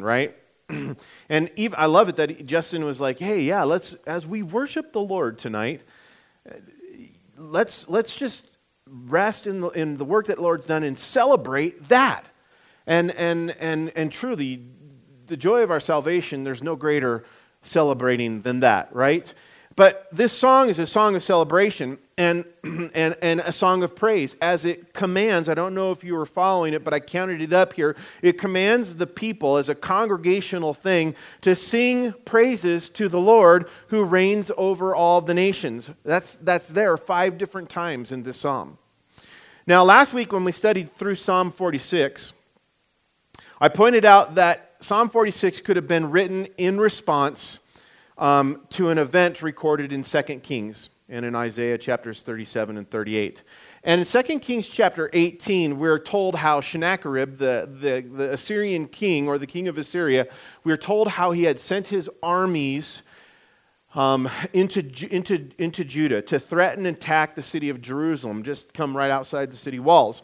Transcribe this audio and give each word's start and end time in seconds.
right? 0.00 0.36
and 1.28 1.50
even, 1.56 1.76
I 1.78 1.86
love 1.86 2.08
it 2.08 2.16
that 2.16 2.46
Justin 2.46 2.84
was 2.84 3.00
like, 3.00 3.18
"Hey, 3.18 3.42
yeah, 3.42 3.64
let's 3.64 3.94
as 4.06 4.26
we 4.26 4.42
worship 4.42 4.92
the 4.92 5.00
Lord 5.00 5.38
tonight, 5.38 5.82
let's 7.36 7.88
let's 7.88 8.14
just 8.14 8.46
rest 8.86 9.46
in 9.46 9.60
the 9.60 9.70
in 9.70 9.96
the 9.96 10.04
work 10.04 10.26
that 10.26 10.36
the 10.36 10.42
Lord's 10.42 10.66
done 10.66 10.84
and 10.84 10.98
celebrate 10.98 11.88
that." 11.88 12.24
And 12.86 13.10
and 13.12 13.50
and 13.58 13.90
and 13.96 14.12
truly, 14.12 14.62
the 15.26 15.36
joy 15.36 15.62
of 15.62 15.70
our 15.70 15.80
salvation, 15.80 16.44
there's 16.44 16.62
no 16.62 16.76
greater 16.76 17.24
celebrating 17.62 18.42
than 18.42 18.60
that, 18.60 18.94
right? 18.94 19.32
But 19.78 20.08
this 20.10 20.36
song 20.36 20.70
is 20.70 20.80
a 20.80 20.88
song 20.88 21.14
of 21.14 21.22
celebration 21.22 21.98
and, 22.16 22.44
and, 22.64 23.16
and 23.22 23.38
a 23.38 23.52
song 23.52 23.84
of 23.84 23.94
praise 23.94 24.34
as 24.42 24.64
it 24.64 24.92
commands. 24.92 25.48
I 25.48 25.54
don't 25.54 25.72
know 25.72 25.92
if 25.92 26.02
you 26.02 26.16
were 26.16 26.26
following 26.26 26.74
it, 26.74 26.82
but 26.82 26.92
I 26.92 26.98
counted 26.98 27.40
it 27.40 27.52
up 27.52 27.74
here. 27.74 27.94
It 28.20 28.38
commands 28.38 28.96
the 28.96 29.06
people 29.06 29.56
as 29.56 29.68
a 29.68 29.76
congregational 29.76 30.74
thing 30.74 31.14
to 31.42 31.54
sing 31.54 32.12
praises 32.24 32.88
to 32.88 33.08
the 33.08 33.20
Lord 33.20 33.68
who 33.86 34.02
reigns 34.02 34.50
over 34.56 34.96
all 34.96 35.20
the 35.20 35.32
nations. 35.32 35.92
That's, 36.04 36.34
that's 36.42 36.66
there 36.66 36.96
five 36.96 37.38
different 37.38 37.70
times 37.70 38.10
in 38.10 38.24
this 38.24 38.40
psalm. 38.40 38.78
Now, 39.64 39.84
last 39.84 40.12
week 40.12 40.32
when 40.32 40.42
we 40.42 40.50
studied 40.50 40.92
through 40.96 41.14
Psalm 41.14 41.52
46, 41.52 42.32
I 43.60 43.68
pointed 43.68 44.04
out 44.04 44.34
that 44.34 44.74
Psalm 44.80 45.08
46 45.08 45.60
could 45.60 45.76
have 45.76 45.86
been 45.86 46.10
written 46.10 46.46
in 46.56 46.80
response 46.80 47.60
um, 48.18 48.62
to 48.70 48.90
an 48.90 48.98
event 48.98 49.42
recorded 49.42 49.92
in 49.92 50.02
2 50.02 50.22
Kings 50.40 50.90
and 51.08 51.24
in 51.24 51.34
Isaiah 51.34 51.78
chapters 51.78 52.22
37 52.22 52.76
and 52.76 52.90
38. 52.90 53.42
And 53.84 54.00
in 54.00 54.06
2 54.06 54.38
Kings 54.40 54.68
chapter 54.68 55.08
18, 55.12 55.78
we're 55.78 55.98
told 55.98 56.34
how 56.34 56.60
Sennacherib, 56.60 57.38
the, 57.38 57.68
the, 57.80 58.06
the 58.06 58.32
Assyrian 58.32 58.88
king 58.88 59.28
or 59.28 59.38
the 59.38 59.46
king 59.46 59.68
of 59.68 59.78
Assyria, 59.78 60.26
we're 60.64 60.76
told 60.76 61.08
how 61.08 61.30
he 61.30 61.44
had 61.44 61.58
sent 61.58 61.88
his 61.88 62.10
armies 62.22 63.02
um, 63.94 64.28
into, 64.52 64.80
into, 65.10 65.48
into 65.56 65.84
Judah 65.84 66.20
to 66.22 66.38
threaten 66.38 66.84
and 66.84 66.96
attack 66.96 67.36
the 67.36 67.42
city 67.42 67.70
of 67.70 67.80
Jerusalem, 67.80 68.42
just 68.42 68.74
come 68.74 68.94
right 68.94 69.10
outside 69.10 69.50
the 69.50 69.56
city 69.56 69.78
walls. 69.78 70.22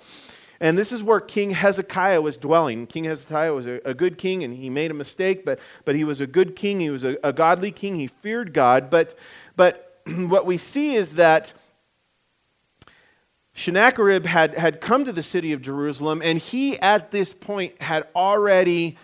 And 0.60 0.78
this 0.78 0.92
is 0.92 1.02
where 1.02 1.20
King 1.20 1.50
Hezekiah 1.50 2.20
was 2.20 2.36
dwelling. 2.36 2.86
King 2.86 3.04
Hezekiah 3.04 3.52
was 3.52 3.66
a, 3.66 3.80
a, 3.84 3.94
good 3.94 4.18
king, 4.18 4.44
and 4.44 4.54
he 4.54 4.70
made 4.70 4.90
a 4.90 4.94
mistake, 4.94 5.44
but, 5.44 5.58
but 5.84 5.96
he 5.96 6.04
was 6.04 6.20
a 6.20 6.26
good 6.26 6.54
king. 6.56 6.80
He 6.80 6.90
was 6.90 7.04
a, 7.04 7.16
a 7.24 7.32
godly 7.32 7.70
king. 7.70 7.96
He 7.96 8.06
feared 8.06 8.52
God. 8.52 8.90
But, 8.90 9.18
but 9.56 10.00
what 10.06 10.46
we 10.46 10.56
see 10.56 10.94
is 10.94 11.14
that 11.14 11.52
Sennacherib 13.54 14.26
had, 14.26 14.54
had 14.54 14.80
come 14.80 15.04
to 15.04 15.12
the 15.12 15.22
city 15.22 15.52
of 15.52 15.62
Jerusalem, 15.62 16.20
and 16.24 16.38
he, 16.38 16.78
at 16.80 17.10
this 17.10 17.32
point, 17.32 17.80
had 17.80 18.06
already 18.14 18.96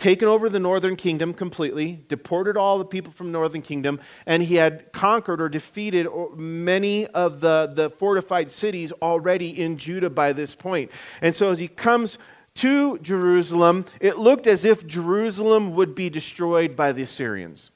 taken 0.00 0.26
over 0.26 0.48
the 0.48 0.58
northern 0.58 0.96
kingdom 0.96 1.34
completely, 1.34 2.02
deported 2.08 2.56
all 2.56 2.78
the 2.78 2.84
people 2.84 3.12
from 3.12 3.26
the 3.26 3.32
northern 3.32 3.60
kingdom, 3.60 4.00
and 4.24 4.42
he 4.42 4.54
had 4.54 4.90
conquered 4.92 5.40
or 5.42 5.48
defeated 5.48 6.08
many 6.34 7.06
of 7.08 7.40
the, 7.40 7.70
the 7.72 7.90
fortified 7.90 8.50
cities 8.50 8.92
already 9.02 9.60
in 9.60 9.76
Judah 9.76 10.10
by 10.10 10.32
this 10.32 10.54
point. 10.54 10.90
And 11.20 11.34
so 11.34 11.50
as 11.50 11.58
he 11.58 11.68
comes 11.68 12.16
to 12.56 12.98
Jerusalem, 12.98 13.84
it 14.00 14.18
looked 14.18 14.46
as 14.46 14.64
if 14.64 14.86
Jerusalem 14.86 15.74
would 15.74 15.94
be 15.94 16.08
destroyed 16.08 16.74
by 16.74 16.92
the 16.92 17.02
Assyrians. 17.02 17.70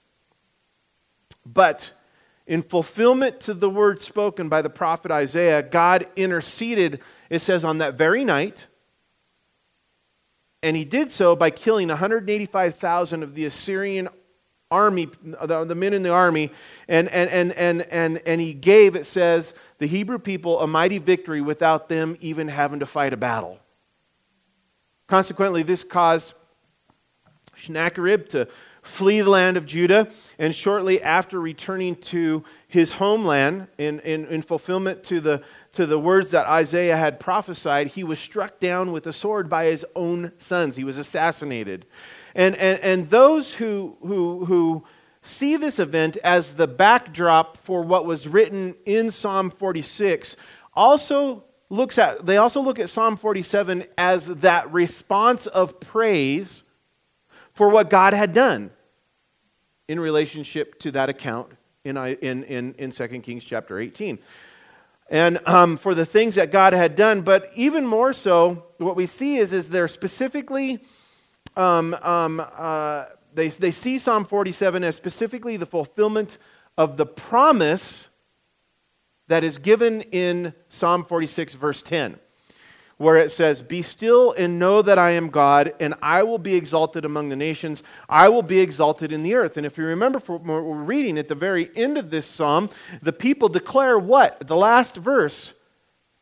But 1.45 1.93
in 2.47 2.63
fulfillment 2.63 3.39
to 3.41 3.55
the 3.55 3.71
word 3.71 4.01
spoken 4.01 4.49
by 4.49 4.63
the 4.63 4.71
prophet 4.71 5.11
Isaiah, 5.11 5.63
God 5.63 6.07
interceded, 6.17 7.01
it 7.29 7.41
says, 7.41 7.67
on 7.67 7.79
that 7.79 7.95
very 7.95 8.25
night 8.25 8.69
and 10.65 10.77
he 10.77 10.85
did 10.85 11.11
so 11.11 11.37
by 11.37 11.51
killing 11.51 11.89
185,000 11.89 13.23
of 13.23 13.35
the 13.35 13.45
Assyrian 13.45 14.09
army, 14.71 15.09
the, 15.23 15.65
the, 15.65 15.75
men 15.75 15.93
in 15.93 16.03
the 16.03 16.11
army, 16.11 16.51
and, 16.89 17.09
and, 17.11 17.31
and, 17.31 17.53
and, 17.53 17.83
and, 17.83 18.19
and 18.27 18.41
he 18.41 18.55
gave, 18.55 18.97
it 18.97 19.07
says, 19.07 19.53
the 19.79 19.87
Hebrew 19.87 20.19
people 20.19 20.61
a 20.61 20.67
mighty 20.67 20.99
victory 20.99 21.43
without 21.43 21.89
them 21.89 22.17
even 22.21 22.49
having 22.49 22.81
to 22.81 22.87
fight 22.87 23.13
a 23.13 23.17
battle. 23.17 23.59
Consequently, 25.07 25.63
this 25.63 25.85
caused 25.85 26.33
Sennacherib 27.57 28.29
to 28.31 28.49
flee 28.83 29.21
the 29.21 29.31
land 29.31 29.57
of 29.57 29.67
Judah, 29.67 30.09
and 30.39 30.55
shortly 30.55 31.03
after 31.03 31.41
returning 31.41 31.95
to 31.97 32.43
his 32.69 32.95
homeland 32.95 33.69
in, 33.79 34.01
in, 34.01 34.27
in 34.27 34.43
fulfillment 34.43 35.05
to 35.05 35.21
the, 35.21 35.43
to 35.75 35.87
the 35.87 35.99
words 35.99 36.31
that 36.31 36.47
Isaiah 36.47 36.97
had 36.97 37.21
prophesied, 37.21 37.89
he 37.89 38.05
was 38.05 38.19
struck 38.19 38.59
down 38.59 38.93
with 38.93 39.07
a 39.07 39.13
sword 39.13 39.49
by 39.49 39.67
his 39.67 39.85
own 39.95 40.33
sons. 40.39 40.77
He 40.77 40.85
was 40.85 40.99
assassinated. 40.99 41.87
And, 42.35 42.57
and, 42.57 42.81
and 42.81 43.11
those 43.11 43.55
who, 43.55 43.97
who, 44.01 44.45
who 44.45 44.85
see 45.23 45.57
this 45.57 45.79
event 45.79 46.17
as 46.19 46.55
the 46.55 46.67
backdrop 46.67 47.57
for 47.57 47.83
what 47.83 48.05
was 48.05 48.29
written 48.29 48.77
in 48.85 49.11
Psalm 49.11 49.51
46 49.51 50.37
also 50.75 51.45
looks 51.71 51.99
at 51.99 52.25
they 52.27 52.37
also 52.37 52.61
look 52.61 52.79
at 52.79 52.91
Psalm 52.91 53.17
47 53.17 53.85
as 53.97 54.27
that 54.27 54.71
response 54.73 55.47
of 55.47 55.81
praise 55.81 56.63
for 57.53 57.69
what 57.69 57.89
God 57.89 58.13
had 58.13 58.33
done 58.33 58.71
in 59.89 59.99
relationship 59.99 60.79
to 60.81 60.91
that 60.93 61.09
account 61.09 61.51
in, 61.85 61.97
in, 61.97 62.45
in, 62.45 62.75
in 62.75 62.91
2 62.91 63.09
Kings 63.21 63.45
chapter 63.45 63.79
18 63.79 64.19
and 65.11 65.39
um, 65.47 65.77
for 65.77 65.95
the 65.95 66.07
things 66.07 66.35
that 66.37 66.51
God 66.51 66.73
had 66.73 66.97
done. 66.97 67.23
But 67.23 67.51
even 67.55 67.87
more 67.87 68.13
so, 68.13 68.67
what 68.79 68.97
we 68.97 69.07
see 69.07 69.37
is, 69.37 69.53
is 69.53 69.69
they're 69.69 69.89
specifically, 69.89 70.81
um, 71.57 71.95
um, 72.03 72.45
uh, 72.57 73.07
they, 73.35 73.49
they 73.49 73.71
see 73.71 73.99
Psalm 73.99 74.25
47 74.25 74.85
as 74.85 74.97
specifically 74.97 75.57
the 75.57 75.67
fulfillment 75.67 76.39
of 76.77 76.97
the 76.97 77.07
promise 77.07 78.09
that 79.29 79.45
is 79.45 79.59
given 79.59 80.03
in 80.03 80.55
Psalm 80.69 81.05
46, 81.05 81.55
verse 81.55 81.83
10 81.83 82.19
where 82.97 83.17
it 83.17 83.31
says, 83.33 83.63
Be 83.63 83.83
still 83.83 84.33
and 84.33 84.59
know 84.59 84.83
that 84.83 84.99
I 84.99 85.11
am 85.11 85.31
God, 85.31 85.75
and 85.81 85.95
I 86.03 86.23
will 86.23 86.39
be 86.39 86.55
exalted 86.55 87.05
among 87.05 87.29
the 87.29 87.37
nations. 87.37 87.83
I 88.09 88.29
will 88.29 88.43
be 88.43 88.61
exalted 88.61 89.13
in 89.13 89.23
the 89.23 89.35
earth. 89.35 89.57
And 89.57 89.67
if 89.67 89.77
you 89.79 89.85
remember 89.85 90.19
from 90.19 90.47
what 90.47 90.65
we're 90.65 90.83
reading 90.83 91.19
at 91.19 91.29
the 91.29 91.35
very 91.35 91.71
end 91.77 91.99
of 91.99 92.11
this 92.11 92.27
psalm, 92.27 92.71
the 93.03 93.13
people 93.13 93.49
declare 93.49 93.99
what? 93.99 94.47
The 94.47 94.57
last 94.57 94.97
verse, 94.97 95.55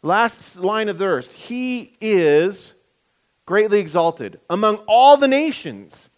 last 0.02 0.58
line 0.58 0.88
of 0.88 0.98
the 0.98 1.04
verse 1.04 1.30
He 1.30 1.96
is 2.00 2.74
greatly 3.46 3.80
exalted 3.80 4.40
among 4.48 4.76
all 4.86 5.16
the 5.16 5.28
nations. 5.28 6.08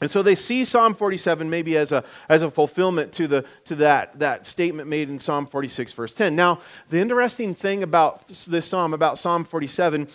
And 0.00 0.10
so 0.10 0.22
they 0.22 0.34
see 0.34 0.64
Psalm 0.64 0.94
47 0.94 1.48
maybe 1.48 1.76
as 1.76 1.90
a, 1.90 2.04
as 2.28 2.42
a 2.42 2.50
fulfillment 2.50 3.12
to, 3.14 3.26
the, 3.26 3.44
to 3.64 3.76
that, 3.76 4.18
that 4.18 4.44
statement 4.44 4.88
made 4.88 5.08
in 5.08 5.18
Psalm 5.18 5.46
46, 5.46 5.92
verse 5.94 6.12
10. 6.12 6.36
Now, 6.36 6.60
the 6.90 7.00
interesting 7.00 7.54
thing 7.54 7.82
about 7.82 8.28
this 8.28 8.66
psalm, 8.66 8.92
about 8.92 9.18
Psalm 9.18 9.44
47, 9.44 10.08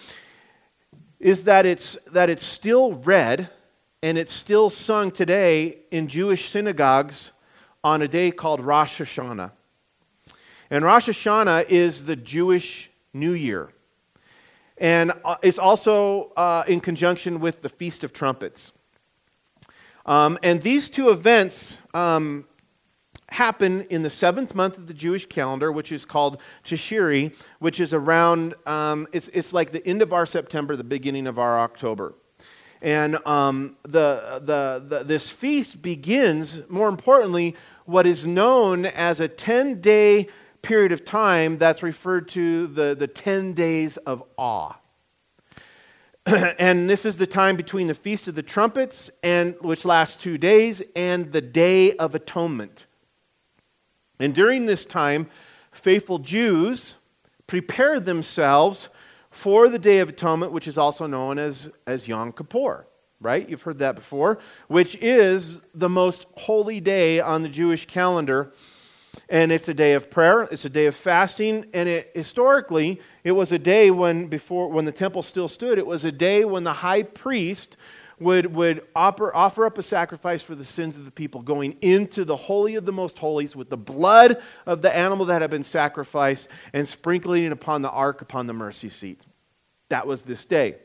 is 1.20 1.46
that 1.46 1.66
it's, 1.66 1.98
that 2.12 2.30
it's 2.30 2.46
still 2.46 2.94
read 2.94 3.50
and 4.04 4.18
it's 4.18 4.34
still 4.34 4.70
sung 4.70 5.12
today 5.12 5.80
in 5.90 6.08
Jewish 6.08 6.50
synagogues 6.50 7.32
on 7.84 8.02
a 8.02 8.08
day 8.08 8.32
called 8.32 8.62
Rosh 8.62 9.02
Hashanah. 9.02 9.52
And 10.70 10.86
Rosh 10.86 11.10
Hashanah 11.10 11.70
is 11.70 12.06
the 12.06 12.16
Jewish 12.16 12.92
New 13.14 13.34
Year. 13.34 13.70
And 14.78 15.12
uh, 15.26 15.36
it's 15.44 15.60
also 15.60 16.32
uh, 16.38 16.64
in 16.68 16.80
conjunction 16.80 17.40
with 17.40 17.62
the 17.62 17.70
Feast 17.70 18.04
of 18.04 18.14
Trumpets. 18.14 18.74
Um, 20.06 20.38
and 20.44 20.62
these 20.62 20.90
two 20.90 21.10
events 21.10 21.80
um, 21.94 22.46
happen 23.30 23.82
in 23.90 24.02
the 24.02 24.10
seventh 24.10 24.54
month 24.54 24.78
of 24.78 24.88
the 24.88 24.94
Jewish 24.94 25.26
calendar, 25.26 25.72
which 25.72 25.92
is 25.92 26.06
called 26.06 26.42
Tishri, 26.66 27.34
which 27.60 27.80
is 27.80 27.94
around, 27.94 28.56
um, 28.66 29.08
it's, 29.14 29.30
it's 29.30 29.54
like 29.54 29.72
the 29.72 29.86
end 29.88 30.02
of 30.02 30.12
our 30.14 30.26
September, 30.26 30.76
the 30.76 30.84
beginning 30.84 31.28
of 31.28 31.40
our 31.40 31.60
October. 31.60 32.14
And 32.82 33.26
um, 33.28 33.78
the, 33.84 34.42
the, 34.44 34.84
the, 34.88 35.04
this 35.04 35.30
feast 35.30 35.82
begins, 35.82 36.68
more 36.68 36.90
importantly, 36.90 37.56
what 37.86 38.08
is 38.08 38.26
known 38.26 38.86
as 38.86 39.20
a 39.20 39.28
10 39.28 39.82
day 39.82 40.28
period 40.62 40.92
of 40.92 41.06
time 41.06 41.58
that's 41.58 41.82
referred 41.82 42.28
to 42.30 42.68
the, 42.68 42.96
the 42.96 43.08
10 43.08 43.54
days 43.54 43.98
of 43.98 44.24
awe. 44.38 44.74
and 46.26 46.88
this 46.88 47.04
is 47.04 47.18
the 47.18 47.26
time 47.26 47.56
between 47.56 47.88
the 47.88 47.96
Feast 47.96 48.28
of 48.28 48.36
the 48.36 48.44
Trumpets, 48.44 49.10
and, 49.24 49.56
which 49.62 49.86
lasts 49.86 50.18
two 50.18 50.38
days, 50.38 50.84
and 50.96 51.32
the 51.32 51.42
Day 51.42 51.94
of 51.94 52.14
Atonement. 52.14 52.86
And 54.20 54.36
during 54.36 54.68
this 54.68 54.86
time, 54.86 55.28
faithful 55.72 56.20
Jews 56.20 56.98
prepare 57.48 58.00
themselves 58.00 58.90
for 59.32 59.68
the 59.68 59.80
Day 59.80 59.98
of 59.98 60.10
Atonement, 60.10 60.52
which 60.52 60.68
is 60.68 60.78
also 60.78 61.08
known 61.08 61.40
as, 61.40 61.72
as 61.88 62.08
Yom 62.08 62.34
Kippur, 62.34 62.86
right? 63.20 63.50
You've 63.50 63.64
heard 63.64 63.80
that 63.80 63.96
before, 63.96 64.38
which 64.68 64.96
is 65.02 65.60
the 65.74 65.90
most 65.90 66.28
holy 66.38 66.80
day 66.80 67.20
on 67.20 67.42
the 67.42 67.50
Jewish 67.50 67.88
calendar 67.88 68.54
and 69.30 69.52
it's 69.52 69.68
a 69.68 69.74
day 69.74 69.94
of 69.94 70.10
prayer 70.10 70.44
it's 70.52 70.66
a 70.66 70.70
day 70.70 70.86
of 70.86 70.96
fasting 70.96 71.66
and 71.74 71.88
it, 71.88 72.12
historically 72.14 73.02
it 73.24 73.32
was 73.32 73.52
a 73.52 73.60
day 73.60 73.92
when 73.92 74.28
before 74.28 74.70
when 74.70 74.86
the 74.86 74.92
temple 74.92 75.22
still 75.22 75.48
stood 75.48 75.78
it 75.78 75.86
was 75.86 76.06
a 76.06 76.12
day 76.12 76.46
when 76.46 76.64
the 76.64 76.74
high 76.74 77.04
priest 77.04 77.76
would, 78.22 78.54
would 78.56 78.84
offer, 78.96 79.36
offer 79.36 79.66
up 79.66 79.78
a 79.78 79.84
sacrifice 79.84 80.44
for 80.44 80.56
the 80.56 80.64
sins 80.64 80.98
of 80.98 81.06
the 81.06 81.12
people, 81.12 81.42
going 81.42 81.76
into 81.82 82.24
the 82.24 82.36
Holy 82.36 82.76
of 82.76 82.86
the 82.86 82.92
Most 82.92 83.20
Holies 83.20 83.56
with 83.56 83.70
the 83.70 83.78
blood 83.78 84.42
of 84.66 84.82
the 84.82 84.96
animal 84.96 85.26
that 85.26 85.42
had 85.42 85.50
been 85.50 85.64
sacrificed 85.64 86.48
and 86.72 86.88
sprinkling 86.88 87.44
it 87.44 87.52
upon 87.52 87.82
the 87.82 87.90
ark, 87.90 88.22
upon 88.22 88.48
the 88.48 88.54
mercy 88.54 88.90
seat. 88.90 89.22
That 89.90 90.08
was 90.08 90.22
this 90.22 90.46
day. 90.46 90.76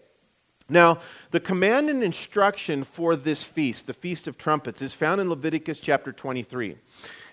Now, 0.68 0.98
the 1.30 1.38
command 1.38 1.90
and 1.90 2.02
instruction 2.02 2.82
for 2.82 3.14
this 3.14 3.44
feast, 3.44 3.86
the 3.86 3.92
Feast 3.92 4.26
of 4.26 4.36
Trumpets, 4.36 4.82
is 4.82 4.94
found 4.94 5.20
in 5.20 5.28
Leviticus 5.28 5.78
chapter 5.78 6.10
23. 6.10 6.76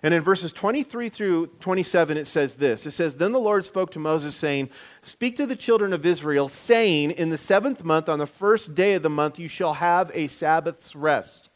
And 0.04 0.14
in 0.14 0.22
verses 0.22 0.52
23 0.52 1.08
through 1.08 1.48
27, 1.62 2.18
it 2.18 2.28
says 2.28 2.56
this 2.56 2.86
It 2.86 2.92
says, 2.92 3.16
Then 3.16 3.32
the 3.32 3.40
Lord 3.40 3.64
spoke 3.64 3.92
to 3.92 4.00
Moses, 4.00 4.36
saying, 4.36 4.70
Speak 5.02 5.38
to 5.38 5.46
the 5.46 5.56
children 5.56 5.94
of 5.94 6.06
Israel, 6.06 6.50
saying, 6.50 7.12
In 7.12 7.30
the 7.30 7.38
seventh 7.38 7.86
month, 7.86 8.10
on 8.10 8.20
the 8.20 8.28
first 8.28 8.76
day 8.76 8.96
of 8.96 9.02
the 9.02 9.10
month, 9.10 9.40
you 9.40 9.48
shall 9.48 9.76
have 9.76 10.12
a 10.14 10.28
Sabbath's 10.28 10.94
rest, 10.94 11.50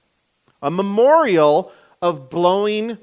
a 0.62 0.72
memorial 0.72 1.74
of 2.02 2.30
blowing 2.30 2.98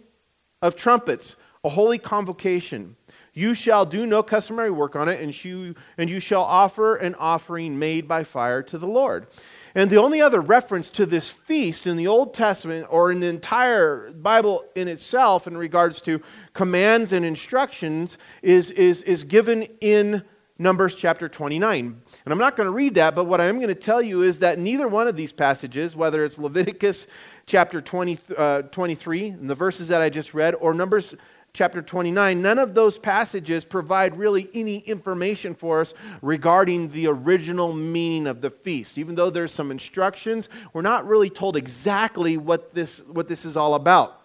of 0.62 0.76
trumpets, 0.76 1.36
a 1.62 1.68
holy 1.68 1.98
convocation. 1.98 2.96
You 3.34 3.52
shall 3.52 3.84
do 3.84 4.06
no 4.06 4.22
customary 4.22 4.70
work 4.70 4.96
on 4.96 5.08
it, 5.08 5.20
and 5.20 5.44
you, 5.44 5.74
and 5.98 6.08
you 6.08 6.20
shall 6.20 6.44
offer 6.44 6.94
an 6.96 7.16
offering 7.16 7.78
made 7.78 8.08
by 8.08 8.24
fire 8.24 8.62
to 8.62 8.78
the 8.78 8.86
Lord. 8.86 9.26
And 9.74 9.90
the 9.90 10.00
only 10.00 10.20
other 10.20 10.40
reference 10.40 10.88
to 10.90 11.06
this 11.06 11.28
feast 11.28 11.86
in 11.86 11.96
the 11.96 12.06
Old 12.06 12.32
Testament 12.32 12.86
or 12.90 13.10
in 13.10 13.18
the 13.18 13.26
entire 13.26 14.12
Bible 14.12 14.64
in 14.76 14.86
itself 14.86 15.48
in 15.48 15.56
regards 15.56 16.00
to 16.02 16.20
commands 16.52 17.12
and 17.12 17.24
instructions 17.24 18.16
is, 18.40 18.70
is, 18.70 19.02
is 19.02 19.24
given 19.24 19.62
in 19.80 20.22
Numbers 20.56 20.94
chapter 20.94 21.28
29. 21.28 22.00
And 22.24 22.32
I'm 22.32 22.38
not 22.38 22.54
going 22.54 22.68
to 22.68 22.72
read 22.72 22.94
that, 22.94 23.16
but 23.16 23.24
what 23.24 23.40
I 23.40 23.46
am 23.46 23.56
going 23.56 23.66
to 23.66 23.74
tell 23.74 24.00
you 24.00 24.22
is 24.22 24.38
that 24.38 24.60
neither 24.60 24.86
one 24.86 25.08
of 25.08 25.16
these 25.16 25.32
passages, 25.32 25.96
whether 25.96 26.22
it's 26.22 26.38
Leviticus 26.38 27.08
chapter 27.46 27.80
20, 27.80 28.18
uh, 28.36 28.62
23, 28.62 29.28
and 29.30 29.50
the 29.50 29.56
verses 29.56 29.88
that 29.88 30.00
I 30.00 30.08
just 30.08 30.32
read, 30.32 30.54
or 30.54 30.72
Numbers 30.72 31.16
chapter 31.54 31.80
29, 31.80 32.42
none 32.42 32.58
of 32.58 32.74
those 32.74 32.98
passages 32.98 33.64
provide 33.64 34.18
really 34.18 34.50
any 34.54 34.78
information 34.78 35.54
for 35.54 35.80
us 35.80 35.94
regarding 36.20 36.88
the 36.88 37.06
original 37.06 37.72
meaning 37.72 38.26
of 38.26 38.40
the 38.40 38.50
feast. 38.50 38.98
Even 38.98 39.14
though 39.14 39.30
there's 39.30 39.52
some 39.52 39.70
instructions, 39.70 40.48
we're 40.72 40.82
not 40.82 41.06
really 41.06 41.30
told 41.30 41.56
exactly 41.56 42.36
what 42.36 42.74
this, 42.74 43.04
what 43.04 43.28
this 43.28 43.44
is 43.44 43.56
all 43.56 43.76
about. 43.76 44.20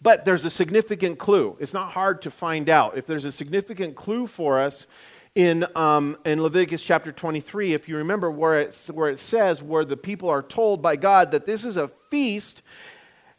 But 0.00 0.24
there's 0.24 0.44
a 0.44 0.50
significant 0.50 1.18
clue. 1.18 1.56
It's 1.58 1.74
not 1.74 1.90
hard 1.90 2.22
to 2.22 2.30
find 2.30 2.68
out. 2.68 2.96
If 2.96 3.06
there's 3.06 3.24
a 3.24 3.32
significant 3.32 3.96
clue 3.96 4.28
for 4.28 4.60
us 4.60 4.86
in, 5.34 5.66
um, 5.74 6.16
in 6.24 6.40
Leviticus 6.40 6.80
chapter 6.80 7.10
23, 7.10 7.72
if 7.72 7.88
you 7.88 7.96
remember 7.96 8.30
where 8.30 8.70
where 8.92 9.10
it 9.10 9.18
says, 9.18 9.62
where 9.62 9.84
the 9.84 9.96
people 9.96 10.30
are 10.30 10.42
told 10.42 10.80
by 10.80 10.94
God 10.94 11.32
that 11.32 11.44
this 11.44 11.64
is 11.64 11.76
a 11.76 11.88
feast 12.08 12.62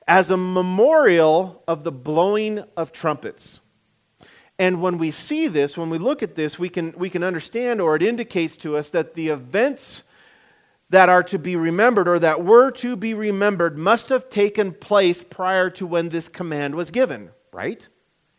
as 0.07 0.30
a 0.30 0.38
memorial 0.38 1.63
of 1.68 1.84
the 1.84 1.92
blowing 1.92 2.63
of 2.78 2.92
trumpets. 2.92 3.62
And 4.57 4.81
when 4.81 4.98
we 4.98 5.12
see 5.12 5.48
this, 5.48 5.78
when 5.78 5.90
we 5.90 5.98
look 5.98 6.24
at 6.24 6.36
this, 6.36 6.57
we 6.57 6.69
can, 6.69 6.94
we 6.98 7.10
can 7.10 7.24
understand, 7.24 7.81
or 7.81 7.96
it 7.96 8.04
indicates 8.04 8.56
to 8.57 8.78
us 8.78 8.90
that 8.92 9.16
the 9.16 9.30
events 9.30 10.04
that 10.92 11.10
are 11.10 11.24
to 11.24 11.40
be 11.40 11.56
remembered 11.56 12.07
or 12.07 12.19
that 12.19 12.44
were 12.44 12.72
to 12.72 12.96
be 12.96 13.13
remembered 13.13 13.78
must 13.78 14.10
have 14.10 14.30
taken 14.30 14.72
place 14.72 15.24
prior 15.24 15.69
to 15.72 15.86
when 15.86 16.10
this 16.10 16.30
command 16.30 16.75
was 16.75 16.92
given, 16.92 17.31
right? 17.52 17.90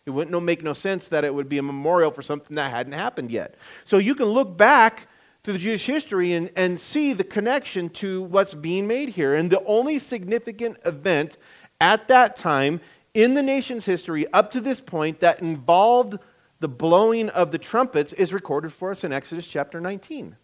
It 0.06 0.10
wouldn't 0.10 0.40
make 0.44 0.62
no 0.62 0.72
sense 0.72 1.08
that 1.08 1.24
it 1.24 1.34
would 1.34 1.48
be 1.48 1.58
a 1.58 1.62
memorial 1.62 2.12
for 2.12 2.22
something 2.22 2.54
that 2.54 2.70
hadn't 2.70 2.92
happened 2.92 3.32
yet. 3.32 3.56
So 3.84 3.98
you 3.98 4.14
can 4.14 4.26
look 4.26 4.56
back 4.56 5.08
to 5.42 5.52
the 5.52 5.58
Jewish 5.58 5.86
history 5.86 6.32
and, 6.32 6.50
and 6.56 6.78
see 6.78 7.12
the 7.12 7.24
connection 7.24 7.88
to 7.88 8.22
what's 8.22 8.54
being 8.54 8.86
made 8.86 9.10
here. 9.10 9.34
And 9.34 9.50
the 9.50 9.64
only 9.64 9.98
significant 9.98 10.78
event 10.84 11.36
at 11.80 12.08
that 12.08 12.36
time 12.36 12.80
in 13.14 13.34
the 13.34 13.42
nation's 13.42 13.86
history 13.86 14.26
up 14.32 14.50
to 14.50 14.60
this 14.60 14.80
point 14.80 15.20
that 15.20 15.40
involved 15.40 16.18
the 16.60 16.68
blowing 16.68 17.28
of 17.30 17.50
the 17.50 17.58
trumpets 17.58 18.12
is 18.12 18.32
recorded 18.32 18.72
for 18.72 18.90
us 18.90 19.04
in 19.04 19.12
Exodus 19.12 19.46
chapter 19.46 19.80
19, 19.80 20.36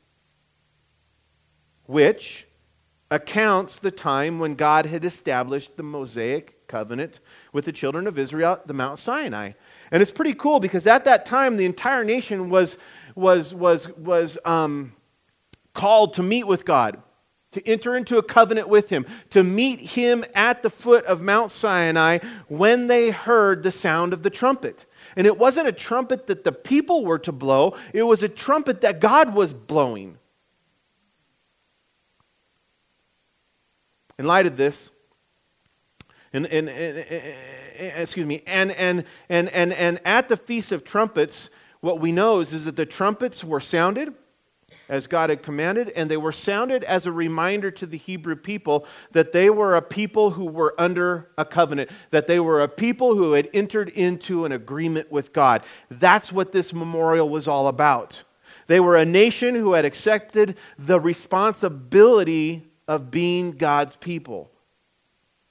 which 1.87 2.47
accounts 3.11 3.79
the 3.79 3.91
time 3.91 4.39
when 4.39 4.55
God 4.55 4.87
had 4.87 5.05
established 5.05 5.77
the 5.77 5.83
Mosaic 5.83 6.67
covenant 6.67 7.21
with 7.53 7.67
the 7.67 7.73
children 7.73 8.07
of 8.07 8.19
Israel 8.19 8.55
at 8.55 8.67
the 8.67 8.73
Mount 8.73 8.99
Sinai. 8.99 9.53
And 9.91 10.01
it's 10.01 10.11
pretty 10.11 10.33
cool 10.33 10.61
because 10.61 10.87
at 10.87 11.05
that 11.05 11.27
time 11.27 11.59
the 11.59 11.67
entire 11.67 12.05
nation 12.05 12.49
was, 12.49 12.79
was, 13.15 13.53
was, 13.53 13.91
was 13.97 14.39
um, 14.47 14.95
called 15.75 16.15
to 16.15 16.23
meet 16.23 16.47
with 16.47 16.65
God 16.65 17.03
to 17.53 17.67
enter 17.69 17.95
into 17.95 18.19
a 18.19 18.23
covenant 18.23 18.69
with 18.69 18.91
him, 18.91 19.07
to 19.31 19.43
meet 19.43 19.81
him 19.81 20.25
at 20.35 20.63
the 20.63 20.71
foot 20.71 21.05
of 21.05 21.23
Mount 21.23 21.51
Sinai 21.51 22.19
when 22.49 22.87
they 22.87 23.11
heard 23.11 23.63
the 23.63 23.71
sound 23.71 24.13
of 24.13 24.23
the 24.23 24.31
trumpet. 24.31 24.87
And 25.17 25.27
it 25.27 25.39
wasn't 25.39 25.69
a 25.69 25.73
trumpet 25.73 26.27
that 26.27 26.45
the 26.45 26.53
people 26.53 27.05
were 27.05 27.19
to 27.21 27.33
blow, 27.33 27.77
it 27.93 28.03
was 28.03 28.23
a 28.23 28.29
trumpet 28.29 28.81
that 28.81 29.01
God 29.01 29.35
was 29.35 29.53
blowing. 29.53 30.19
In 34.19 34.27
light 34.27 34.47
of 34.47 34.57
this, 34.57 34.91
and, 36.33 36.47
and, 36.47 36.69
and, 36.69 37.35
excuse 37.79 38.27
me, 38.27 38.43
and, 38.47 38.73
and, 38.73 39.05
and, 39.29 39.49
and, 39.51 39.73
and 39.73 40.01
at 40.05 40.29
the 40.29 40.37
Feast 40.37 40.73
of 40.73 40.85
Trumpets, 40.85 41.51
what 41.81 41.99
we 42.01 42.13
know 42.13 42.41
is, 42.41 42.53
is 42.53 42.65
that 42.65 42.77
the 42.77 42.87
trumpets 42.87 43.43
were 43.43 43.61
sounded 43.61 44.15
as 44.89 45.07
God 45.07 45.31
had 45.31 45.43
commanded, 45.43 45.91
and 45.91 46.11
they 46.11 46.17
were 46.17 46.33
sounded 46.33 46.85
as 46.85 47.07
a 47.07 47.13
reminder 47.13 47.71
to 47.71 47.87
the 47.87 47.99
Hebrew 47.99 48.37
people 48.37 48.87
that 49.13 49.33
they 49.33 49.51
were 49.51 49.75
a 49.77 49.83
people 49.83 50.33
who 50.33 50.47
were 50.47 50.75
under 50.79 51.31
a 51.39 51.45
covenant, 51.45 51.91
that 52.11 52.27
they 52.27 52.41
were 52.41 52.61
a 52.61 52.69
people 52.69 53.15
who 53.15 53.33
had 53.33 53.49
entered 53.53 53.89
into 53.91 54.45
an 54.45 54.53
agreement 54.53 55.11
with 55.11 55.33
God. 55.33 55.63
That's 55.91 56.33
what 56.33 56.53
this 56.53 56.73
memorial 56.73 57.29
was 57.29 57.49
all 57.49 57.69
about. 57.69 58.23
They 58.67 58.81
were 58.81 58.97
a 58.97 59.05
nation 59.05 59.55
who 59.55 59.73
had 59.73 59.85
accepted 59.85 60.57
the 60.79 61.01
responsibility 61.01 62.67
of 62.89 63.11
being 63.11 63.53
God's 63.53 63.97
people. 63.97 64.51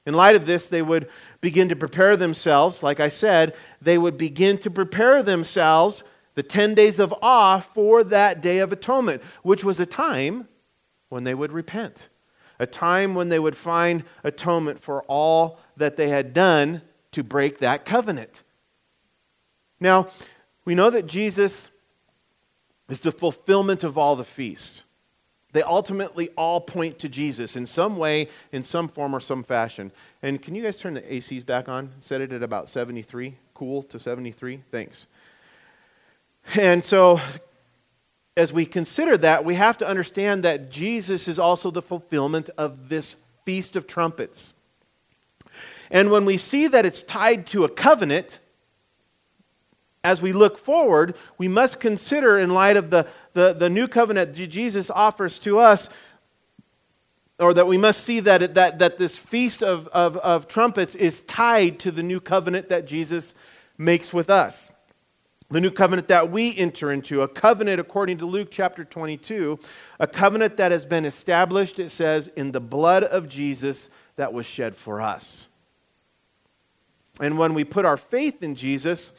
In 0.06 0.14
light 0.14 0.36
of 0.36 0.46
this, 0.46 0.70
they 0.70 0.82
would 0.82 1.10
begin 1.42 1.70
to 1.70 1.76
prepare 1.76 2.18
themselves. 2.18 2.82
Like 2.82 3.00
I 3.00 3.10
said, 3.10 3.56
they 3.82 3.98
would 3.98 4.18
begin 4.18 4.58
to 4.60 4.72
prepare 4.72 5.22
themselves 5.22 6.04
the 6.36 6.44
10 6.44 6.74
days 6.74 7.00
of 7.00 7.14
awe 7.22 7.60
for 7.60 8.04
that 8.06 8.42
day 8.42 8.60
of 8.60 8.72
atonement, 8.72 9.22
which 9.44 9.64
was 9.64 9.80
a 9.80 9.86
time 9.86 10.48
when 11.10 11.24
they 11.24 11.34
would 11.34 11.52
repent, 11.52 12.10
a 12.60 12.66
time 12.66 13.16
when 13.16 13.30
they 13.30 13.40
would 13.40 13.58
find 13.58 14.04
atonement 14.24 14.80
for 14.80 15.04
all 15.04 15.60
that 15.78 15.98
they 15.98 16.10
had 16.10 16.34
done 16.34 16.82
to 17.12 17.24
break 17.24 17.60
that 17.60 17.86
covenant. 17.86 18.44
Now, 19.80 20.08
we 20.64 20.76
know 20.76 20.90
that 20.90 21.08
Jesus 21.08 21.72
is 22.88 23.02
the 23.02 23.12
fulfillment 23.12 23.84
of 23.84 23.98
all 23.98 24.16
the 24.16 24.24
feasts. 24.24 24.84
They 25.54 25.64
ultimately 25.64 26.30
all 26.38 26.62
point 26.62 27.00
to 27.00 27.10
Jesus 27.10 27.56
in 27.56 27.66
some 27.66 27.98
way, 27.98 28.30
in 28.52 28.64
some 28.64 28.88
form, 28.88 29.14
or 29.14 29.20
some 29.20 29.44
fashion. 29.44 29.92
And 30.22 30.42
can 30.42 30.56
you 30.56 30.64
guys 30.64 30.78
turn 30.78 30.94
the 30.94 31.02
ACs 31.02 31.46
back 31.46 31.68
on? 31.68 31.92
Set 32.00 32.22
it 32.22 32.32
at 32.32 32.42
about 32.42 32.70
73. 32.70 33.36
Cool 33.54 33.84
to 33.84 34.00
73. 34.00 34.64
Thanks. 34.72 35.08
And 36.56 36.84
so, 36.84 37.20
as 38.36 38.52
we 38.52 38.66
consider 38.66 39.18
that, 39.18 39.46
we 39.46 39.56
have 39.56 39.78
to 39.80 39.88
understand 39.88 40.44
that 40.44 40.72
Jesus 40.72 41.28
is 41.28 41.40
also 41.40 41.72
the 41.72 41.82
fulfillment 41.82 42.50
of 42.58 42.90
this 42.90 43.16
Feast 43.46 43.76
of 43.76 43.88
Trumpets. 43.88 44.54
And 45.90 46.10
when 46.10 46.26
we 46.26 46.38
see 46.38 46.68
that 46.68 46.86
it's 46.86 47.02
tied 47.02 47.46
to 47.48 47.66
a 47.66 47.70
covenant, 47.70 48.40
as 50.04 50.22
we 50.22 50.32
look 50.32 50.58
forward, 50.58 51.16
we 51.38 51.48
must 51.48 51.80
consider, 51.80 52.40
in 52.40 52.52
light 52.52 52.78
of 52.78 52.90
the, 52.90 53.08
the, 53.34 53.54
the 53.54 53.70
new 53.70 53.88
covenant 53.88 54.34
Jesus 54.34 54.90
offers 54.90 55.38
to 55.40 55.60
us, 55.60 55.90
or 57.40 57.54
that 57.54 57.68
we 57.68 57.78
must 57.78 58.04
see 58.04 58.20
that, 58.22 58.42
it, 58.42 58.54
that, 58.54 58.80
that 58.80 58.98
this 58.98 59.18
feast 59.18 59.62
of, 59.62 59.88
of, 59.88 60.16
of 60.18 60.48
trumpets 60.48 60.96
is 60.96 61.22
tied 61.22 61.80
to 61.80 61.92
the 61.92 62.04
new 62.04 62.20
covenant 62.20 62.70
that 62.70 62.86
Jesus 62.86 63.34
makes 63.78 64.14
with 64.14 64.30
us 64.30 64.72
the 65.52 65.60
new 65.60 65.70
covenant 65.70 66.08
that 66.08 66.32
we 66.32 66.56
enter 66.58 66.92
into, 66.92 67.22
a 67.22 67.28
covenant 67.28 67.82
according 67.82 68.18
to 68.20 68.26
Luke 68.26 68.48
chapter 68.50 68.86
22, 68.86 69.60
a 70.00 70.08
covenant 70.08 70.56
that 70.58 70.72
has 70.72 70.86
been 70.86 71.04
established, 71.04 71.78
it 71.78 71.90
says, 71.90 72.30
in 72.30 72.54
the 72.54 72.62
blood 72.62 73.04
of 73.04 73.28
Jesus 73.28 73.90
that 74.16 74.32
was 74.32 74.46
shed 74.46 74.76
for 74.76 75.02
us. 75.02 75.50
And 77.20 77.38
when 77.38 77.54
we 77.54 77.66
put 77.66 77.86
our 77.86 77.98
faith 77.98 78.42
in 78.42 78.56
Jesus, 78.56 79.12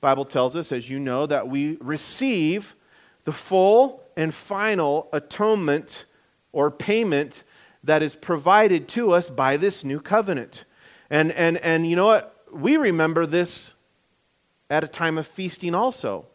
Bible 0.00 0.24
tells 0.24 0.56
us, 0.56 0.72
as 0.72 0.90
you 0.90 0.98
know, 0.98 1.24
that 1.26 1.48
we 1.48 1.78
receive 1.80 2.74
the 3.24 3.32
full 3.32 4.02
and 4.16 4.34
final 4.34 5.08
atonement 5.12 6.04
or 6.52 6.70
payment 6.70 7.44
that 7.84 8.02
is 8.02 8.16
provided 8.16 8.88
to 8.88 9.12
us 9.12 9.30
by 9.30 9.56
this 9.56 9.84
new 9.84 10.00
covenant. 10.00 10.64
And, 11.10 11.30
and, 11.32 11.58
and 11.58 11.88
you 11.88 11.94
know 11.94 12.06
what? 12.06 12.44
We 12.52 12.76
remember 12.76 13.24
this 13.24 13.74
at 14.70 14.84
a 14.84 14.88
time 14.88 15.18
of 15.18 15.26
feasting 15.26 15.74
also. 15.74 16.26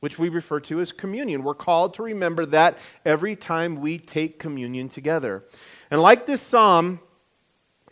which 0.00 0.18
we 0.18 0.28
refer 0.28 0.60
to 0.60 0.78
as 0.78 0.92
communion. 0.92 1.42
We're 1.42 1.54
called 1.54 1.94
to 1.94 2.02
remember 2.02 2.44
that 2.46 2.76
every 3.04 3.34
time 3.34 3.80
we 3.80 3.98
take 3.98 4.38
communion 4.38 4.90
together. 4.90 5.42
And 5.90 6.02
like 6.02 6.26
this 6.26 6.42
psalm, 6.42 7.00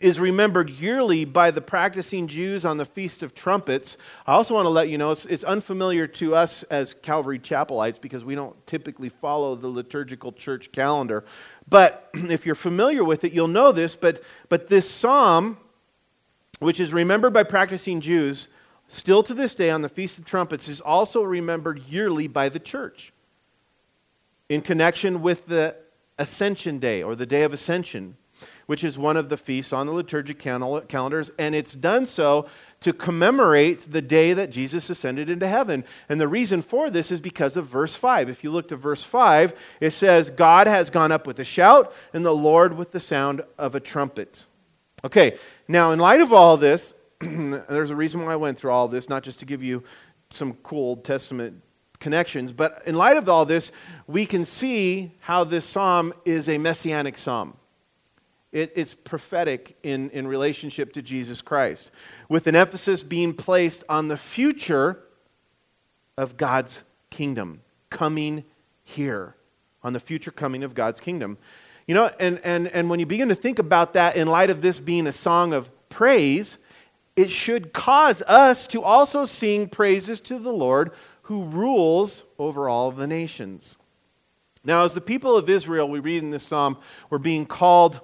is 0.01 0.19
remembered 0.19 0.69
yearly 0.69 1.23
by 1.23 1.51
the 1.51 1.61
practicing 1.61 2.27
Jews 2.27 2.65
on 2.65 2.77
the 2.77 2.85
Feast 2.85 3.23
of 3.23 3.33
Trumpets. 3.33 3.97
I 4.27 4.33
also 4.33 4.53
want 4.53 4.65
to 4.65 4.69
let 4.69 4.89
you 4.89 4.97
know 4.97 5.11
it's, 5.11 5.25
it's, 5.25 5.43
unfamiliar 5.43 6.05
to 6.07 6.35
us 6.35 6.63
as 6.63 6.93
Calvary 6.93 7.39
Chapelites 7.39 8.01
because 8.01 8.25
we 8.25 8.35
don't 8.35 8.55
typically 8.67 9.07
follow 9.07 9.55
the 9.55 9.69
liturgical 9.69 10.33
church 10.33 10.71
calendar. 10.73 11.23
But 11.69 12.09
if 12.13 12.45
you're 12.45 12.55
familiar 12.55 13.05
with 13.05 13.23
it, 13.23 13.31
you'll 13.31 13.47
know 13.47 13.71
this. 13.71 13.95
But, 13.95 14.21
but 14.49 14.67
this 14.67 14.89
psalm, 14.89 15.57
which 16.59 16.81
is 16.81 16.91
remembered 16.91 17.33
by 17.33 17.43
practicing 17.43 18.01
Jews, 18.01 18.49
still 18.87 19.23
to 19.23 19.33
this 19.33 19.55
day 19.55 19.69
on 19.69 19.81
the 19.81 19.89
Feast 19.89 20.19
of 20.19 20.25
Trumpets, 20.25 20.67
is 20.67 20.81
also 20.81 21.23
remembered 21.23 21.79
yearly 21.87 22.27
by 22.27 22.49
the 22.49 22.59
church 22.59 23.13
in 24.49 24.61
connection 24.61 25.21
with 25.21 25.47
the 25.47 25.75
Ascension 26.17 26.79
Day 26.79 27.03
or 27.03 27.15
the 27.15 27.25
Day 27.25 27.43
of 27.43 27.53
Ascension 27.53 28.17
which 28.65 28.83
is 28.83 28.97
one 28.97 29.17
of 29.17 29.29
the 29.29 29.37
feasts 29.37 29.73
on 29.73 29.85
the 29.85 29.93
liturgic 29.93 30.39
calendars, 30.39 31.31
and 31.37 31.55
it's 31.55 31.73
done 31.73 32.05
so 32.05 32.47
to 32.81 32.93
commemorate 32.93 33.79
the 33.91 34.01
day 34.01 34.33
that 34.33 34.49
Jesus 34.49 34.89
ascended 34.89 35.29
into 35.29 35.47
heaven. 35.47 35.83
And 36.09 36.19
the 36.19 36.27
reason 36.27 36.61
for 36.61 36.89
this 36.89 37.11
is 37.11 37.19
because 37.19 37.57
of 37.57 37.67
verse 37.67 37.95
5. 37.95 38.29
If 38.29 38.43
you 38.43 38.51
look 38.51 38.67
to 38.69 38.75
verse 38.75 39.03
5, 39.03 39.53
it 39.79 39.91
says, 39.91 40.29
God 40.29 40.67
has 40.67 40.89
gone 40.89 41.11
up 41.11 41.25
with 41.25 41.39
a 41.39 41.43
shout, 41.43 41.93
and 42.13 42.25
the 42.25 42.35
Lord 42.35 42.77
with 42.77 42.91
the 42.91 42.99
sound 42.99 43.41
of 43.57 43.75
a 43.75 43.79
trumpet. 43.79 44.45
Okay, 45.03 45.37
now 45.67 45.91
in 45.91 45.99
light 45.99 46.21
of 46.21 46.33
all 46.33 46.57
this, 46.57 46.93
there's 47.21 47.91
a 47.91 47.95
reason 47.95 48.25
why 48.25 48.33
I 48.33 48.35
went 48.35 48.57
through 48.57 48.71
all 48.71 48.87
this, 48.87 49.09
not 49.09 49.23
just 49.23 49.39
to 49.39 49.45
give 49.45 49.63
you 49.63 49.83
some 50.29 50.53
cool 50.63 50.89
Old 50.89 51.03
Testament 51.03 51.61
connections, 51.99 52.51
but 52.51 52.83
in 52.85 52.95
light 52.95 53.17
of 53.17 53.29
all 53.29 53.45
this, 53.45 53.71
we 54.07 54.25
can 54.25 54.45
see 54.45 55.11
how 55.21 55.43
this 55.43 55.65
psalm 55.65 56.13
is 56.25 56.49
a 56.49 56.57
messianic 56.57 57.17
psalm. 57.17 57.55
It, 58.51 58.71
it's 58.75 58.93
prophetic 58.93 59.77
in, 59.83 60.09
in 60.11 60.27
relationship 60.27 60.93
to 60.93 61.01
Jesus 61.01 61.41
Christ, 61.41 61.91
with 62.29 62.47
an 62.47 62.55
emphasis 62.55 63.03
being 63.03 63.33
placed 63.33 63.83
on 63.89 64.07
the 64.07 64.17
future 64.17 64.99
of 66.17 66.37
God's 66.37 66.83
kingdom 67.09 67.61
coming 67.89 68.43
here, 68.83 69.35
on 69.83 69.93
the 69.93 69.99
future 69.99 70.31
coming 70.31 70.63
of 70.63 70.73
God's 70.73 70.99
kingdom. 70.99 71.37
You 71.87 71.95
know, 71.95 72.11
and, 72.19 72.39
and, 72.43 72.67
and 72.67 72.89
when 72.89 72.99
you 72.99 73.05
begin 73.05 73.29
to 73.29 73.35
think 73.35 73.59
about 73.59 73.93
that 73.93 74.15
in 74.15 74.27
light 74.27 74.49
of 74.49 74.61
this 74.61 74.79
being 74.79 75.07
a 75.07 75.11
song 75.11 75.53
of 75.53 75.69
praise, 75.89 76.57
it 77.15 77.29
should 77.29 77.73
cause 77.73 78.21
us 78.23 78.67
to 78.67 78.81
also 78.83 79.25
sing 79.25 79.69
praises 79.69 80.19
to 80.21 80.37
the 80.37 80.51
Lord 80.51 80.91
who 81.23 81.45
rules 81.45 82.23
over 82.37 82.69
all 82.69 82.91
the 82.91 83.07
nations. 83.07 83.77
Now, 84.63 84.83
as 84.83 84.93
the 84.93 85.01
people 85.01 85.37
of 85.37 85.49
Israel, 85.49 85.87
we 85.87 85.99
read 85.99 86.23
in 86.23 86.31
this 86.31 86.43
psalm, 86.43 86.77
were 87.09 87.19
being 87.19 87.45
called 87.45 88.01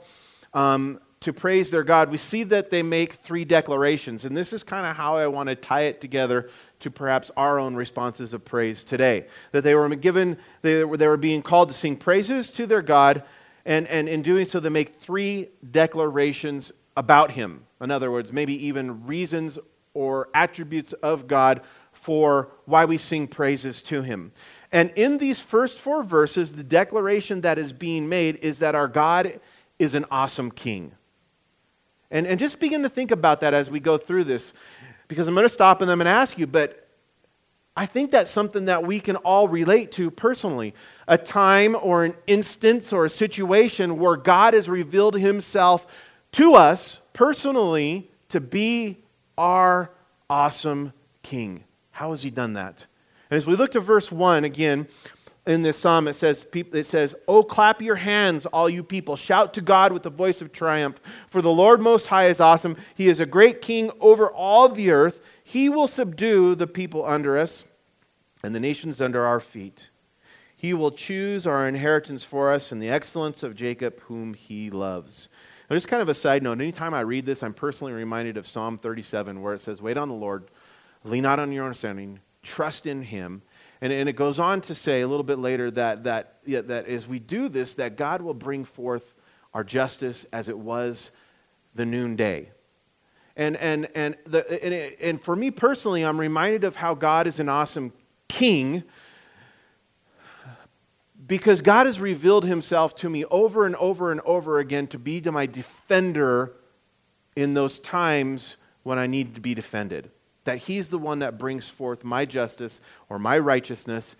um, 0.53 0.99
to 1.21 1.31
praise 1.31 1.69
their 1.69 1.83
God, 1.83 2.09
we 2.09 2.17
see 2.17 2.43
that 2.45 2.71
they 2.71 2.81
make 2.81 3.13
three 3.13 3.45
declarations. 3.45 4.25
And 4.25 4.35
this 4.35 4.53
is 4.53 4.63
kind 4.63 4.87
of 4.87 4.95
how 4.95 5.17
I 5.17 5.27
want 5.27 5.49
to 5.49 5.55
tie 5.55 5.83
it 5.83 6.01
together 6.01 6.49
to 6.79 6.89
perhaps 6.89 7.29
our 7.37 7.59
own 7.59 7.75
responses 7.75 8.33
of 8.33 8.43
praise 8.43 8.83
today. 8.83 9.27
That 9.51 9.63
they 9.63 9.75
were 9.75 9.87
given, 9.95 10.37
they 10.63 10.83
were, 10.83 10.97
they 10.97 11.07
were 11.07 11.17
being 11.17 11.43
called 11.43 11.69
to 11.69 11.75
sing 11.75 11.95
praises 11.95 12.49
to 12.51 12.65
their 12.65 12.81
God, 12.81 13.23
and, 13.65 13.87
and 13.87 14.09
in 14.09 14.23
doing 14.23 14.45
so, 14.45 14.59
they 14.59 14.69
make 14.69 14.95
three 14.95 15.49
declarations 15.69 16.71
about 16.97 17.31
Him. 17.31 17.67
In 17.81 17.91
other 17.91 18.11
words, 18.11 18.31
maybe 18.31 18.53
even 18.67 19.05
reasons 19.05 19.57
or 19.93 20.29
attributes 20.33 20.93
of 20.93 21.27
God 21.27 21.61
for 21.91 22.49
why 22.65 22.85
we 22.85 22.97
sing 22.97 23.27
praises 23.27 23.81
to 23.83 24.01
Him. 24.01 24.31
And 24.71 24.91
in 24.95 25.17
these 25.17 25.41
first 25.41 25.79
four 25.79 26.03
verses, 26.03 26.53
the 26.53 26.63
declaration 26.63 27.41
that 27.41 27.57
is 27.57 27.73
being 27.73 28.07
made 28.07 28.37
is 28.37 28.59
that 28.59 28.75
our 28.75 28.87
God 28.87 29.39
is 29.77 29.95
an 29.95 30.05
awesome 30.09 30.51
king. 30.51 30.93
And, 32.09 32.25
and 32.25 32.39
just 32.39 32.59
begin 32.59 32.83
to 32.83 32.89
think 32.89 33.11
about 33.11 33.41
that 33.41 33.53
as 33.53 33.69
we 33.69 33.79
go 33.79 33.97
through 33.97 34.25
this, 34.25 34.53
because 35.07 35.27
I'm 35.27 35.33
going 35.33 35.45
to 35.45 35.49
stop 35.49 35.81
and 35.81 35.91
I'm 35.91 35.97
going 35.97 36.05
to 36.05 36.11
ask 36.11 36.37
you, 36.37 36.47
but 36.47 36.87
I 37.75 37.85
think 37.85 38.11
that's 38.11 38.31
something 38.31 38.65
that 38.65 38.85
we 38.85 38.99
can 38.99 39.17
all 39.17 39.47
relate 39.47 39.91
to 39.93 40.11
personally. 40.11 40.73
A 41.07 41.17
time 41.17 41.75
or 41.81 42.05
an 42.05 42.15
instance 42.27 42.93
or 42.93 43.05
a 43.05 43.09
situation 43.09 43.97
where 43.97 44.15
God 44.15 44.53
has 44.53 44.69
revealed 44.69 45.15
himself 45.15 45.87
to 46.33 46.55
us 46.55 47.00
personally 47.13 48.09
to 48.29 48.39
be 48.39 48.97
our 49.37 49.91
awesome 50.29 50.93
king. 51.23 51.63
How 51.91 52.11
has 52.11 52.23
he 52.23 52.29
done 52.29 52.53
that? 52.53 52.85
And 53.29 53.37
as 53.37 53.47
we 53.47 53.55
look 53.55 53.71
to 53.71 53.79
verse 53.79 54.11
1 54.11 54.43
again, 54.43 54.87
in 55.47 55.63
this 55.63 55.77
psalm 55.77 56.07
it 56.07 56.13
says 56.13 56.45
it 56.53 56.85
says 56.85 57.15
oh 57.27 57.41
clap 57.41 57.81
your 57.81 57.95
hands 57.95 58.45
all 58.45 58.69
you 58.69 58.83
people. 58.83 59.15
Shout 59.15 59.53
to 59.55 59.61
god 59.61 59.91
with 59.91 60.03
the 60.03 60.09
voice 60.09 60.41
of 60.41 60.51
triumph. 60.51 61.01
For 61.29 61.41
the 61.41 61.51
lord 61.51 61.81
most 61.81 62.07
high 62.07 62.27
is 62.27 62.39
awesome. 62.39 62.77
He 62.95 63.09
is 63.09 63.19
a 63.19 63.25
great 63.25 63.61
king 63.61 63.91
over 63.99 64.29
all 64.29 64.69
the 64.69 64.91
earth. 64.91 65.21
He 65.43 65.67
will 65.67 65.87
subdue 65.87 66.55
the 66.55 66.67
people 66.67 67.05
under 67.05 67.37
us 67.37 67.65
and 68.43 68.53
the 68.53 68.59
nations 68.59 69.01
under 69.01 69.25
our 69.25 69.39
feet. 69.39 69.89
He 70.55 70.73
will 70.75 70.91
choose 70.91 71.47
our 71.47 71.67
inheritance 71.67 72.23
for 72.23 72.51
us 72.51 72.71
in 72.71 72.79
the 72.79 72.89
excellence 72.89 73.41
of 73.41 73.55
jacob 73.55 73.99
whom 74.01 74.35
he 74.35 74.69
loves 74.69 75.27
now 75.71 75.75
just 75.77 75.87
kind 75.87 76.01
of 76.01 76.09
a 76.09 76.13
side 76.13 76.43
note 76.43 76.59
anytime 76.59 76.93
i 76.93 76.99
read 77.01 77.25
this 77.25 77.41
i'm 77.41 77.53
personally 77.53 77.93
reminded 77.93 78.37
of 78.37 78.45
psalm 78.45 78.77
37 78.77 79.41
where 79.41 79.53
it 79.53 79.61
says 79.61 79.81
wait 79.81 79.97
on 79.97 80.09
the 80.09 80.13
lord 80.13 80.51
lean 81.03 81.23
not 81.23 81.39
on 81.39 81.51
your 81.51 81.63
understanding 81.63 82.19
trust 82.43 82.85
in 82.85 83.01
him 83.01 83.41
and, 83.81 83.91
and 83.91 84.07
it 84.07 84.13
goes 84.13 84.39
on 84.39 84.61
to 84.61 84.75
say 84.75 85.01
a 85.01 85.07
little 85.07 85.23
bit 85.23 85.39
later 85.39 85.71
that, 85.71 86.03
that, 86.03 86.37
yeah, 86.45 86.61
that 86.61 86.87
as 86.87 87.07
we 87.07 87.17
do 87.17 87.49
this, 87.49 87.75
that 87.75 87.97
God 87.97 88.21
will 88.21 88.35
bring 88.35 88.63
forth 88.63 89.15
our 89.55 89.63
justice 89.63 90.25
as 90.31 90.47
it 90.47 90.57
was 90.57 91.09
the 91.73 91.85
noonday. 91.85 92.51
And, 93.35 93.57
and, 93.57 93.87
and, 93.95 94.15
the, 94.27 94.47
and, 94.63 94.73
it, 94.73 94.97
and 95.01 95.19
for 95.19 95.35
me 95.35 95.49
personally, 95.49 96.03
I'm 96.03 96.19
reminded 96.19 96.63
of 96.63 96.75
how 96.75 96.93
God 96.93 97.25
is 97.25 97.39
an 97.39 97.49
awesome 97.49 97.91
king 98.27 98.83
because 101.31 101.61
God 101.61 101.85
has 101.85 101.97
revealed 101.97 102.43
himself 102.43 102.93
to 102.97 103.09
me 103.09 103.23
over 103.23 103.65
and 103.65 103.73
over 103.77 104.11
and 104.11 104.19
over 104.25 104.59
again 104.59 104.85
to 104.87 104.99
be 104.99 105.21
to 105.21 105.31
my 105.31 105.45
defender 105.45 106.51
in 107.37 107.53
those 107.53 107.79
times 107.79 108.57
when 108.83 108.99
I 108.99 109.07
need 109.07 109.35
to 109.35 109.39
be 109.39 109.53
defended 109.53 110.11
that 110.43 110.57
he's 110.57 110.89
the 110.89 110.97
one 110.97 111.19
that 111.19 111.37
brings 111.37 111.69
forth 111.69 112.03
my 112.03 112.25
justice 112.25 112.81
or 113.07 113.17
my 113.17 113.37
righteousness 113.37 114.17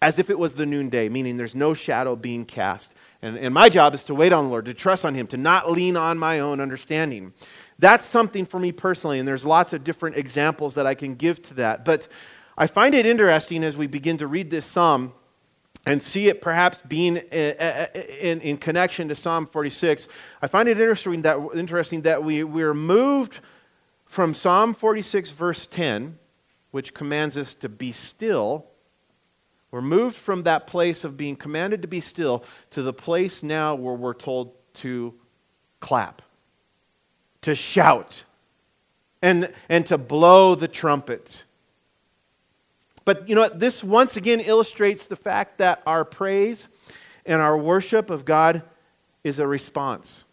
as 0.00 0.20
if 0.20 0.30
it 0.30 0.38
was 0.38 0.54
the 0.54 0.64
noonday, 0.64 1.08
meaning 1.08 1.36
there's 1.36 1.56
no 1.56 1.74
shadow 1.74 2.14
being 2.14 2.44
cast. 2.44 2.94
And, 3.20 3.36
and 3.36 3.52
my 3.52 3.68
job 3.68 3.92
is 3.92 4.04
to 4.04 4.14
wait 4.14 4.32
on 4.32 4.44
the 4.44 4.50
Lord, 4.50 4.66
to 4.66 4.74
trust 4.74 5.04
on 5.04 5.16
him, 5.16 5.26
to 5.28 5.36
not 5.36 5.72
lean 5.72 5.96
on 5.96 6.18
my 6.18 6.38
own 6.38 6.60
understanding. 6.60 7.32
That's 7.80 8.04
something 8.04 8.46
for 8.46 8.60
me 8.60 8.70
personally, 8.70 9.18
and 9.18 9.26
there's 9.26 9.44
lots 9.44 9.72
of 9.72 9.82
different 9.82 10.18
examples 10.18 10.76
that 10.76 10.86
I 10.86 10.94
can 10.94 11.16
give 11.16 11.42
to 11.42 11.54
that. 11.54 11.84
But 11.84 12.06
I 12.56 12.68
find 12.68 12.94
it 12.94 13.06
interesting 13.06 13.64
as 13.64 13.76
we 13.76 13.88
begin 13.88 14.18
to 14.18 14.28
read 14.28 14.50
this 14.50 14.66
psalm 14.66 15.14
and 15.86 16.02
see 16.02 16.28
it 16.28 16.40
perhaps 16.40 16.80
being 16.82 17.18
uh, 17.18 17.20
uh, 17.32 17.62
uh, 17.94 18.00
in, 18.20 18.40
in, 18.40 18.56
connection 18.56 19.08
to 19.08 19.14
Psalm 19.14 19.46
46. 19.46 20.08
I 20.40 20.46
find 20.46 20.68
it 20.68 20.78
interesting 20.78 21.22
that, 21.22 21.38
interesting 21.54 22.02
that 22.02 22.24
we, 22.24 22.42
we're 22.42 22.74
moved 22.74 23.40
from 24.06 24.34
Psalm 24.34 24.72
46, 24.72 25.30
verse 25.32 25.66
10, 25.66 26.18
which 26.70 26.94
commands 26.94 27.36
us 27.36 27.54
to 27.54 27.68
be 27.68 27.92
still, 27.92 28.66
we're 29.70 29.82
moved 29.82 30.16
from 30.16 30.44
that 30.44 30.68
place 30.68 31.02
of 31.02 31.16
being 31.16 31.34
commanded 31.34 31.82
to 31.82 31.88
be 31.88 32.00
still 32.00 32.44
to 32.70 32.80
the 32.80 32.92
place 32.92 33.42
now 33.42 33.74
where 33.74 33.94
we're 33.94 34.14
told 34.14 34.52
to 34.74 35.12
clap, 35.80 36.22
to 37.42 37.54
shout, 37.54 38.24
and, 39.20 39.52
and 39.68 39.84
to 39.86 39.98
blow 39.98 40.54
the 40.54 40.68
trumpet. 40.68 41.42
But 43.04 43.28
you 43.28 43.34
know 43.34 43.42
what? 43.42 43.60
This 43.60 43.84
once 43.84 44.16
again 44.16 44.40
illustrates 44.40 45.06
the 45.06 45.16
fact 45.16 45.58
that 45.58 45.82
our 45.86 46.04
praise 46.04 46.68
and 47.26 47.40
our 47.40 47.56
worship 47.56 48.10
of 48.10 48.24
God 48.24 48.62
is 49.22 49.38
a 49.38 49.46
response. 49.46 50.24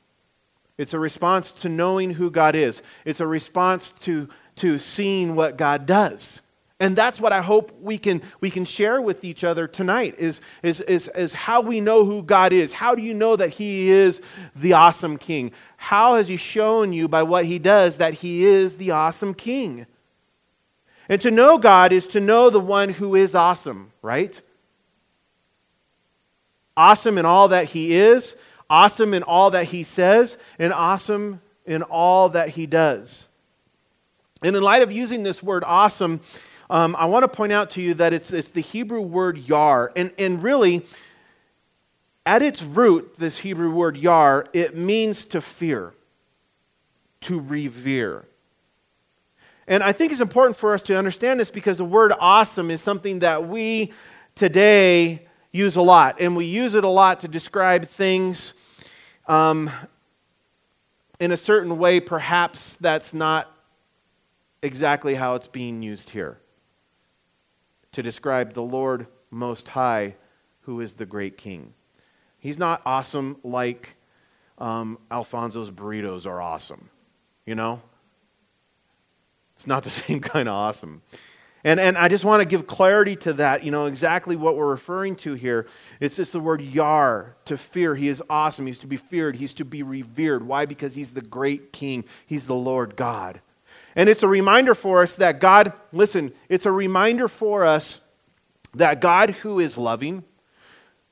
It's 0.78 0.94
a 0.94 1.00
response 1.00 1.52
to 1.54 1.70
knowing 1.70 2.12
who 2.12 2.32
God 2.32 2.56
is. 2.56 2.82
It's 3.06 3.20
a 3.20 3.28
response 3.28 3.92
to, 4.00 4.30
to 4.58 4.80
seeing 4.80 5.36
what 5.36 5.58
God 5.58 5.86
does. 5.86 6.42
And 6.80 6.96
that's 6.96 7.22
what 7.22 7.32
I 7.32 7.42
hope 7.42 7.72
we 7.80 8.00
can, 8.00 8.24
we 8.40 8.50
can 8.50 8.66
share 8.66 9.00
with 9.00 9.24
each 9.24 9.44
other 9.44 9.68
tonight 9.68 10.16
is, 10.18 10.42
is, 10.64 10.82
is, 10.82 11.08
is 11.10 11.36
how 11.36 11.62
we 11.62 11.80
know 11.80 12.04
who 12.04 12.24
God 12.24 12.52
is. 12.52 12.74
How 12.74 12.96
do 12.96 13.04
you 13.04 13.14
know 13.14 13.36
that 13.36 13.52
He 13.52 13.92
is 13.92 14.20
the 14.56 14.74
awesome 14.74 15.18
King? 15.18 15.52
How 15.78 16.16
has 16.16 16.28
He 16.28 16.38
shown 16.38 16.92
you 16.92 17.08
by 17.08 17.22
what 17.22 17.46
He 17.46 17.60
does 17.60 17.98
that 17.98 18.16
He 18.16 18.44
is 18.44 18.78
the 18.78 18.90
awesome 18.90 19.36
King? 19.36 19.86
And 21.12 21.22
to 21.22 21.30
know 21.30 21.60
God 21.60 21.94
is 21.94 22.08
to 22.08 22.20
know 22.20 22.50
the 22.50 22.60
one 22.60 22.90
who 22.90 23.14
is 23.14 23.36
awesome, 23.36 23.92
right? 24.02 24.42
Awesome 26.76 27.20
in 27.20 27.26
all 27.26 27.50
that 27.50 27.68
He 27.68 27.94
is, 27.94 28.36
awesome 28.72 29.14
in 29.14 29.22
all 29.22 29.52
that 29.52 29.66
he 29.66 29.84
says, 29.84 30.38
and 30.58 30.74
awesome 30.74 31.42
in 31.66 31.84
all 31.84 32.30
that 32.30 32.50
he 32.50 32.66
does. 32.66 33.28
And 34.42 34.56
in 34.56 34.64
light 34.64 34.82
of 34.82 34.92
using 34.92 35.24
this 35.24 35.44
word 35.44 35.64
awesome, 35.68 36.22
um, 36.70 36.96
I 36.98 37.06
want 37.06 37.24
to 37.24 37.28
point 37.28 37.52
out 37.52 37.70
to 37.72 37.82
you 37.82 37.94
that 37.96 38.14
it's, 38.14 38.32
it's 38.32 38.52
the 38.52 38.62
Hebrew 38.62 39.02
word 39.02 39.38
yar. 39.38 39.92
And, 39.96 40.14
and 40.18 40.42
really, 40.42 40.86
at 42.26 42.42
its 42.42 42.64
root, 42.64 43.16
this 43.20 43.40
Hebrew 43.40 43.72
word 43.72 43.98
yar, 43.98 44.48
it 44.54 44.76
means 44.78 45.26
to 45.26 45.42
fear, 45.42 45.94
to 47.22 47.42
revere. 47.42 48.24
And 49.68 49.84
I 49.84 49.92
think 49.92 50.12
it's 50.12 50.22
important 50.22 50.58
for 50.58 50.74
us 50.74 50.84
to 50.84 50.98
understand 50.98 51.40
this 51.40 51.52
because 51.52 51.78
the 51.78 51.86
word 51.86 52.14
awesome 52.20 52.72
is 52.72 52.82
something 52.82 53.20
that 53.20 53.48
we 53.48 53.94
today 54.36 55.28
use 55.52 55.76
a 55.76 55.82
lot. 55.82 56.20
And 56.20 56.36
we 56.36 56.46
use 56.46 56.76
it 56.76 56.84
a 56.84 56.90
lot 56.90 57.22
to 57.22 57.28
describe 57.28 57.88
things 57.88 58.54
um, 59.28 59.70
in 61.20 61.32
a 61.32 61.38
certain 61.38 61.78
way, 61.78 62.00
perhaps 62.00 62.78
that's 62.78 63.14
not 63.14 63.56
exactly 64.64 65.16
how 65.16 65.36
it's 65.36 65.48
being 65.48 65.82
used 65.82 66.10
here 66.10 66.40
to 67.92 68.02
describe 68.02 68.54
the 68.54 68.62
Lord 68.62 69.08
Most 69.30 69.68
High, 69.68 70.16
who 70.62 70.82
is 70.82 70.96
the 70.96 71.06
great 71.06 71.38
King. 71.38 71.74
He's 72.40 72.58
not 72.58 72.82
awesome 72.86 73.38
like 73.44 73.96
um, 74.58 74.98
Alfonso's 75.12 75.70
burritos 75.70 76.26
are 76.26 76.42
awesome, 76.42 76.90
you 77.46 77.56
know? 77.56 77.82
It's 79.62 79.68
not 79.68 79.84
the 79.84 79.90
same 79.92 80.22
kind 80.22 80.50
of 80.50 80.56
awesome. 80.56 81.04
And, 81.64 81.80
and 81.80 81.96
I 81.96 82.08
just 82.08 82.26
want 82.26 82.42
to 82.42 82.48
give 82.48 82.66
clarity 82.66 83.16
to 83.18 83.34
that, 83.34 83.64
you 83.64 83.70
know, 83.70 83.86
exactly 83.86 84.36
what 84.36 84.58
we're 84.58 84.72
referring 84.72 85.16
to 85.18 85.36
here. 85.36 85.68
It's 86.00 86.16
just 86.16 86.34
the 86.34 86.40
word 86.40 86.62
yar, 86.62 87.36
to 87.46 87.58
fear. 87.58 87.94
He 87.94 88.08
is 88.08 88.24
awesome. 88.28 88.66
He's 88.66 88.80
to 88.80 88.88
be 88.88 88.98
feared. 88.98 89.36
He's 89.36 89.54
to 89.56 89.66
be 89.66 89.84
revered. 89.84 90.48
Why? 90.48 90.66
Because 90.66 90.96
he's 90.96 91.14
the 91.14 91.22
great 91.22 91.72
king. 91.72 92.06
He's 92.26 92.48
the 92.48 92.56
Lord 92.56 92.96
God. 92.96 93.42
And 93.96 94.10
it's 94.10 94.24
a 94.24 94.28
reminder 94.28 94.74
for 94.74 95.04
us 95.04 95.18
that 95.18 95.40
God, 95.40 95.74
listen, 95.92 96.34
it's 96.50 96.66
a 96.66 96.72
reminder 96.72 97.28
for 97.28 97.64
us 97.64 98.02
that 98.74 99.00
God 99.00 99.30
who 99.30 99.60
is 99.60 99.78
loving, 99.78 100.24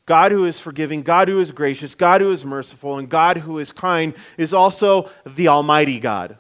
God 0.08 0.32
who 0.32 0.46
is 0.46 0.60
forgiving, 0.60 1.04
God 1.04 1.28
who 1.28 1.40
is 1.40 1.52
gracious, 1.52 1.94
God 1.94 2.22
who 2.22 2.32
is 2.32 2.44
merciful, 2.44 2.98
and 2.98 3.08
God 3.08 3.38
who 3.38 3.60
is 3.60 3.72
kind 3.72 4.16
is 4.36 4.56
also 4.56 5.12
the 5.28 5.50
Almighty 5.50 6.00
God 6.00 6.40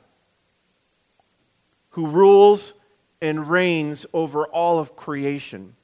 who 2.00 2.08
rules 2.08 2.74
and 3.22 3.50
reigns 3.50 4.06
over 4.13 4.48
all 4.48 4.79
of 4.79 4.96
creation. 4.96 5.75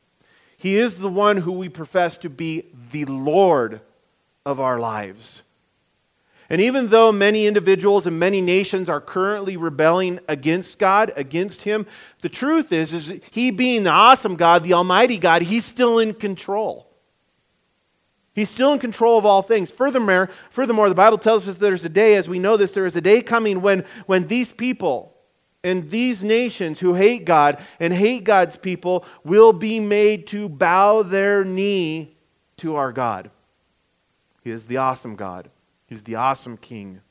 He 0.55 0.77
is 0.77 0.99
the 0.99 1.09
one 1.09 1.37
who 1.37 1.51
we 1.51 1.67
profess 1.67 2.15
to 2.19 2.29
be 2.29 2.67
the 2.91 3.03
Lord 3.03 3.81
of 4.45 4.61
our 4.61 4.79
lives. 4.79 5.43
And 6.49 6.61
even 6.61 6.87
though 6.87 7.11
many 7.11 7.47
individuals 7.47 8.07
and 8.07 8.17
many 8.17 8.39
nations 8.39 8.87
are 8.87 9.01
currently 9.01 9.57
rebelling 9.57 10.21
against 10.29 10.79
God, 10.79 11.11
against 11.17 11.63
Him, 11.63 11.85
the 12.21 12.29
truth 12.29 12.71
is, 12.71 12.93
is 12.93 13.11
He 13.31 13.51
being 13.51 13.83
the 13.83 13.89
awesome 13.89 14.37
God, 14.37 14.63
the 14.63 14.73
Almighty 14.73 15.17
God, 15.17 15.41
He's 15.41 15.65
still 15.65 15.99
in 15.99 16.13
control. 16.13 16.87
He's 18.33 18.49
still 18.49 18.71
in 18.71 18.79
control 18.79 19.17
of 19.17 19.25
all 19.25 19.41
things. 19.41 19.69
Furthermore, 19.69 20.29
furthermore, 20.49 20.87
the 20.87 20.95
Bible 20.95 21.17
tells 21.17 21.45
us 21.45 21.55
there's 21.55 21.83
a 21.83 21.89
day, 21.89 22.15
as 22.15 22.29
we 22.29 22.39
know 22.39 22.55
this, 22.55 22.73
there 22.73 22.85
is 22.85 22.95
a 22.95 23.01
day 23.01 23.21
coming 23.21 23.61
when, 23.61 23.83
when 24.05 24.27
these 24.27 24.53
people, 24.53 25.14
and 25.65 25.89
these 25.89 26.23
nations 26.23 26.79
who 26.79 26.93
hate 26.93 27.25
God 27.25 27.57
and 27.79 27.91
hate 27.91 28.23
God's 28.23 28.55
people 28.55 29.03
will 29.23 29.51
be 29.51 29.79
made 29.79 30.27
to 30.27 30.47
bow 30.47 31.01
their 31.01 31.43
knee 31.43 32.15
to 32.57 32.75
our 32.75 32.91
God. 32.91 33.31
He 34.43 34.51
is 34.51 34.67
the 34.67 34.77
awesome 34.77 35.15
God, 35.15 35.49
He's 35.87 36.03
the 36.03 36.15
awesome 36.15 36.55
King. 36.55 37.01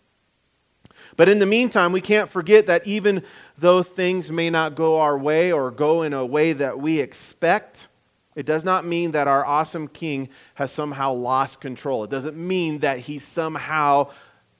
But 1.16 1.28
in 1.28 1.40
the 1.40 1.46
meantime, 1.46 1.90
we 1.90 2.00
can't 2.00 2.30
forget 2.30 2.66
that 2.66 2.86
even 2.86 3.24
though 3.58 3.82
things 3.82 4.30
may 4.30 4.50
not 4.50 4.76
go 4.76 5.00
our 5.00 5.18
way 5.18 5.50
or 5.50 5.72
go 5.72 6.02
in 6.02 6.12
a 6.12 6.24
way 6.24 6.52
that 6.52 6.78
we 6.78 7.00
expect, 7.00 7.88
it 8.36 8.46
does 8.46 8.64
not 8.64 8.86
mean 8.86 9.10
that 9.10 9.26
our 9.26 9.44
awesome 9.44 9.88
King 9.88 10.28
has 10.54 10.70
somehow 10.70 11.12
lost 11.12 11.60
control. 11.60 12.04
It 12.04 12.10
doesn't 12.10 12.36
mean 12.36 12.78
that 12.78 13.00
he 13.00 13.18
somehow 13.18 14.10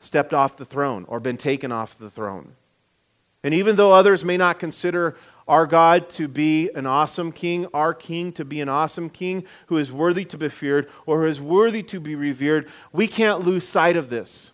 stepped 0.01 0.35
off 0.35 0.57
the 0.57 0.65
throne 0.65 1.05
or 1.09 1.21
been 1.21 1.37
taken 1.37 1.71
off 1.71 1.97
the 1.97 2.11
throne. 2.11 2.57
And 3.45 3.55
even 3.55 3.77
though 3.77 3.93
others 3.93 4.25
may 4.25 4.39
not 4.39 4.59
consider 4.59 5.17
our 5.47 5.67
God 5.67 6.09
to 6.11 6.27
be 6.27 6.71
an 6.75 6.87
awesome 6.87 7.31
king, 7.31 7.67
our 7.75 7.93
king 7.93 8.33
to 8.33 8.45
be 8.45 8.63
an 8.63 8.71
awesome 8.71 9.11
king 9.11 9.45
who 9.67 9.77
is 9.77 9.93
worthy 9.93 10.25
to 10.25 10.39
be 10.39 10.49
feared 10.49 10.91
or 11.05 11.21
who 11.21 11.27
is 11.27 11.41
worthy 11.41 11.83
to 11.85 12.01
be 12.01 12.15
revered, 12.15 12.69
we 12.93 13.07
can't 13.07 13.45
lose 13.47 13.69
sight 13.69 13.97
of 13.97 14.09
this. 14.09 14.53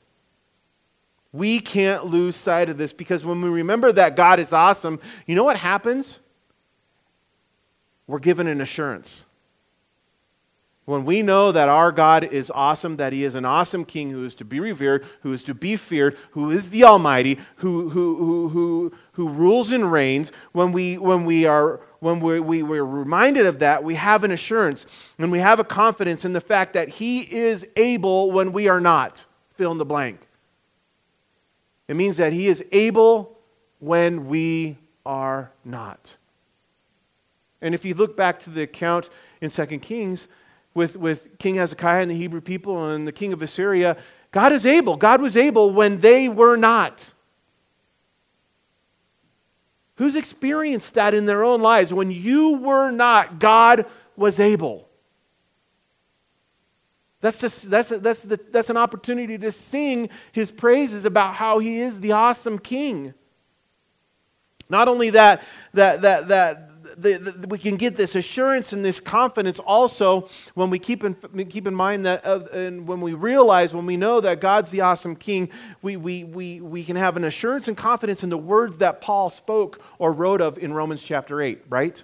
We 1.32 1.60
can't 1.60 2.06
lose 2.06 2.34
sight 2.34 2.68
of 2.68 2.76
this 2.76 2.92
because 2.92 3.24
when 3.24 3.40
we 3.40 3.48
remember 3.48 3.92
that 3.92 4.16
God 4.16 4.40
is 4.40 4.52
awesome, 4.52 4.98
you 5.26 5.36
know 5.36 5.44
what 5.44 5.56
happens? 5.56 6.18
We're 8.08 8.18
given 8.18 8.48
an 8.48 8.60
assurance. 8.60 9.26
When 10.86 11.04
we 11.04 11.22
know 11.22 11.52
that 11.52 11.68
our 11.68 11.92
God 11.92 12.24
is 12.24 12.50
awesome, 12.52 12.96
that 12.96 13.12
He 13.12 13.24
is 13.24 13.34
an 13.34 13.44
awesome 13.44 13.84
King 13.84 14.10
who 14.10 14.24
is 14.24 14.34
to 14.36 14.44
be 14.44 14.60
revered, 14.60 15.06
who 15.22 15.32
is 15.32 15.42
to 15.44 15.54
be 15.54 15.76
feared, 15.76 16.16
who 16.32 16.50
is 16.50 16.70
the 16.70 16.84
Almighty, 16.84 17.38
who, 17.56 17.90
who, 17.90 18.16
who, 18.16 18.48
who, 18.48 18.92
who 19.12 19.28
rules 19.28 19.72
and 19.72 19.92
reigns, 19.92 20.32
when 20.52 20.72
we, 20.72 20.98
when 20.98 21.24
we 21.24 21.46
are 21.46 21.80
when 22.00 22.20
we, 22.20 22.40
we, 22.40 22.62
we're 22.62 22.82
reminded 22.82 23.44
of 23.46 23.58
that, 23.58 23.84
we 23.84 23.94
have 23.94 24.24
an 24.24 24.30
assurance 24.30 24.86
and 25.18 25.30
we 25.30 25.38
have 25.38 25.60
a 25.60 25.64
confidence 25.64 26.24
in 26.24 26.32
the 26.32 26.40
fact 26.40 26.72
that 26.72 26.88
He 26.88 27.20
is 27.20 27.66
able 27.76 28.32
when 28.32 28.52
we 28.52 28.68
are 28.68 28.80
not. 28.80 29.26
Fill 29.54 29.72
in 29.72 29.78
the 29.78 29.84
blank. 29.84 30.26
It 31.88 31.96
means 31.96 32.16
that 32.16 32.32
He 32.32 32.48
is 32.48 32.64
able 32.72 33.38
when 33.78 34.28
we 34.28 34.78
are 35.04 35.52
not. 35.64 36.16
And 37.60 37.74
if 37.74 37.84
you 37.84 37.94
look 37.94 38.16
back 38.16 38.38
to 38.40 38.50
the 38.50 38.62
account 38.62 39.10
in 39.42 39.50
2 39.50 39.66
Kings, 39.80 40.26
with, 40.74 40.96
with 40.96 41.38
King 41.38 41.56
Hezekiah 41.56 42.02
and 42.02 42.10
the 42.10 42.16
Hebrew 42.16 42.40
people 42.40 42.90
and 42.90 43.06
the 43.06 43.12
king 43.12 43.32
of 43.32 43.42
Assyria, 43.42 43.96
God 44.30 44.52
is 44.52 44.64
able. 44.64 44.96
God 44.96 45.20
was 45.20 45.36
able 45.36 45.72
when 45.72 46.00
they 46.00 46.28
were 46.28 46.56
not. 46.56 47.12
Who's 49.96 50.16
experienced 50.16 50.94
that 50.94 51.12
in 51.12 51.26
their 51.26 51.44
own 51.44 51.60
lives? 51.60 51.92
When 51.92 52.10
you 52.10 52.56
were 52.56 52.90
not, 52.90 53.38
God 53.38 53.86
was 54.16 54.40
able. 54.40 54.88
That's, 57.20 57.38
just, 57.38 57.68
that's, 57.68 57.90
that's, 57.90 58.22
the, 58.22 58.40
that's 58.50 58.70
an 58.70 58.78
opportunity 58.78 59.36
to 59.36 59.52
sing 59.52 60.08
his 60.32 60.50
praises 60.50 61.04
about 61.04 61.34
how 61.34 61.58
he 61.58 61.80
is 61.80 62.00
the 62.00 62.12
awesome 62.12 62.58
king. 62.58 63.12
Not 64.70 64.88
only 64.88 65.10
that, 65.10 65.42
that, 65.74 66.00
that, 66.00 66.28
that 66.28 66.69
the, 66.96 67.18
the, 67.18 67.48
we 67.48 67.58
can 67.58 67.76
get 67.76 67.96
this 67.96 68.14
assurance 68.14 68.72
and 68.72 68.84
this 68.84 69.00
confidence 69.00 69.58
also 69.58 70.28
when 70.54 70.70
we 70.70 70.78
keep 70.78 71.04
in, 71.04 71.14
keep 71.48 71.66
in 71.66 71.74
mind 71.74 72.06
that, 72.06 72.24
uh, 72.24 72.40
and 72.52 72.86
when 72.86 73.00
we 73.00 73.14
realize, 73.14 73.74
when 73.74 73.86
we 73.86 73.96
know 73.96 74.20
that 74.20 74.40
God's 74.40 74.70
the 74.70 74.80
awesome 74.80 75.16
King, 75.16 75.50
we, 75.82 75.96
we, 75.96 76.24
we, 76.24 76.60
we 76.60 76.84
can 76.84 76.96
have 76.96 77.16
an 77.16 77.24
assurance 77.24 77.68
and 77.68 77.76
confidence 77.76 78.22
in 78.22 78.30
the 78.30 78.38
words 78.38 78.78
that 78.78 79.00
Paul 79.00 79.30
spoke 79.30 79.80
or 79.98 80.12
wrote 80.12 80.40
of 80.40 80.58
in 80.58 80.72
Romans 80.72 81.02
chapter 81.02 81.40
8, 81.40 81.64
right? 81.68 82.02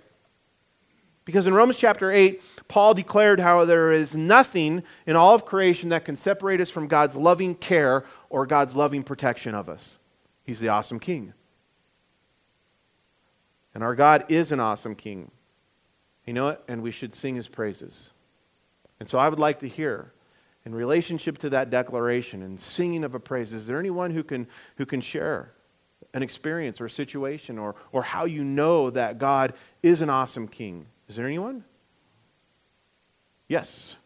Because 1.24 1.46
in 1.46 1.54
Romans 1.54 1.78
chapter 1.78 2.10
8, 2.10 2.40
Paul 2.68 2.94
declared 2.94 3.40
how 3.40 3.64
there 3.64 3.92
is 3.92 4.16
nothing 4.16 4.84
in 5.06 5.16
all 5.16 5.34
of 5.34 5.44
creation 5.44 5.88
that 5.88 6.04
can 6.04 6.16
separate 6.16 6.60
us 6.60 6.70
from 6.70 6.86
God's 6.86 7.16
loving 7.16 7.56
care 7.56 8.04
or 8.30 8.46
God's 8.46 8.76
loving 8.76 9.02
protection 9.02 9.54
of 9.54 9.68
us. 9.68 9.98
He's 10.44 10.60
the 10.60 10.68
awesome 10.68 11.00
King. 11.00 11.34
And 13.76 13.84
our 13.84 13.94
God 13.94 14.24
is 14.28 14.52
an 14.52 14.58
awesome 14.58 14.94
king. 14.94 15.30
You 16.24 16.32
know 16.32 16.48
it? 16.48 16.62
And 16.66 16.82
we 16.82 16.90
should 16.90 17.12
sing 17.12 17.36
his 17.36 17.46
praises. 17.46 18.10
And 18.98 19.06
so 19.06 19.18
I 19.18 19.28
would 19.28 19.38
like 19.38 19.58
to 19.60 19.68
hear, 19.68 20.14
in 20.64 20.74
relationship 20.74 21.36
to 21.40 21.50
that 21.50 21.68
declaration 21.68 22.40
and 22.40 22.58
singing 22.58 23.04
of 23.04 23.14
a 23.14 23.20
praise, 23.20 23.52
is 23.52 23.66
there 23.66 23.78
anyone 23.78 24.12
who 24.12 24.24
can, 24.24 24.46
who 24.78 24.86
can 24.86 25.02
share 25.02 25.52
an 26.14 26.22
experience 26.22 26.80
or 26.80 26.86
a 26.86 26.90
situation 26.90 27.58
or, 27.58 27.74
or 27.92 28.02
how 28.02 28.24
you 28.24 28.44
know 28.44 28.88
that 28.88 29.18
God 29.18 29.52
is 29.82 30.00
an 30.00 30.08
awesome 30.08 30.48
king? 30.48 30.86
Is 31.06 31.16
there 31.16 31.26
anyone? 31.26 31.62
Yes. 33.46 33.96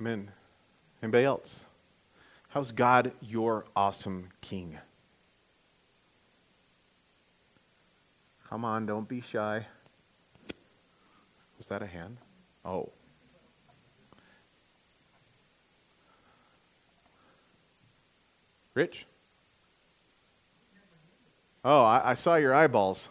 Amen. 0.00 0.30
Anybody 1.02 1.24
else? 1.24 1.66
How's 2.48 2.72
God 2.72 3.12
your 3.20 3.66
awesome 3.76 4.30
king? 4.40 4.78
Come 8.48 8.64
on, 8.64 8.86
don't 8.86 9.06
be 9.06 9.20
shy. 9.20 9.66
Was 11.58 11.66
that 11.68 11.82
a 11.82 11.86
hand? 11.86 12.16
Oh. 12.64 12.88
Rich? 18.72 19.04
Oh, 21.62 21.84
I, 21.84 22.12
I 22.12 22.14
saw 22.14 22.36
your 22.36 22.54
eyeballs. 22.54 23.10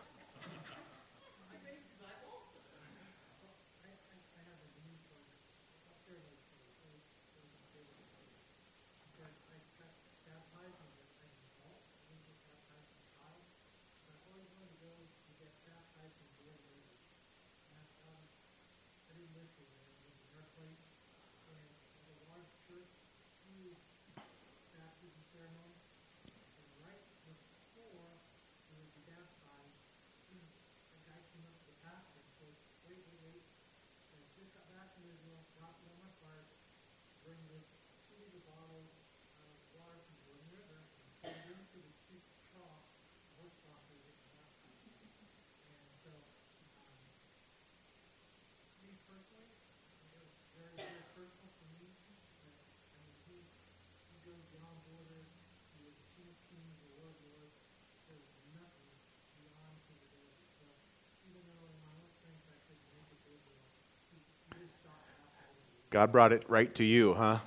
God 65.89 66.11
brought 66.11 66.31
it 66.31 66.45
right 66.47 66.73
to 66.75 66.83
you, 66.83 67.13
huh? 67.15 67.39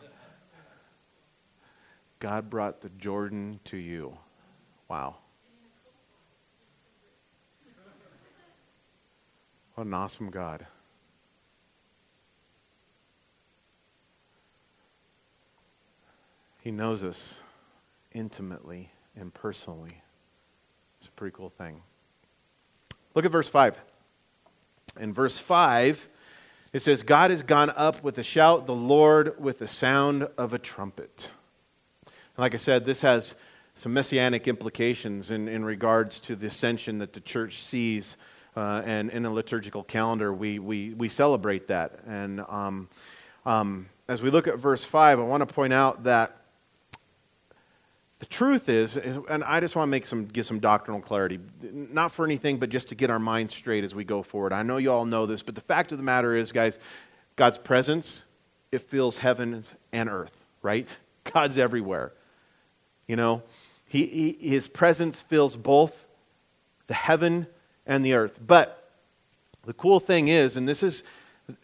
God 2.18 2.50
brought 2.50 2.81
the 2.81 2.88
Jordan 2.90 3.61
to 3.64 3.76
you. 3.76 4.16
Wow. 4.88 5.16
What 9.74 9.87
an 9.87 9.94
awesome 9.94 10.31
God. 10.31 10.66
He 16.61 16.70
knows 16.70 17.02
us 17.02 17.42
intimately 18.12 18.90
and 19.16 19.35
personally. 19.35 20.02
It's 20.98 21.09
a 21.09 21.11
pretty 21.12 21.35
cool 21.37 21.50
thing. 21.50 21.83
Look 23.14 23.24
at 23.24 23.33
verse 23.33 23.48
5. 23.48 23.81
In 25.00 25.12
verse 25.12 25.38
5, 25.38 26.09
it 26.72 26.80
says, 26.80 27.02
God 27.02 27.30
has 27.30 27.42
gone 27.42 27.70
up 27.70 28.02
with 28.02 28.16
a 28.18 28.22
shout, 28.22 28.66
the 28.66 28.74
Lord 28.74 29.38
with 29.38 29.58
the 29.58 29.68
sound 29.68 30.28
of 30.38 30.54
a 30.54 30.58
trumpet. 30.58 31.30
like 32.38 32.54
I 32.54 32.58
said, 32.58 32.87
this 32.87 33.02
has 33.02 33.35
some 33.74 33.92
messianic 33.92 34.48
implications 34.48 35.30
in, 35.30 35.48
in 35.48 35.64
regards 35.64 36.20
to 36.20 36.37
the 36.37 36.46
ascension 36.46 36.98
that 36.98 37.12
the 37.12 37.20
church 37.20 37.62
sees. 37.62 38.16
Uh, 38.56 38.82
and 38.85 39.11
in 39.11 39.24
a 39.24 39.32
liturgical 39.32 39.82
calendar, 39.82 40.32
we, 40.32 40.58
we, 40.58 40.94
we 40.94 41.08
celebrate 41.08 41.68
that. 41.68 42.00
And 42.06 42.40
um, 42.48 42.88
um, 43.46 43.88
as 44.08 44.22
we 44.22 44.30
look 44.30 44.46
at 44.46 44.58
verse 44.58 44.85
5, 44.85 45.18
I 45.18 45.22
want 45.22 45.46
to 45.46 45.54
point 45.54 45.72
out 45.72 46.04
that 46.04 46.37
the 48.22 48.26
truth 48.26 48.68
is, 48.68 48.96
is, 48.96 49.18
and 49.28 49.42
I 49.42 49.58
just 49.58 49.74
want 49.74 49.88
to 49.88 49.90
make 49.90 50.06
some, 50.06 50.26
give 50.26 50.46
some 50.46 50.61
doctrinal 50.61 51.00
clarity, 51.00 51.40
not 51.72 52.12
for 52.12 52.24
anything, 52.24 52.58
but 52.58 52.68
just 52.68 52.90
to 52.90 52.94
get 52.94 53.11
our 53.11 53.18
minds 53.18 53.52
straight 53.52 53.82
as 53.82 53.96
we 53.96 54.04
go 54.04 54.22
forward. 54.22 54.52
I 54.52 54.62
know 54.62 54.76
you 54.76 54.92
all 54.92 55.04
know 55.04 55.26
this, 55.26 55.42
but 55.42 55.56
the 55.56 55.61
fact 55.61 55.90
of 55.90 55.98
the 55.98 56.04
matter 56.04 56.37
is, 56.37 56.52
guys, 56.52 56.78
God's 57.35 57.58
presence, 57.58 58.22
it 58.70 58.82
fills 58.82 59.18
heavens 59.18 59.74
and 59.92 60.08
earth, 60.08 60.38
right? 60.62 60.87
God's 61.32 61.58
everywhere. 61.58 62.12
You 63.08 63.16
know, 63.16 63.42
he, 63.87 64.06
he, 64.06 64.50
his 64.50 64.68
presence 64.68 65.20
fills 65.20 65.56
both 65.56 66.06
the 66.87 66.94
heaven 66.94 67.48
and 67.88 68.04
the 68.04 68.12
earth. 68.12 68.38
But 68.46 68.88
the 69.64 69.72
cool 69.72 69.98
thing 69.98 70.28
is, 70.28 70.56
and 70.56 70.68
this 70.68 70.85
is, 70.85 71.02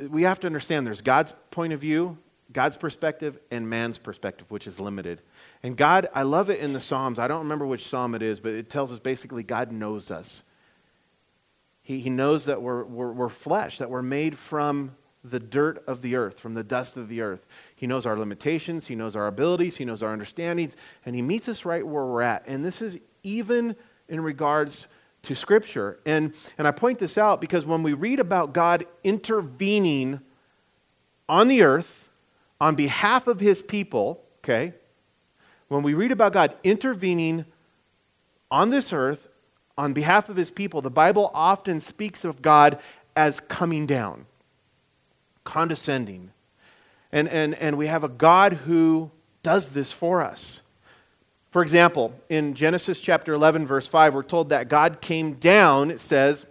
we 0.01 0.23
have 0.23 0.41
to 0.41 0.49
understand 0.49 0.89
there's 0.89 1.03
God's 1.03 1.35
point 1.53 1.73
of 1.73 1.79
view, 1.79 2.19
God's 2.51 2.77
perspective, 2.77 3.39
and 3.51 3.69
man's 3.69 3.99
perspective, 3.99 4.51
which 4.51 4.67
is 4.67 4.81
limited. 4.81 5.21
And 5.63 5.77
God, 5.77 6.09
I 6.15 6.23
love 6.23 6.49
it 6.49 6.61
in 6.61 6.73
the 6.73 6.81
Psalms. 6.81 7.19
I 7.19 7.29
don't 7.29 7.41
remember 7.41 7.67
which 7.67 7.87
psalm 7.87 8.15
it 8.15 8.23
is, 8.23 8.41
but 8.41 8.53
it 8.53 8.71
tells 8.71 8.91
us 8.91 8.99
basically 8.99 9.43
God 9.43 9.71
knows 9.71 10.11
us. 10.11 10.45
He, 11.83 12.01
he 12.01 12.11
knows 12.11 12.47
that 12.47 12.63
we're, 12.63 12.85
we're, 12.85 13.13
we're 13.13 13.29
flesh, 13.29 13.79
that 13.79 13.91
we're 13.91 14.03
made 14.03 14.39
from 14.39 14.97
the 15.23 15.41
dirt 15.41 15.83
of 15.87 16.01
the 16.01 16.17
earth, 16.17 16.41
from 16.41 16.55
the 16.55 16.65
dust 16.65 16.97
of 16.97 17.09
the 17.09 17.21
earth. 17.21 17.47
He 17.75 17.87
knows 17.87 18.07
our 18.07 18.19
limitations, 18.19 18.87
He 18.87 18.95
knows 18.95 19.15
our 19.15 19.27
abilities, 19.27 19.77
He 19.77 19.85
knows 19.85 20.03
our 20.03 20.13
understandings, 20.13 20.75
and 21.05 21.15
He 21.15 21.23
meets 21.23 21.49
us 21.49 21.65
right 21.65 21.87
where 21.87 22.05
we're 22.05 22.23
at. 22.23 22.47
And 22.47 22.65
this 22.65 22.81
is 22.81 22.99
even 23.23 23.77
in 24.09 24.23
regards 24.23 24.89
to 25.25 25.35
Scripture. 25.35 25.99
And, 26.07 26.33
and 26.57 26.67
I 26.67 26.71
point 26.71 26.99
this 26.99 27.19
out 27.19 27.41
because 27.41 27.67
when 27.67 27.83
we 27.83 27.93
read 27.93 28.21
about 28.21 28.55
God 28.55 28.87
intervening 29.05 30.21
on 31.29 31.49
the 31.49 31.63
earth 31.63 32.08
on 32.61 32.75
behalf 32.75 33.27
of 33.27 33.41
His 33.41 33.63
people, 33.63 34.25
okay, 34.45 34.75
when 35.69 35.83
we 35.83 35.95
read 35.95 36.13
about 36.13 36.33
God 36.33 36.55
intervening 36.65 37.45
on 38.51 38.71
this 38.71 38.93
earth 38.93 39.29
on 39.77 39.93
behalf 39.93 40.29
of 40.29 40.37
his 40.37 40.51
people, 40.51 40.83
the 40.83 40.91
Bible 40.91 41.31
often 41.33 41.79
speaks 41.79 42.25
of 42.25 42.43
God 42.43 42.81
as 43.15 43.41
coming 43.49 43.87
down, 43.87 44.27
condescending. 45.45 46.33
And, 47.13 47.29
and, 47.29 47.55
and 47.55 47.79
we 47.79 47.87
have 47.87 48.03
a 48.03 48.09
God 48.09 48.55
who 48.55 49.11
does 49.43 49.71
this 49.71 49.93
for 49.93 50.23
us. 50.23 50.63
For 51.51 51.63
example, 51.63 52.13
in 52.29 52.55
Genesis 52.55 53.01
chapter 53.01 53.33
11, 53.33 53.67
verse 53.67 53.87
5, 53.87 54.15
we're 54.15 54.23
told 54.23 54.51
that 54.51 54.69
God 54.69 55.01
came 55.01 55.35
down, 55.35 55.91
it 55.91 56.01
says, 56.01 56.47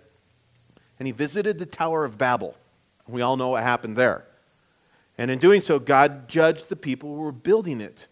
and 1.00 1.06
he 1.06 1.12
visited 1.12 1.60
the 1.60 1.66
Tower 1.66 2.06
of 2.06 2.18
Babel. 2.18 2.56
We 3.08 3.22
all 3.22 3.38
know 3.38 3.50
what 3.50 3.64
happened 3.64 3.98
there. 3.98 4.26
And 5.18 5.32
in 5.32 5.40
doing 5.40 5.62
so, 5.62 5.80
God 5.80 6.28
judged 6.28 6.70
the 6.70 6.76
people 6.76 7.16
who 7.16 7.22
were 7.22 7.32
building 7.32 7.82
it. 7.82 8.08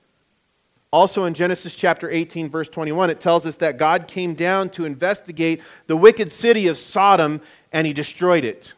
Also 0.92 1.26
in 1.26 1.34
Genesis 1.34 1.76
chapter 1.76 2.10
18, 2.10 2.50
verse 2.50 2.70
21, 2.70 3.10
it 3.10 3.20
tells 3.20 3.46
us 3.46 3.58
that 3.58 3.78
God 3.78 4.08
came 4.08 4.34
down 4.34 4.70
to 4.70 4.86
investigate 4.86 5.62
the 5.88 5.98
wicked 5.98 6.32
city 6.32 6.68
of 6.68 6.78
Sodom 6.78 7.42
and 7.72 7.86
he 7.86 7.94
destroyed 7.94 8.46
it. 8.46 8.74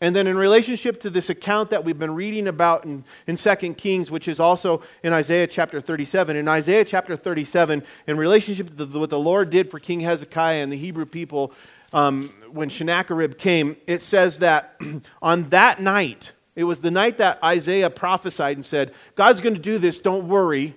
And 0.00 0.16
then, 0.16 0.26
in 0.26 0.36
relationship 0.36 0.98
to 1.02 1.10
this 1.10 1.30
account 1.30 1.70
that 1.70 1.84
we've 1.84 1.98
been 1.98 2.16
reading 2.16 2.48
about 2.48 2.84
in, 2.84 3.04
in 3.28 3.36
2 3.36 3.54
Kings, 3.74 4.10
which 4.10 4.26
is 4.26 4.40
also 4.40 4.82
in 5.04 5.12
Isaiah 5.12 5.46
chapter 5.46 5.80
37, 5.80 6.34
in 6.34 6.48
Isaiah 6.48 6.84
chapter 6.84 7.14
37, 7.14 7.84
in 8.08 8.16
relationship 8.16 8.76
to 8.76 8.84
the, 8.84 8.98
what 8.98 9.10
the 9.10 9.18
Lord 9.18 9.50
did 9.50 9.70
for 9.70 9.78
King 9.78 10.00
Hezekiah 10.00 10.60
and 10.60 10.72
the 10.72 10.76
Hebrew 10.76 11.06
people 11.06 11.52
um, 11.92 12.32
when 12.50 12.68
Sennacherib 12.68 13.38
came, 13.38 13.76
it 13.86 14.02
says 14.02 14.40
that 14.40 14.74
on 15.22 15.48
that 15.50 15.80
night, 15.80 16.32
it 16.54 16.64
was 16.64 16.80
the 16.80 16.90
night 16.90 17.18
that 17.18 17.42
Isaiah 17.42 17.90
prophesied 17.90 18.56
and 18.56 18.64
said, 18.64 18.92
God's 19.14 19.40
going 19.40 19.54
to 19.54 19.60
do 19.60 19.78
this, 19.78 20.00
don't 20.00 20.28
worry 20.28 20.76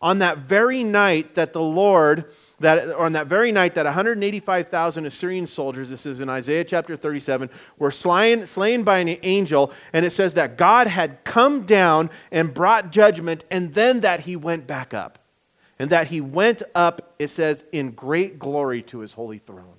on 0.00 0.18
that 0.18 0.38
very 0.38 0.84
night 0.84 1.34
that 1.34 1.52
the 1.52 1.62
Lord, 1.62 2.26
that, 2.60 2.90
on 2.92 3.12
that 3.12 3.26
very 3.26 3.50
night 3.50 3.74
that 3.74 3.84
185,000 3.84 5.06
Assyrian 5.06 5.46
soldiers, 5.46 5.90
this 5.90 6.06
is 6.06 6.20
in 6.20 6.28
Isaiah 6.28 6.64
chapter 6.64 6.96
37, 6.96 7.50
were 7.78 7.90
slain, 7.90 8.46
slain 8.46 8.84
by 8.84 8.98
an 8.98 9.16
angel, 9.22 9.72
and 9.92 10.04
it 10.04 10.10
says 10.10 10.34
that 10.34 10.56
God 10.56 10.86
had 10.86 11.24
come 11.24 11.66
down 11.66 12.10
and 12.30 12.54
brought 12.54 12.92
judgment, 12.92 13.44
and 13.50 13.74
then 13.74 14.00
that 14.00 14.20
he 14.20 14.36
went 14.36 14.66
back 14.66 14.94
up. 14.94 15.18
And 15.80 15.90
that 15.90 16.08
he 16.08 16.20
went 16.20 16.64
up, 16.74 17.14
it 17.20 17.28
says, 17.28 17.64
in 17.70 17.92
great 17.92 18.38
glory 18.38 18.82
to 18.82 18.98
his 18.98 19.12
holy 19.12 19.38
throne. 19.38 19.76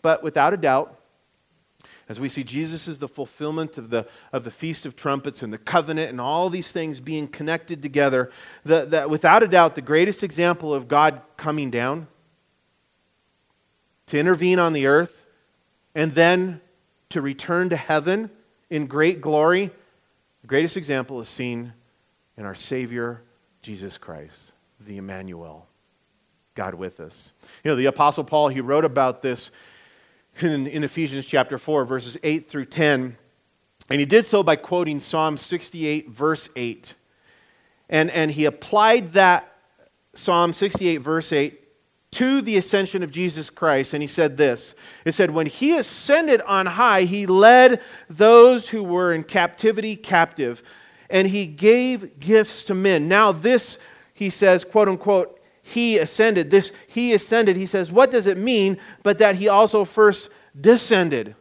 But 0.00 0.22
without 0.22 0.54
a 0.54 0.56
doubt, 0.56 0.95
as 2.08 2.20
we 2.20 2.28
see 2.28 2.44
Jesus 2.44 2.86
is 2.86 2.98
the 2.98 3.08
fulfillment 3.08 3.78
of 3.78 3.90
the, 3.90 4.06
of 4.32 4.44
the 4.44 4.50
Feast 4.50 4.86
of 4.86 4.94
Trumpets 4.94 5.42
and 5.42 5.52
the 5.52 5.58
covenant 5.58 6.10
and 6.10 6.20
all 6.20 6.48
these 6.50 6.70
things 6.70 7.00
being 7.00 7.26
connected 7.26 7.82
together, 7.82 8.30
the, 8.64 8.84
the, 8.84 9.08
without 9.08 9.42
a 9.42 9.48
doubt, 9.48 9.74
the 9.74 9.82
greatest 9.82 10.22
example 10.22 10.72
of 10.72 10.86
God 10.86 11.20
coming 11.36 11.70
down 11.70 12.06
to 14.06 14.18
intervene 14.18 14.58
on 14.58 14.72
the 14.72 14.86
earth 14.86 15.26
and 15.94 16.12
then 16.12 16.60
to 17.10 17.20
return 17.20 17.70
to 17.70 17.76
heaven 17.76 18.30
in 18.70 18.86
great 18.86 19.20
glory 19.20 19.70
The 20.46 20.48
greatest 20.48 20.76
example 20.76 21.20
is 21.20 21.28
seen 21.28 21.72
in 22.36 22.44
our 22.44 22.54
Savior, 22.54 23.20
Jesus 23.62 23.98
Christ, 23.98 24.52
the 24.78 24.96
Emmanuel, 24.96 25.66
God 26.54 26.74
with 26.74 27.00
us. 27.00 27.32
You 27.64 27.72
know, 27.72 27.76
the 27.76 27.86
Apostle 27.86 28.22
Paul, 28.22 28.46
he 28.50 28.60
wrote 28.60 28.84
about 28.84 29.22
this 29.22 29.50
in, 30.40 30.66
in 30.66 30.84
Ephesians 30.84 31.26
chapter 31.26 31.58
4, 31.58 31.84
verses 31.84 32.18
8 32.22 32.48
through 32.48 32.66
10. 32.66 33.16
And 33.88 34.00
he 34.00 34.06
did 34.06 34.26
so 34.26 34.42
by 34.42 34.56
quoting 34.56 35.00
Psalm 35.00 35.36
68, 35.36 36.10
verse 36.10 36.48
8. 36.56 36.94
And, 37.88 38.10
and 38.10 38.30
he 38.30 38.44
applied 38.44 39.12
that 39.12 39.52
Psalm 40.14 40.52
68, 40.52 40.98
verse 40.98 41.32
8, 41.32 41.62
to 42.12 42.40
the 42.40 42.56
ascension 42.56 43.02
of 43.02 43.10
Jesus 43.10 43.50
Christ. 43.50 43.94
And 43.94 44.02
he 44.02 44.06
said 44.06 44.36
this 44.36 44.74
It 45.04 45.12
said, 45.12 45.30
When 45.30 45.46
he 45.46 45.76
ascended 45.76 46.40
on 46.42 46.66
high, 46.66 47.02
he 47.02 47.26
led 47.26 47.80
those 48.08 48.70
who 48.70 48.82
were 48.82 49.12
in 49.12 49.22
captivity 49.22 49.96
captive, 49.96 50.62
and 51.08 51.28
he 51.28 51.46
gave 51.46 52.18
gifts 52.18 52.64
to 52.64 52.74
men. 52.74 53.06
Now, 53.08 53.32
this, 53.32 53.78
he 54.12 54.30
says, 54.30 54.64
quote 54.64 54.88
unquote, 54.88 55.35
he 55.66 55.98
ascended. 55.98 56.50
This 56.50 56.72
he 56.86 57.12
ascended, 57.12 57.56
he 57.56 57.66
says, 57.66 57.90
what 57.90 58.12
does 58.12 58.28
it 58.28 58.38
mean? 58.38 58.78
But 59.02 59.18
that 59.18 59.34
he 59.34 59.48
also 59.48 59.84
first 59.84 60.28
descended 60.58 61.34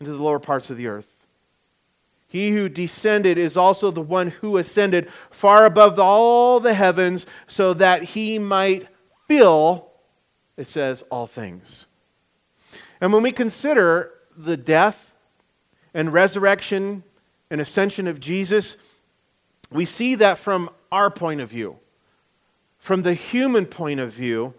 into 0.00 0.12
the 0.12 0.22
lower 0.22 0.38
parts 0.38 0.70
of 0.70 0.78
the 0.78 0.86
earth. 0.86 1.14
He 2.26 2.52
who 2.52 2.70
descended 2.70 3.36
is 3.36 3.54
also 3.54 3.90
the 3.90 4.00
one 4.00 4.28
who 4.28 4.56
ascended 4.56 5.10
far 5.30 5.66
above 5.66 5.98
all 5.98 6.58
the 6.58 6.72
heavens 6.72 7.26
so 7.46 7.74
that 7.74 8.02
he 8.02 8.38
might 8.38 8.88
fill, 9.28 9.90
it 10.56 10.68
says, 10.68 11.02
all 11.10 11.26
things. 11.26 11.84
And 13.02 13.12
when 13.12 13.22
we 13.22 13.30
consider 13.30 14.10
the 14.36 14.56
death 14.56 15.14
and 15.92 16.14
resurrection 16.14 17.04
and 17.50 17.60
ascension 17.60 18.06
of 18.06 18.20
Jesus, 18.20 18.78
we 19.70 19.84
see 19.84 20.14
that 20.14 20.38
from 20.38 20.70
our 20.90 21.10
point 21.10 21.42
of 21.42 21.50
view. 21.50 21.78
From 22.86 23.02
the 23.02 23.14
human 23.14 23.66
point 23.66 23.98
of 23.98 24.12
view, 24.12 24.54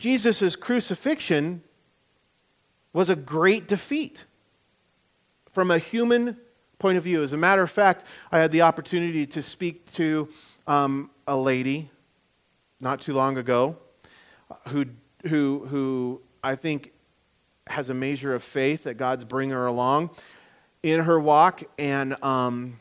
Jesus' 0.00 0.56
crucifixion 0.56 1.62
was 2.92 3.08
a 3.10 3.14
great 3.14 3.68
defeat. 3.68 4.24
From 5.52 5.70
a 5.70 5.78
human 5.78 6.36
point 6.80 6.98
of 6.98 7.04
view. 7.04 7.22
As 7.22 7.32
a 7.32 7.36
matter 7.36 7.62
of 7.62 7.70
fact, 7.70 8.04
I 8.32 8.40
had 8.40 8.50
the 8.50 8.62
opportunity 8.62 9.24
to 9.26 9.40
speak 9.40 9.86
to 9.92 10.30
um, 10.66 11.12
a 11.28 11.36
lady 11.36 11.92
not 12.80 13.00
too 13.00 13.14
long 13.14 13.36
ago 13.36 13.76
who, 14.70 14.86
who, 15.28 15.64
who 15.68 16.20
I 16.42 16.56
think 16.56 16.90
has 17.68 17.88
a 17.88 17.94
measure 17.94 18.34
of 18.34 18.42
faith 18.42 18.82
that 18.82 18.94
God's 18.94 19.24
bringing 19.24 19.54
her 19.54 19.66
along 19.66 20.10
in 20.82 20.98
her 20.98 21.20
walk. 21.20 21.62
And 21.78 22.20
um, 22.24 22.80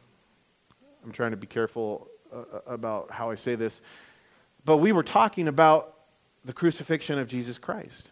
I'm 1.03 1.11
trying 1.11 1.29
to 1.29 1.37
be 1.37 1.45
careful 1.45 2.07
uh, 2.33 2.37
uh, 2.37 2.59
about 2.65 3.11
how 3.11 3.29
I 3.29 3.35
say 3.35 3.53
this. 3.53 3.83
But 4.65 4.77
we 4.77 4.91
were 4.91 5.03
talking 5.03 5.47
about 5.47 5.95
the 6.45 6.53
crucifixion 6.53 7.19
of 7.19 7.27
Jesus 7.27 7.57
Christ. 7.57 8.11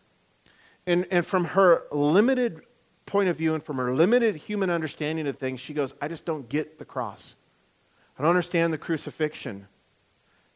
And, 0.86 1.06
and 1.12 1.26
from 1.26 1.46
her 1.46 1.84
limited 1.92 2.62
point 3.06 3.30
of 3.30 3.36
view 3.36 3.54
and 3.54 3.64
from 3.64 3.78
her 3.78 3.94
limited 3.94 4.36
human 4.36 4.70
understanding 4.70 5.28
of 5.28 5.38
things, 5.38 5.60
she 5.60 5.74
goes, 5.74 5.94
I 6.02 6.08
just 6.08 6.26
don't 6.26 6.48
get 6.50 6.80
the 6.80 6.86
cross. 6.86 7.36
I 8.18 8.22
don't 8.22 8.30
understand 8.30 8.74
the 8.74 8.78
crucifixion. 8.78 9.68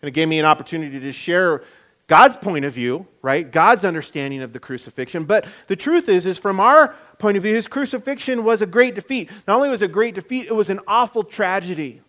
And 0.02 0.10
it 0.10 0.12
gave 0.12 0.28
me 0.28 0.40
an 0.40 0.46
opportunity 0.46 1.00
to 1.00 1.12
share 1.12 1.64
God's 2.08 2.36
point 2.36 2.66
of 2.66 2.74
view, 2.74 3.08
right? 3.22 3.50
God's 3.50 3.86
understanding 3.86 4.42
of 4.42 4.52
the 4.54 4.60
crucifixion. 4.60 5.24
But 5.24 5.46
the 5.68 5.76
truth 5.76 6.10
is, 6.10 6.26
is 6.26 6.38
from 6.38 6.60
our 6.60 6.94
point 7.18 7.38
of 7.38 7.44
view, 7.44 7.56
his 7.56 7.68
crucifixion 7.68 8.44
was 8.44 8.62
a 8.62 8.66
great 8.66 8.96
defeat. 8.96 9.32
Not 9.48 9.56
only 9.56 9.70
was 9.70 9.82
it 9.82 9.86
a 9.86 9.94
great 9.94 10.16
defeat, 10.16 10.48
it 10.48 10.56
was 10.56 10.70
an 10.70 10.82
awful 10.88 11.24
tragedy. 11.24 12.02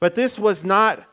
But 0.00 0.14
this 0.14 0.38
was 0.38 0.64
not, 0.64 1.04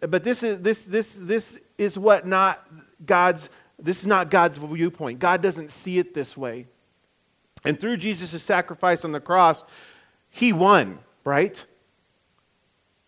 but 0.00 0.22
this 0.22 0.42
is 0.42 0.60
this 0.60 0.84
this 0.84 1.16
this 1.16 1.58
is 1.76 1.98
what 1.98 2.26
not 2.26 2.66
God's 3.04 3.50
this 3.78 4.00
is 4.00 4.06
not 4.06 4.30
God's 4.30 4.58
viewpoint. 4.58 5.18
God 5.18 5.42
doesn't 5.42 5.70
see 5.70 5.98
it 5.98 6.14
this 6.14 6.36
way. 6.36 6.66
And 7.64 7.78
through 7.78 7.96
Jesus' 7.96 8.42
sacrifice 8.42 9.04
on 9.04 9.12
the 9.12 9.20
cross, 9.20 9.64
he 10.30 10.52
won, 10.52 10.98
right? 11.24 11.64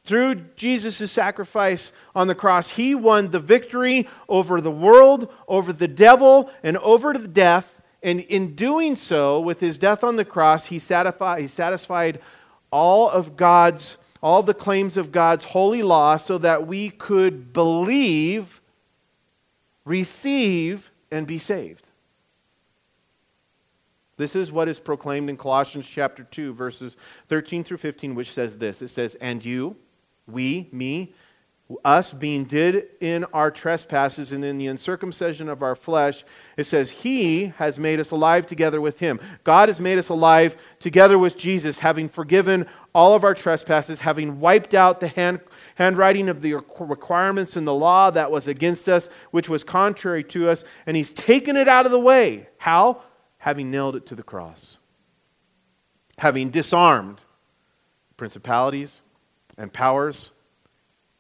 Through 0.05 0.37
Jesus' 0.57 1.13
sacrifice 1.13 1.93
on 2.15 2.27
the 2.27 2.35
cross, 2.35 2.71
he 2.71 2.95
won 2.95 3.31
the 3.31 3.39
victory 3.39 4.09
over 4.29 4.61
the 4.61 4.71
world, 4.71 5.33
over 5.47 5.73
the 5.73 5.89
devil, 5.89 6.51
and 6.63 6.77
over 6.79 7.13
the 7.13 7.29
death. 7.29 7.81
And 8.03 8.21
in 8.21 8.55
doing 8.55 8.97
so, 8.97 9.41
with 9.41 9.61
his 9.61 9.77
death 9.77 10.03
on 10.03 10.17
the 10.17 10.25
cross, 10.25 10.65
he 10.67 10.79
satisfied, 10.79 11.43
he 11.43 11.47
satisfied 11.47 12.21
all 12.73 13.11
of 13.11 13.37
God's, 13.37 13.99
all 14.23 14.43
the 14.43 14.55
claims 14.55 14.97
of 14.97 15.13
God's 15.13 15.45
holy 15.45 15.83
law 15.83 16.17
so 16.17 16.39
that 16.39 16.67
we 16.67 16.91
could 16.91 17.53
believe, 17.53 18.61
receive, 19.85 20.91
and 21.11 21.27
be 21.27 21.39
saved. 21.39 21.87
This 24.17 24.37
is 24.37 24.53
what 24.53 24.69
is 24.69 24.79
proclaimed 24.79 25.31
in 25.31 25.39
Colossians 25.39 25.89
chapter 25.89 26.25
2, 26.25 26.53
verses 26.53 26.99
13 27.29 27.65
through 27.65 27.79
15, 27.79 28.15
which 28.15 28.31
says 28.33 28.59
this 28.59 28.83
It 28.83 28.89
says, 28.89 29.15
And 29.15 29.43
you, 29.43 29.77
we, 30.27 30.69
me, 30.73 31.15
us 31.85 32.13
being 32.13 32.45
dead 32.45 32.85
in 33.01 33.25
our 33.33 33.51
trespasses 33.51 34.33
and 34.33 34.45
in 34.45 34.59
the 34.59 34.67
uncircumcision 34.67 35.49
of 35.49 35.63
our 35.63 35.77
flesh, 35.77 36.25
it 36.57 36.65
says, 36.65 36.91
He 36.91 37.47
has 37.57 37.79
made 37.79 38.01
us 38.01 38.11
alive 38.11 38.47
together 38.47 38.81
with 38.81 38.99
Him. 38.99 39.21
God 39.45 39.69
has 39.69 39.81
made 39.81 39.99
us 39.99 40.09
alive 40.09 40.57
together 40.81 41.19
with 41.19 41.39
Jesus, 41.39 41.79
having 41.79 42.09
forgiven 42.09 42.67
all 42.95 43.15
of 43.15 43.25
our 43.25 43.35
trespasses, 43.35 44.01
having 44.01 44.41
wiped 44.41 44.75
out 44.75 45.01
the 45.01 45.09
hand, 45.09 45.41
handwriting 45.77 46.29
of 46.29 46.43
the 46.43 46.55
requirements 46.79 47.57
in 47.57 47.65
the 47.65 47.75
law 47.75 48.11
that 48.11 48.31
was 48.31 48.49
against 48.49 48.89
us, 48.89 49.09
which 49.31 49.49
was 49.49 49.65
contrary 49.65 50.25
to 50.25 50.49
us, 50.49 50.65
and 50.87 50.97
He's 50.97 51.11
taken 51.11 51.57
it 51.57 51.69
out 51.69 51.87
of 51.87 51.93
the 51.93 52.01
way. 52.01 52.49
How? 52.59 53.03
having 53.41 53.71
nailed 53.71 53.97
it 53.97 54.07
to 54.07 54.15
the 54.15 54.23
cross, 54.23 54.79
having 56.19 56.51
disarmed 56.51 57.21
principalities 58.17 59.03
and 59.59 59.73
powers. 59.73 60.31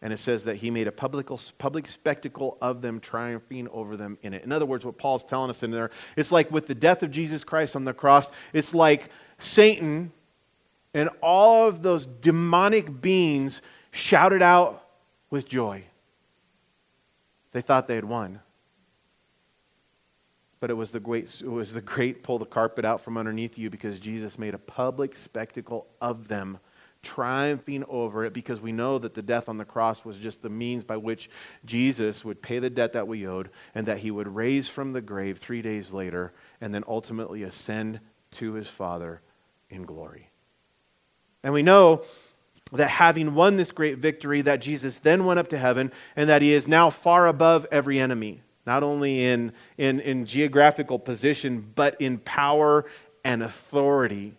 And 0.02 0.12
it 0.12 0.18
says 0.18 0.44
that 0.44 0.56
he 0.56 0.70
made 0.70 0.86
a 0.86 0.92
public, 0.92 1.28
public 1.58 1.88
spectacle 1.88 2.58
of 2.60 2.82
them, 2.82 3.00
triumphing 3.00 3.68
over 3.68 3.96
them 3.96 4.18
in 4.22 4.34
it. 4.34 4.44
In 4.44 4.52
other 4.52 4.66
words, 4.66 4.84
what 4.84 4.98
Paul's 4.98 5.24
telling 5.24 5.50
us 5.50 5.62
in 5.62 5.70
there, 5.70 5.90
it's 6.16 6.30
like 6.30 6.50
with 6.50 6.66
the 6.66 6.74
death 6.74 7.02
of 7.02 7.10
Jesus 7.10 7.42
Christ 7.42 7.74
on 7.74 7.84
the 7.84 7.92
cross, 7.92 8.30
it's 8.52 8.74
like 8.74 9.10
Satan 9.38 10.12
and 10.92 11.08
all 11.22 11.68
of 11.68 11.82
those 11.82 12.06
demonic 12.06 13.00
beings 13.00 13.62
shouted 13.90 14.42
out 14.42 14.84
with 15.30 15.48
joy. 15.48 15.84
They 17.52 17.60
thought 17.60 17.88
they 17.88 17.96
had 17.96 18.04
won 18.04 18.40
but 20.60 20.70
it 20.70 20.74
was 20.74 20.90
the 20.90 21.00
great, 21.00 21.40
it 21.40 21.50
was 21.50 21.72
the 21.72 21.80
great 21.80 22.22
pull 22.22 22.38
the 22.38 22.44
carpet 22.44 22.84
out 22.84 23.00
from 23.00 23.16
underneath 23.16 23.58
you 23.58 23.70
because 23.70 23.98
Jesus 23.98 24.38
made 24.38 24.54
a 24.54 24.58
public 24.58 25.16
spectacle 25.16 25.86
of 26.02 26.28
them, 26.28 26.58
triumphing 27.02 27.82
over 27.88 28.26
it 28.26 28.34
because 28.34 28.60
we 28.60 28.70
know 28.70 28.98
that 28.98 29.14
the 29.14 29.22
death 29.22 29.48
on 29.48 29.56
the 29.56 29.64
cross 29.64 30.04
was 30.04 30.18
just 30.18 30.42
the 30.42 30.50
means 30.50 30.84
by 30.84 30.98
which 30.98 31.30
Jesus 31.64 32.26
would 32.26 32.42
pay 32.42 32.58
the 32.58 32.68
debt 32.68 32.92
that 32.92 33.08
we 33.08 33.26
owed 33.26 33.48
and 33.74 33.86
that 33.86 33.98
he 33.98 34.10
would 34.10 34.28
raise 34.28 34.68
from 34.68 34.92
the 34.92 35.00
grave 35.00 35.38
three 35.38 35.62
days 35.62 35.94
later 35.94 36.32
and 36.60 36.74
then 36.74 36.84
ultimately 36.86 37.42
ascend 37.42 38.00
to 38.32 38.52
his 38.52 38.68
Father 38.68 39.22
in 39.70 39.84
glory. 39.84 40.29
And 41.42 41.52
we 41.52 41.62
know 41.62 42.02
that 42.72 42.88
having 42.88 43.34
won 43.34 43.56
this 43.56 43.72
great 43.72 43.98
victory, 43.98 44.42
that 44.42 44.60
Jesus 44.60 44.98
then 44.98 45.24
went 45.24 45.40
up 45.40 45.48
to 45.48 45.58
heaven 45.58 45.92
and 46.14 46.28
that 46.28 46.42
he 46.42 46.52
is 46.52 46.68
now 46.68 46.90
far 46.90 47.26
above 47.26 47.66
every 47.70 47.98
enemy 47.98 48.42
not 48.66 48.82
only 48.82 49.24
in, 49.24 49.52
in, 49.78 50.00
in 50.00 50.26
geographical 50.26 50.98
position, 50.98 51.72
but 51.74 52.00
in 52.00 52.18
power 52.18 52.84
and 53.24 53.42
authority. 53.42 54.36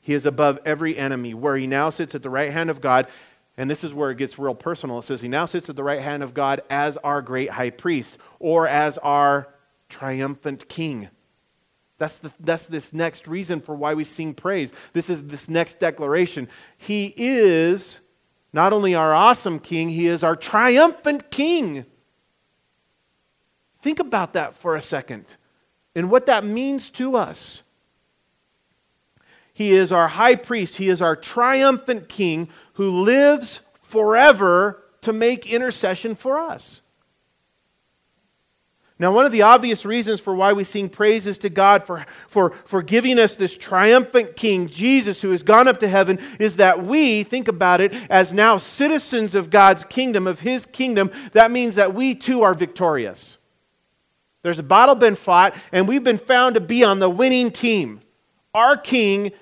He 0.00 0.14
is 0.14 0.26
above 0.26 0.58
every 0.64 0.96
enemy, 0.96 1.34
where 1.34 1.56
he 1.56 1.66
now 1.66 1.90
sits 1.90 2.14
at 2.14 2.22
the 2.22 2.30
right 2.30 2.52
hand 2.52 2.70
of 2.70 2.80
God. 2.80 3.06
And 3.56 3.70
this 3.70 3.84
is 3.84 3.92
where 3.94 4.10
it 4.10 4.18
gets 4.18 4.38
real 4.38 4.54
personal. 4.54 4.98
It 4.98 5.02
says 5.02 5.20
he 5.20 5.28
now 5.28 5.44
sits 5.44 5.68
at 5.68 5.76
the 5.76 5.84
right 5.84 6.00
hand 6.00 6.22
of 6.22 6.34
God 6.34 6.62
as 6.70 6.96
our 6.98 7.22
great 7.22 7.50
high 7.50 7.70
priest 7.70 8.18
or 8.38 8.66
as 8.66 8.98
our 8.98 9.48
triumphant 9.88 10.68
king. 10.68 11.08
That's, 12.00 12.16
the, 12.16 12.32
that's 12.40 12.66
this 12.66 12.94
next 12.94 13.28
reason 13.28 13.60
for 13.60 13.74
why 13.74 13.92
we 13.92 14.04
sing 14.04 14.32
praise. 14.32 14.72
This 14.94 15.10
is 15.10 15.22
this 15.24 15.50
next 15.50 15.78
declaration. 15.78 16.48
He 16.78 17.12
is 17.14 18.00
not 18.54 18.72
only 18.72 18.94
our 18.94 19.12
awesome 19.12 19.58
king, 19.58 19.90
he 19.90 20.06
is 20.06 20.24
our 20.24 20.34
triumphant 20.34 21.30
king. 21.30 21.84
Think 23.82 23.98
about 23.98 24.32
that 24.32 24.54
for 24.54 24.76
a 24.76 24.80
second 24.80 25.36
and 25.94 26.10
what 26.10 26.24
that 26.24 26.42
means 26.42 26.88
to 26.88 27.16
us. 27.16 27.64
He 29.52 29.72
is 29.72 29.92
our 29.92 30.08
high 30.08 30.36
priest, 30.36 30.76
he 30.76 30.88
is 30.88 31.02
our 31.02 31.14
triumphant 31.14 32.08
king 32.08 32.48
who 32.74 33.02
lives 33.02 33.60
forever 33.82 34.82
to 35.02 35.12
make 35.12 35.52
intercession 35.52 36.14
for 36.14 36.38
us. 36.38 36.80
Now, 39.00 39.12
one 39.12 39.24
of 39.24 39.32
the 39.32 39.40
obvious 39.40 39.86
reasons 39.86 40.20
for 40.20 40.34
why 40.34 40.52
we 40.52 40.62
sing 40.62 40.90
praises 40.90 41.38
to 41.38 41.48
God 41.48 41.86
for, 41.86 42.04
for, 42.28 42.50
for 42.66 42.82
giving 42.82 43.18
us 43.18 43.34
this 43.34 43.54
triumphant 43.54 44.36
King, 44.36 44.68
Jesus, 44.68 45.22
who 45.22 45.30
has 45.30 45.42
gone 45.42 45.66
up 45.66 45.80
to 45.80 45.88
heaven, 45.88 46.18
is 46.38 46.56
that 46.56 46.84
we, 46.84 47.22
think 47.22 47.48
about 47.48 47.80
it, 47.80 47.94
as 48.10 48.34
now 48.34 48.58
citizens 48.58 49.34
of 49.34 49.48
God's 49.48 49.84
kingdom, 49.84 50.26
of 50.26 50.40
His 50.40 50.66
kingdom, 50.66 51.10
that 51.32 51.50
means 51.50 51.76
that 51.76 51.94
we 51.94 52.14
too 52.14 52.42
are 52.42 52.52
victorious. 52.52 53.38
There's 54.42 54.58
a 54.58 54.62
battle 54.62 54.94
been 54.94 55.16
fought, 55.16 55.56
and 55.72 55.88
we've 55.88 56.04
been 56.04 56.18
found 56.18 56.56
to 56.56 56.60
be 56.60 56.84
on 56.84 56.98
the 56.98 57.08
winning 57.08 57.52
team. 57.52 58.02
Our 58.52 58.76
King 58.76 59.32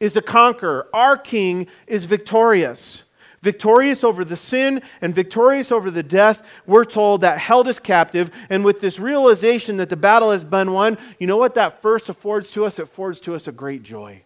is 0.00 0.16
a 0.16 0.22
conqueror, 0.22 0.88
our 0.92 1.16
King 1.16 1.68
is 1.86 2.06
victorious 2.06 3.03
victorious 3.44 4.02
over 4.02 4.24
the 4.24 4.36
sin 4.36 4.82
and 5.00 5.14
victorious 5.14 5.70
over 5.70 5.90
the 5.90 6.02
death, 6.02 6.42
we're 6.66 6.84
told, 6.84 7.20
that 7.20 7.38
held 7.38 7.68
us 7.68 7.78
captive. 7.78 8.30
And 8.50 8.64
with 8.64 8.80
this 8.80 8.98
realization 8.98 9.76
that 9.76 9.90
the 9.90 9.96
battle 9.96 10.32
has 10.32 10.42
been 10.42 10.72
won, 10.72 10.98
you 11.20 11.28
know 11.28 11.36
what 11.36 11.54
that 11.54 11.80
first 11.82 12.08
affords 12.08 12.50
to 12.52 12.64
us? 12.64 12.80
It 12.80 12.84
affords 12.84 13.20
to 13.20 13.34
us 13.34 13.46
a 13.46 13.52
great 13.52 13.84
joy. 13.84 14.24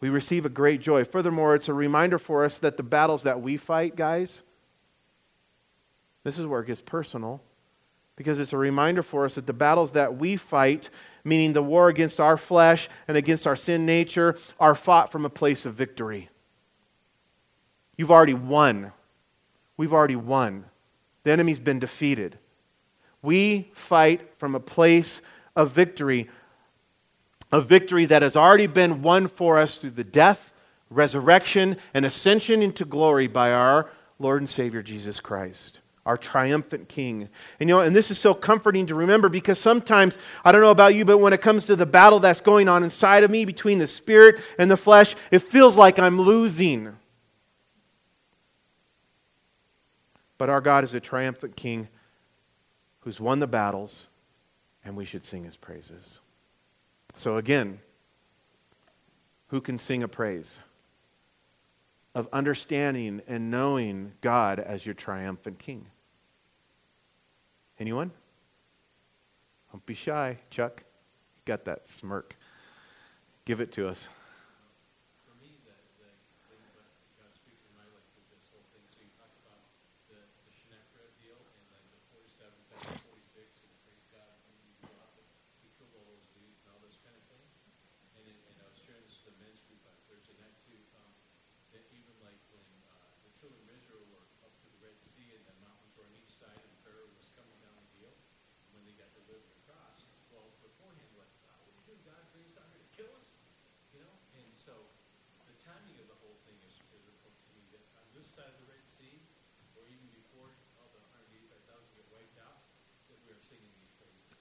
We 0.00 0.08
receive 0.08 0.46
a 0.46 0.50
great 0.50 0.80
joy. 0.80 1.04
Furthermore, 1.04 1.54
it's 1.54 1.68
a 1.68 1.74
reminder 1.74 2.18
for 2.18 2.44
us 2.44 2.58
that 2.60 2.76
the 2.76 2.82
battles 2.82 3.24
that 3.24 3.42
we 3.42 3.56
fight, 3.56 3.96
guys, 3.96 4.42
this 6.22 6.38
is 6.38 6.46
where 6.46 6.60
it 6.60 6.66
gets 6.66 6.80
personal 6.80 7.42
because 8.16 8.38
it's 8.38 8.52
a 8.52 8.58
reminder 8.58 9.02
for 9.02 9.24
us 9.24 9.34
that 9.34 9.46
the 9.46 9.52
battles 9.52 9.92
that 9.92 10.16
we 10.16 10.36
fight, 10.36 10.88
meaning 11.24 11.52
the 11.52 11.62
war 11.62 11.88
against 11.88 12.20
our 12.20 12.36
flesh 12.36 12.88
and 13.08 13.16
against 13.16 13.46
our 13.46 13.56
sin 13.56 13.84
nature, 13.84 14.36
are 14.60 14.74
fought 14.74 15.10
from 15.10 15.24
a 15.24 15.30
place 15.30 15.66
of 15.66 15.74
victory. 15.74 16.28
You've 17.96 18.10
already 18.10 18.34
won. 18.34 18.92
We've 19.76 19.92
already 19.92 20.16
won. 20.16 20.66
The 21.24 21.32
enemy's 21.32 21.58
been 21.58 21.78
defeated. 21.78 22.38
We 23.22 23.70
fight 23.72 24.20
from 24.38 24.54
a 24.54 24.60
place 24.60 25.20
of 25.56 25.70
victory, 25.70 26.28
a 27.50 27.60
victory 27.60 28.04
that 28.06 28.22
has 28.22 28.36
already 28.36 28.66
been 28.66 29.02
won 29.02 29.26
for 29.26 29.58
us 29.58 29.78
through 29.78 29.90
the 29.90 30.04
death, 30.04 30.52
resurrection, 30.90 31.76
and 31.94 32.04
ascension 32.04 32.62
into 32.62 32.84
glory 32.84 33.26
by 33.26 33.52
our 33.52 33.90
Lord 34.18 34.42
and 34.42 34.48
Savior 34.48 34.82
Jesus 34.82 35.20
Christ 35.20 35.80
our 36.06 36.16
triumphant 36.16 36.88
king. 36.88 37.28
And 37.58 37.68
you 37.68 37.74
know, 37.74 37.80
and 37.80 37.96
this 37.96 38.10
is 38.10 38.18
so 38.18 38.34
comforting 38.34 38.86
to 38.86 38.94
remember 38.94 39.28
because 39.28 39.58
sometimes, 39.58 40.18
I 40.44 40.52
don't 40.52 40.60
know 40.60 40.70
about 40.70 40.94
you, 40.94 41.04
but 41.04 41.18
when 41.18 41.32
it 41.32 41.40
comes 41.40 41.64
to 41.66 41.76
the 41.76 41.86
battle 41.86 42.20
that's 42.20 42.40
going 42.40 42.68
on 42.68 42.84
inside 42.84 43.24
of 43.24 43.30
me 43.30 43.44
between 43.44 43.78
the 43.78 43.86
spirit 43.86 44.40
and 44.58 44.70
the 44.70 44.76
flesh, 44.76 45.16
it 45.30 45.40
feels 45.40 45.76
like 45.76 45.98
I'm 45.98 46.20
losing. 46.20 46.96
But 50.44 50.50
our 50.50 50.60
God 50.60 50.84
is 50.84 50.92
a 50.92 51.00
triumphant 51.00 51.56
king 51.56 51.88
who's 53.00 53.18
won 53.18 53.38
the 53.38 53.46
battles, 53.46 54.08
and 54.84 54.94
we 54.94 55.06
should 55.06 55.24
sing 55.24 55.42
his 55.42 55.56
praises. 55.56 56.20
So, 57.14 57.38
again, 57.38 57.78
who 59.46 59.62
can 59.62 59.78
sing 59.78 60.02
a 60.02 60.06
praise? 60.06 60.60
Of 62.14 62.28
understanding 62.30 63.22
and 63.26 63.50
knowing 63.50 64.12
God 64.20 64.60
as 64.60 64.84
your 64.84 64.94
triumphant 64.94 65.58
king. 65.58 65.86
Anyone? 67.80 68.10
Don't 69.72 69.86
be 69.86 69.94
shy, 69.94 70.36
Chuck. 70.50 70.84
You 71.38 71.42
got 71.46 71.64
that 71.64 71.88
smirk. 71.88 72.36
Give 73.46 73.62
it 73.62 73.72
to 73.72 73.88
us. 73.88 74.10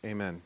Amen. 0.06 0.42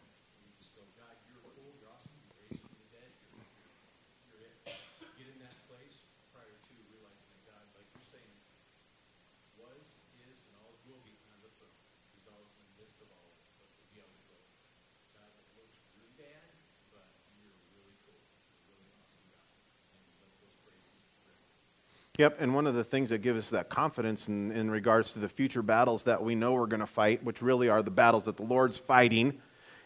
Yep, 22.17 22.37
and 22.39 22.55
one 22.55 22.65
of 22.65 22.73
the 22.73 22.83
things 22.83 23.11
that 23.11 23.19
gives 23.19 23.37
us 23.45 23.49
that 23.51 23.69
confidence 23.69 24.27
in, 24.27 24.51
in 24.51 24.71
regards 24.71 25.11
to 25.13 25.19
the 25.19 25.29
future 25.29 25.61
battles 25.61 26.03
that 26.05 26.23
we 26.23 26.33
know 26.33 26.53
we're 26.53 26.65
going 26.65 26.79
to 26.79 26.87
fight, 26.87 27.23
which 27.23 27.43
really 27.43 27.69
are 27.69 27.83
the 27.83 27.91
battles 27.91 28.25
that 28.25 28.37
the 28.37 28.43
Lord's 28.43 28.79
fighting, 28.79 29.39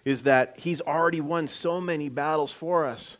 is 0.06 0.24
that 0.24 0.58
He's 0.58 0.80
already 0.80 1.20
won 1.20 1.50
so 1.50 1.82
many 1.82 2.08
battles 2.08 2.54
for 2.54 2.86
us. 2.86 3.18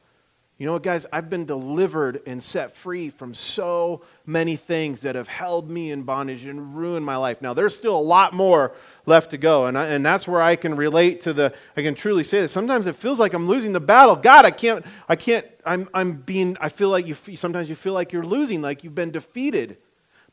You 0.62 0.68
know 0.68 0.74
what, 0.74 0.84
guys? 0.84 1.08
I've 1.12 1.28
been 1.28 1.46
delivered 1.46 2.22
and 2.28 2.44
set 2.44 2.76
free 2.76 3.10
from 3.10 3.34
so 3.34 4.04
many 4.28 4.56
things 4.56 5.02
that 5.02 5.16
have 5.16 5.28
held 5.28 5.68
me 5.68 5.90
in 5.90 6.04
bondage 6.04 6.46
and 6.46 6.78
ruined 6.78 7.04
my 7.04 7.16
life. 7.16 7.42
Now, 7.42 7.56
there's 7.56 7.74
still 7.76 7.96
a 7.96 8.00
lot 8.00 8.32
more 8.32 8.76
left 9.08 9.32
to 9.32 9.40
go. 9.40 9.66
And, 9.66 9.76
I, 9.76 9.88
and 9.88 10.06
that's 10.06 10.28
where 10.28 10.40
I 10.40 10.56
can 10.56 10.78
relate 10.78 11.22
to 11.22 11.34
the, 11.34 11.52
I 11.76 11.82
can 11.82 11.96
truly 11.96 12.24
say 12.24 12.42
that 12.42 12.50
sometimes 12.50 12.86
it 12.86 12.96
feels 12.96 13.20
like 13.20 13.34
I'm 13.34 13.48
losing 13.48 13.74
the 13.74 13.80
battle. 13.80 14.16
God, 14.16 14.46
I 14.46 14.52
can't, 14.52 14.86
I 15.10 15.16
can't, 15.16 15.48
I'm, 15.66 15.90
I'm 15.96 16.14
being, 16.14 16.56
I 16.62 16.70
feel 16.70 16.90
like 16.90 17.08
you, 17.08 17.16
sometimes 17.16 17.68
you 17.68 17.74
feel 17.74 17.94
like 17.94 18.14
you're 18.14 18.24
losing, 18.24 18.62
like 18.62 18.84
you've 18.84 18.94
been 18.94 19.10
defeated 19.10 19.78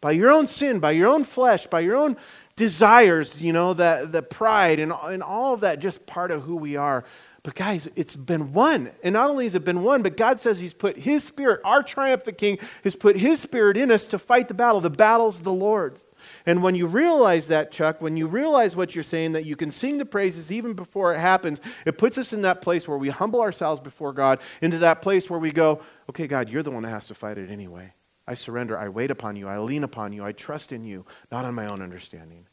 by 0.02 0.10
your 0.10 0.30
own 0.30 0.46
sin, 0.46 0.78
by 0.78 0.90
your 0.90 1.08
own 1.08 1.24
flesh, 1.24 1.66
by 1.68 1.80
your 1.80 1.96
own 1.96 2.18
desires, 2.54 3.40
you 3.40 3.54
know, 3.54 3.72
that 3.72 4.12
the 4.12 4.20
pride 4.20 4.78
and, 4.78 4.92
and 4.92 5.22
all 5.22 5.54
of 5.54 5.60
that, 5.60 5.78
just 5.78 6.04
part 6.04 6.30
of 6.30 6.42
who 6.42 6.56
we 6.56 6.76
are. 6.76 7.06
But 7.44 7.54
guys, 7.54 7.88
it's 7.94 8.16
been 8.16 8.52
won. 8.52 8.90
And 9.02 9.12
not 9.12 9.30
only 9.30 9.44
has 9.44 9.54
it 9.54 9.64
been 9.64 9.82
won, 9.82 10.02
but 10.02 10.16
God 10.16 10.40
says 10.40 10.60
He's 10.60 10.74
put 10.74 10.96
His 10.96 11.22
Spirit, 11.22 11.60
our 11.64 11.82
triumphant 11.82 12.36
King, 12.36 12.58
has 12.84 12.96
put 12.96 13.16
His 13.16 13.40
Spirit 13.40 13.76
in 13.76 13.90
us 13.90 14.06
to 14.08 14.18
fight 14.18 14.48
the 14.48 14.54
battle. 14.54 14.80
The 14.80 14.90
battle's 14.90 15.40
the 15.40 15.52
Lord's. 15.52 16.04
And 16.46 16.62
when 16.62 16.74
you 16.74 16.86
realize 16.86 17.46
that, 17.46 17.70
Chuck, 17.70 18.00
when 18.00 18.16
you 18.16 18.26
realize 18.26 18.74
what 18.74 18.94
you're 18.94 19.04
saying, 19.04 19.32
that 19.32 19.44
you 19.44 19.54
can 19.54 19.70
sing 19.70 19.98
the 19.98 20.04
praises 20.04 20.50
even 20.50 20.74
before 20.74 21.14
it 21.14 21.18
happens, 21.20 21.60
it 21.86 21.96
puts 21.96 22.18
us 22.18 22.32
in 22.32 22.42
that 22.42 22.60
place 22.60 22.88
where 22.88 22.98
we 22.98 23.08
humble 23.08 23.40
ourselves 23.40 23.80
before 23.80 24.12
God, 24.12 24.40
into 24.60 24.78
that 24.78 25.00
place 25.00 25.30
where 25.30 25.38
we 25.38 25.52
go, 25.52 25.80
okay, 26.10 26.26
God, 26.26 26.48
you're 26.48 26.64
the 26.64 26.72
one 26.72 26.82
that 26.82 26.90
has 26.90 27.06
to 27.06 27.14
fight 27.14 27.38
it 27.38 27.50
anyway. 27.50 27.92
I 28.26 28.34
surrender. 28.34 28.76
I 28.76 28.88
wait 28.88 29.10
upon 29.10 29.36
you. 29.36 29.48
I 29.48 29.58
lean 29.58 29.84
upon 29.84 30.12
you. 30.12 30.24
I 30.24 30.32
trust 30.32 30.72
in 30.72 30.84
you, 30.84 31.06
not 31.30 31.44
on 31.44 31.54
my 31.54 31.66
own 31.66 31.80
understanding. 31.80 32.46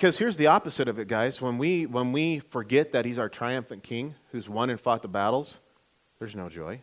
Because 0.00 0.16
here's 0.16 0.38
the 0.38 0.46
opposite 0.46 0.88
of 0.88 0.98
it, 0.98 1.08
guys. 1.08 1.42
When 1.42 1.58
we, 1.58 1.84
when 1.84 2.10
we 2.10 2.38
forget 2.38 2.92
that 2.92 3.04
he's 3.04 3.18
our 3.18 3.28
triumphant 3.28 3.82
king 3.82 4.14
who's 4.32 4.48
won 4.48 4.70
and 4.70 4.80
fought 4.80 5.02
the 5.02 5.08
battles, 5.08 5.60
there's 6.18 6.34
no 6.34 6.48
joy. 6.48 6.80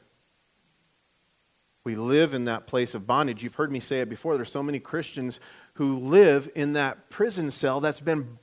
We 1.83 1.95
live 1.95 2.35
in 2.35 2.45
that 2.45 2.67
place 2.67 2.93
of 2.93 3.07
bondage. 3.07 3.41
You've 3.41 3.55
heard 3.55 3.71
me 3.71 3.79
say 3.79 4.01
it 4.01 4.07
before. 4.07 4.35
There's 4.35 4.51
so 4.51 4.61
many 4.61 4.79
Christians 4.79 5.39
who 5.73 5.97
live 5.97 6.47
in 6.53 6.73
that 6.73 7.09
prison 7.09 7.49
cell 7.49 7.81
that's 7.81 8.01
been 8.01 8.37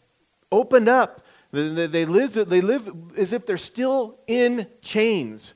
opened 0.50 0.88
up. 0.88 1.24
They, 1.52 2.04
live, 2.04 2.32
they 2.32 2.60
live 2.60 2.92
as 3.16 3.32
if 3.32 3.46
they're 3.46 3.56
still 3.56 4.18
in 4.26 4.66
chains. 4.82 5.54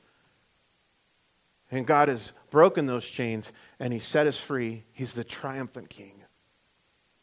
And 1.69 1.85
God 1.85 2.07
has 2.07 2.31
broken 2.51 2.85
those 2.85 3.05
chains 3.05 3.51
and 3.81 3.91
He 3.91 3.99
set 3.99 4.27
us 4.27 4.39
free. 4.39 4.85
He's 4.93 5.11
the 5.11 5.25
triumphant 5.25 5.89
King. 5.89 6.23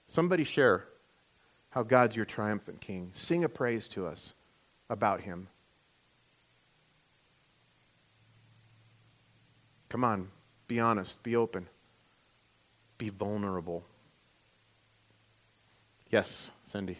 Somebody 0.06 0.44
share 0.44 0.88
how 1.76 1.82
God's 1.82 2.16
your 2.16 2.24
triumphant 2.24 2.80
King. 2.80 3.10
Sing 3.12 3.44
a 3.44 3.50
praise 3.50 3.86
to 3.88 4.06
us 4.06 4.32
about 4.88 5.20
Him. 5.20 5.48
Come 9.90 10.02
on, 10.02 10.30
be 10.68 10.80
honest, 10.80 11.22
be 11.22 11.36
open, 11.36 11.68
be 12.96 13.10
vulnerable. 13.10 13.84
Yes, 16.08 16.50
Cindy. 16.64 16.96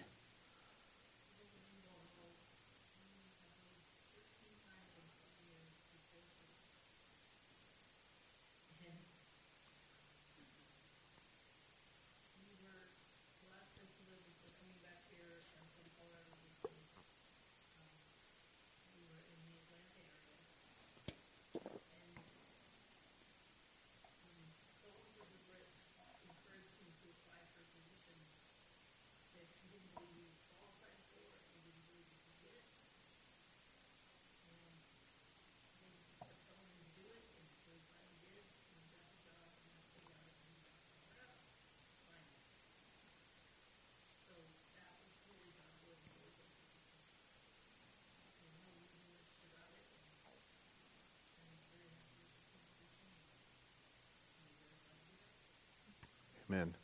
Amen. 56.56 56.74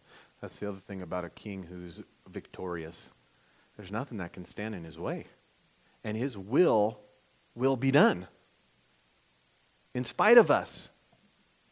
That's 0.40 0.58
the 0.58 0.68
other 0.68 0.80
thing 0.86 1.02
about 1.02 1.24
a 1.24 1.30
king 1.30 1.62
who's 1.62 2.02
victorious. 2.28 3.10
There's 3.76 3.90
nothing 3.90 4.18
that 4.18 4.32
can 4.32 4.44
stand 4.44 4.74
in 4.74 4.84
his 4.84 4.98
way. 4.98 5.26
And 6.04 6.16
his 6.16 6.36
will 6.36 6.98
will 7.54 7.76
be 7.76 7.90
done. 7.90 8.26
In 9.94 10.04
spite 10.04 10.36
of 10.36 10.50
us. 10.50 10.90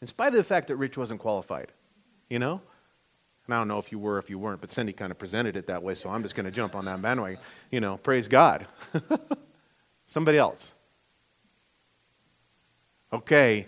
In 0.01 0.07
spite 0.07 0.28
of 0.28 0.34
the 0.34 0.44
fact 0.44 0.68
that 0.68 0.76
Rich 0.76 0.96
wasn't 0.96 1.20
qualified. 1.20 1.72
You 2.30 2.38
know? 2.38 2.62
And 3.46 3.55
I 3.55 3.59
don't 3.59 3.68
know 3.68 3.78
if 3.78 3.92
you 3.92 3.98
were, 3.98 4.18
if 4.18 4.30
you 4.30 4.38
weren't, 4.38 4.61
but 4.61 4.70
Cindy 4.70 4.92
kind 4.92 5.11
of 5.11 5.18
presented 5.18 5.57
it 5.57 5.66
that 5.66 5.82
way, 5.82 5.94
so 5.94 6.09
I'm 6.09 6.22
just 6.22 6.34
going 6.34 6.46
to 6.46 6.53
jump 6.53 6.74
on 6.74 6.84
that 6.84 7.03
bandwagon. 7.03 7.40
You 7.70 7.80
know, 7.80 7.96
praise 7.96 8.28
God. 8.28 8.66
Somebody 10.07 10.38
else. 10.38 10.74
Okay. 13.12 13.66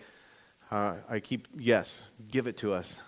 Uh, 0.71 0.95
I 1.11 1.21
keep, 1.21 1.49
yes, 1.59 2.05
give 2.31 2.47
it 2.47 2.57
to 2.59 2.73
us. 2.73 3.01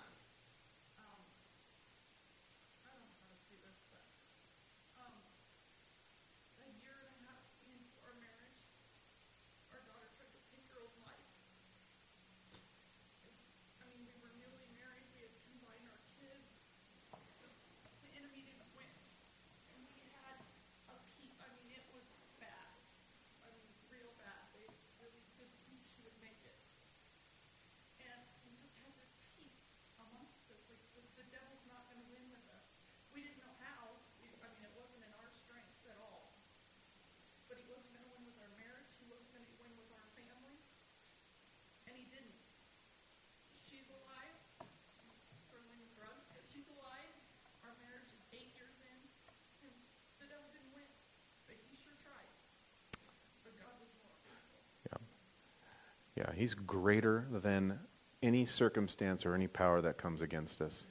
Yeah, 56.15 56.31
he's 56.33 56.53
greater 56.53 57.27
than 57.31 57.79
any 58.23 58.45
circumstance 58.45 59.25
or 59.25 59.33
any 59.33 59.47
power 59.47 59.81
that 59.81 59.97
comes 59.97 60.21
against 60.21 60.61
us. 60.61 60.87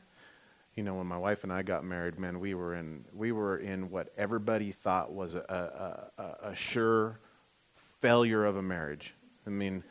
You 0.75 0.83
know, 0.83 0.95
when 0.95 1.07
my 1.07 1.17
wife 1.17 1.45
and 1.45 1.53
I 1.53 1.63
got 1.63 1.85
married, 1.85 2.19
man, 2.19 2.41
we 2.41 2.55
were 2.55 2.75
in 2.75 3.05
we 3.15 3.33
were 3.33 3.57
in 3.57 3.91
what 3.91 4.13
everybody 4.17 4.73
thought 4.73 5.13
was 5.13 5.35
a, 5.35 6.11
a, 6.19 6.23
a, 6.23 6.51
a 6.51 6.55
sure 6.55 7.21
failure 8.01 8.45
of 8.45 8.57
a 8.57 8.63
marriage. 8.63 9.15
I 9.47 9.51
mean, 9.51 9.85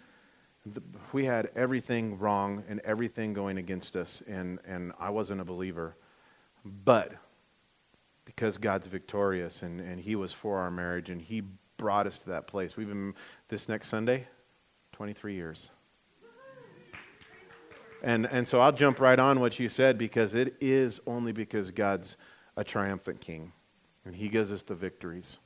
the, 0.66 0.82
we 1.12 1.26
had 1.26 1.50
everything 1.56 2.20
wrong 2.20 2.64
and 2.68 2.80
everything 2.82 3.34
going 3.34 3.58
against 3.58 3.96
us, 3.96 4.22
and, 4.28 4.60
and 4.66 4.94
I 5.00 5.10
wasn't 5.10 5.42
a 5.42 5.46
believer. 5.46 5.96
But 6.64 7.14
because 8.26 8.58
God's 8.58 8.88
victorious 8.88 9.64
and, 9.64 9.82
and 9.82 10.00
He 10.00 10.16
was 10.16 10.32
for 10.32 10.60
our 10.60 10.72
marriage 10.72 11.10
and 11.10 11.22
He 11.22 11.44
brought 11.78 12.08
us 12.08 12.20
to 12.20 12.30
that 12.30 12.48
place, 12.48 12.78
we've 12.78 12.88
been 12.88 13.16
this 13.50 13.68
next 13.68 13.90
Sunday, 13.90 14.28
23 15.04 15.36
years. 15.36 15.70
And, 18.04 18.26
and 18.26 18.48
so 18.48 18.62
I'll 18.62 18.72
jump 18.72 19.02
right 19.02 19.20
on 19.20 19.42
what 19.42 19.60
you 19.60 19.68
said 19.68 19.98
because 19.98 20.34
it 20.34 20.56
is 20.62 21.02
only 21.06 21.34
because 21.34 21.72
God's 21.72 22.16
a 22.56 22.64
triumphant 22.64 23.20
king 23.20 23.52
and 24.06 24.16
he 24.16 24.30
gives 24.30 24.50
us 24.50 24.64
the 24.64 24.76
victories. 24.76 25.40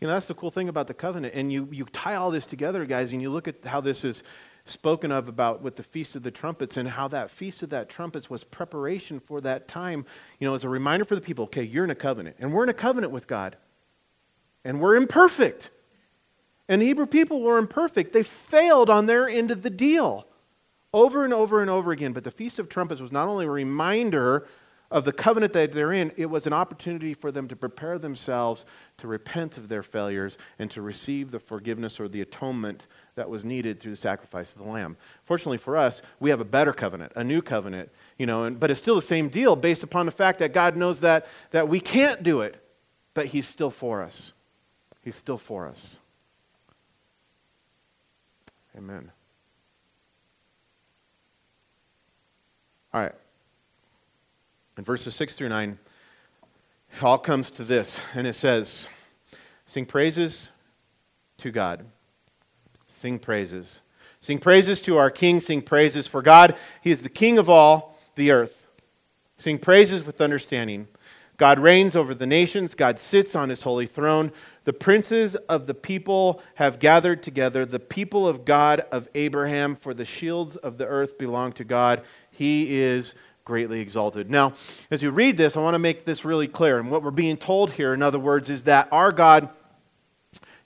You 0.00 0.08
know, 0.08 0.14
that's 0.14 0.26
the 0.26 0.34
cool 0.34 0.50
thing 0.50 0.68
about 0.68 0.88
the 0.88 0.94
covenant. 0.94 1.34
And 1.36 1.52
you, 1.52 1.68
you 1.70 1.84
tie 1.84 2.16
all 2.16 2.32
this 2.32 2.44
together, 2.44 2.84
guys, 2.86 3.12
and 3.12 3.22
you 3.22 3.30
look 3.30 3.46
at 3.46 3.64
how 3.64 3.80
this 3.80 4.04
is 4.04 4.24
spoken 4.64 5.10
of 5.10 5.28
about 5.28 5.62
with 5.62 5.76
the 5.76 5.82
Feast 5.82 6.14
of 6.14 6.22
the 6.22 6.30
Trumpets 6.30 6.76
and 6.76 6.88
how 6.88 7.08
that 7.08 7.30
Feast 7.30 7.62
of 7.62 7.70
that 7.70 7.88
Trumpets 7.88 8.30
was 8.30 8.44
preparation 8.44 9.20
for 9.20 9.40
that 9.40 9.66
time, 9.66 10.06
you 10.38 10.48
know, 10.48 10.54
as 10.54 10.64
a 10.64 10.68
reminder 10.68 11.04
for 11.04 11.14
the 11.14 11.20
people 11.20 11.44
okay, 11.44 11.62
you're 11.62 11.84
in 11.84 11.90
a 11.90 11.96
covenant, 11.96 12.36
and 12.38 12.52
we're 12.52 12.62
in 12.62 12.68
a 12.68 12.74
covenant 12.74 13.12
with 13.12 13.26
God, 13.26 13.56
and 14.64 14.80
we're 14.80 14.96
imperfect. 14.96 15.70
And 16.68 16.80
the 16.80 16.86
Hebrew 16.86 17.06
people 17.06 17.42
were 17.42 17.58
imperfect. 17.58 18.12
They 18.12 18.22
failed 18.22 18.88
on 18.88 19.06
their 19.06 19.28
end 19.28 19.50
of 19.50 19.62
the 19.62 19.70
deal 19.70 20.26
over 20.92 21.24
and 21.24 21.32
over 21.32 21.60
and 21.60 21.68
over 21.68 21.92
again. 21.92 22.12
But 22.12 22.24
the 22.24 22.30
Feast 22.30 22.58
of 22.58 22.68
Trumpets 22.68 23.00
was 23.00 23.12
not 23.12 23.28
only 23.28 23.46
a 23.46 23.50
reminder 23.50 24.46
of 24.90 25.04
the 25.04 25.12
covenant 25.12 25.54
that 25.54 25.72
they're 25.72 25.92
in, 25.92 26.12
it 26.16 26.26
was 26.26 26.46
an 26.46 26.52
opportunity 26.52 27.14
for 27.14 27.32
them 27.32 27.48
to 27.48 27.56
prepare 27.56 27.98
themselves 27.98 28.66
to 28.98 29.08
repent 29.08 29.56
of 29.56 29.68
their 29.68 29.82
failures 29.82 30.36
and 30.58 30.70
to 30.70 30.82
receive 30.82 31.30
the 31.30 31.40
forgiveness 31.40 31.98
or 31.98 32.08
the 32.08 32.20
atonement 32.20 32.86
that 33.14 33.28
was 33.28 33.44
needed 33.44 33.78
through 33.78 33.92
the 33.92 33.96
sacrifice 33.96 34.52
of 34.52 34.58
the 34.58 34.68
lamb. 34.68 34.96
Fortunately 35.24 35.58
for 35.58 35.76
us, 35.76 36.00
we 36.18 36.30
have 36.30 36.40
a 36.40 36.44
better 36.44 36.72
covenant, 36.72 37.12
a 37.14 37.22
new 37.22 37.42
covenant, 37.42 37.90
you 38.18 38.26
know, 38.26 38.44
and, 38.44 38.58
but 38.58 38.70
it's 38.70 38.78
still 38.78 38.94
the 38.94 39.02
same 39.02 39.28
deal 39.28 39.54
based 39.54 39.82
upon 39.82 40.06
the 40.06 40.12
fact 40.12 40.38
that 40.38 40.52
God 40.52 40.76
knows 40.76 41.00
that, 41.00 41.26
that 41.50 41.68
we 41.68 41.80
can't 41.80 42.22
do 42.22 42.40
it, 42.40 42.56
but 43.14 43.26
He's 43.26 43.46
still 43.46 43.70
for 43.70 44.02
us. 44.02 44.32
He's 45.02 45.16
still 45.16 45.38
for 45.38 45.66
us. 45.66 45.98
Amen. 48.76 49.10
All 52.94 53.00
right. 53.00 53.14
In 54.78 54.84
verses 54.84 55.14
6 55.14 55.36
through 55.36 55.50
9, 55.50 55.78
it 56.94 57.02
all 57.02 57.18
comes 57.18 57.50
to 57.52 57.64
this, 57.64 58.00
and 58.14 58.26
it 58.26 58.34
says, 58.34 58.88
Sing 59.66 59.86
praises 59.86 60.50
to 61.38 61.50
God. 61.50 61.84
Sing 63.02 63.18
praises. 63.18 63.80
Sing 64.20 64.38
praises 64.38 64.80
to 64.82 64.96
our 64.96 65.10
King. 65.10 65.40
Sing 65.40 65.60
praises 65.60 66.06
for 66.06 66.22
God. 66.22 66.54
He 66.82 66.92
is 66.92 67.02
the 67.02 67.08
King 67.08 67.36
of 67.36 67.48
all 67.48 67.98
the 68.14 68.30
earth. 68.30 68.68
Sing 69.36 69.58
praises 69.58 70.04
with 70.04 70.20
understanding. 70.20 70.86
God 71.36 71.58
reigns 71.58 71.96
over 71.96 72.14
the 72.14 72.26
nations. 72.26 72.76
God 72.76 73.00
sits 73.00 73.34
on 73.34 73.48
his 73.48 73.64
holy 73.64 73.86
throne. 73.86 74.30
The 74.62 74.72
princes 74.72 75.34
of 75.48 75.66
the 75.66 75.74
people 75.74 76.40
have 76.54 76.78
gathered 76.78 77.24
together. 77.24 77.66
The 77.66 77.80
people 77.80 78.28
of 78.28 78.44
God 78.44 78.86
of 78.92 79.08
Abraham, 79.16 79.74
for 79.74 79.94
the 79.94 80.04
shields 80.04 80.54
of 80.54 80.78
the 80.78 80.86
earth 80.86 81.18
belong 81.18 81.50
to 81.54 81.64
God. 81.64 82.04
He 82.30 82.80
is 82.80 83.16
greatly 83.44 83.80
exalted. 83.80 84.30
Now, 84.30 84.52
as 84.92 85.02
you 85.02 85.10
read 85.10 85.36
this, 85.36 85.56
I 85.56 85.60
want 85.60 85.74
to 85.74 85.80
make 85.80 86.04
this 86.04 86.24
really 86.24 86.46
clear. 86.46 86.78
And 86.78 86.88
what 86.88 87.02
we're 87.02 87.10
being 87.10 87.36
told 87.36 87.72
here, 87.72 87.94
in 87.94 88.00
other 88.00 88.20
words, 88.20 88.48
is 88.48 88.62
that 88.62 88.86
our 88.92 89.10
God 89.10 89.48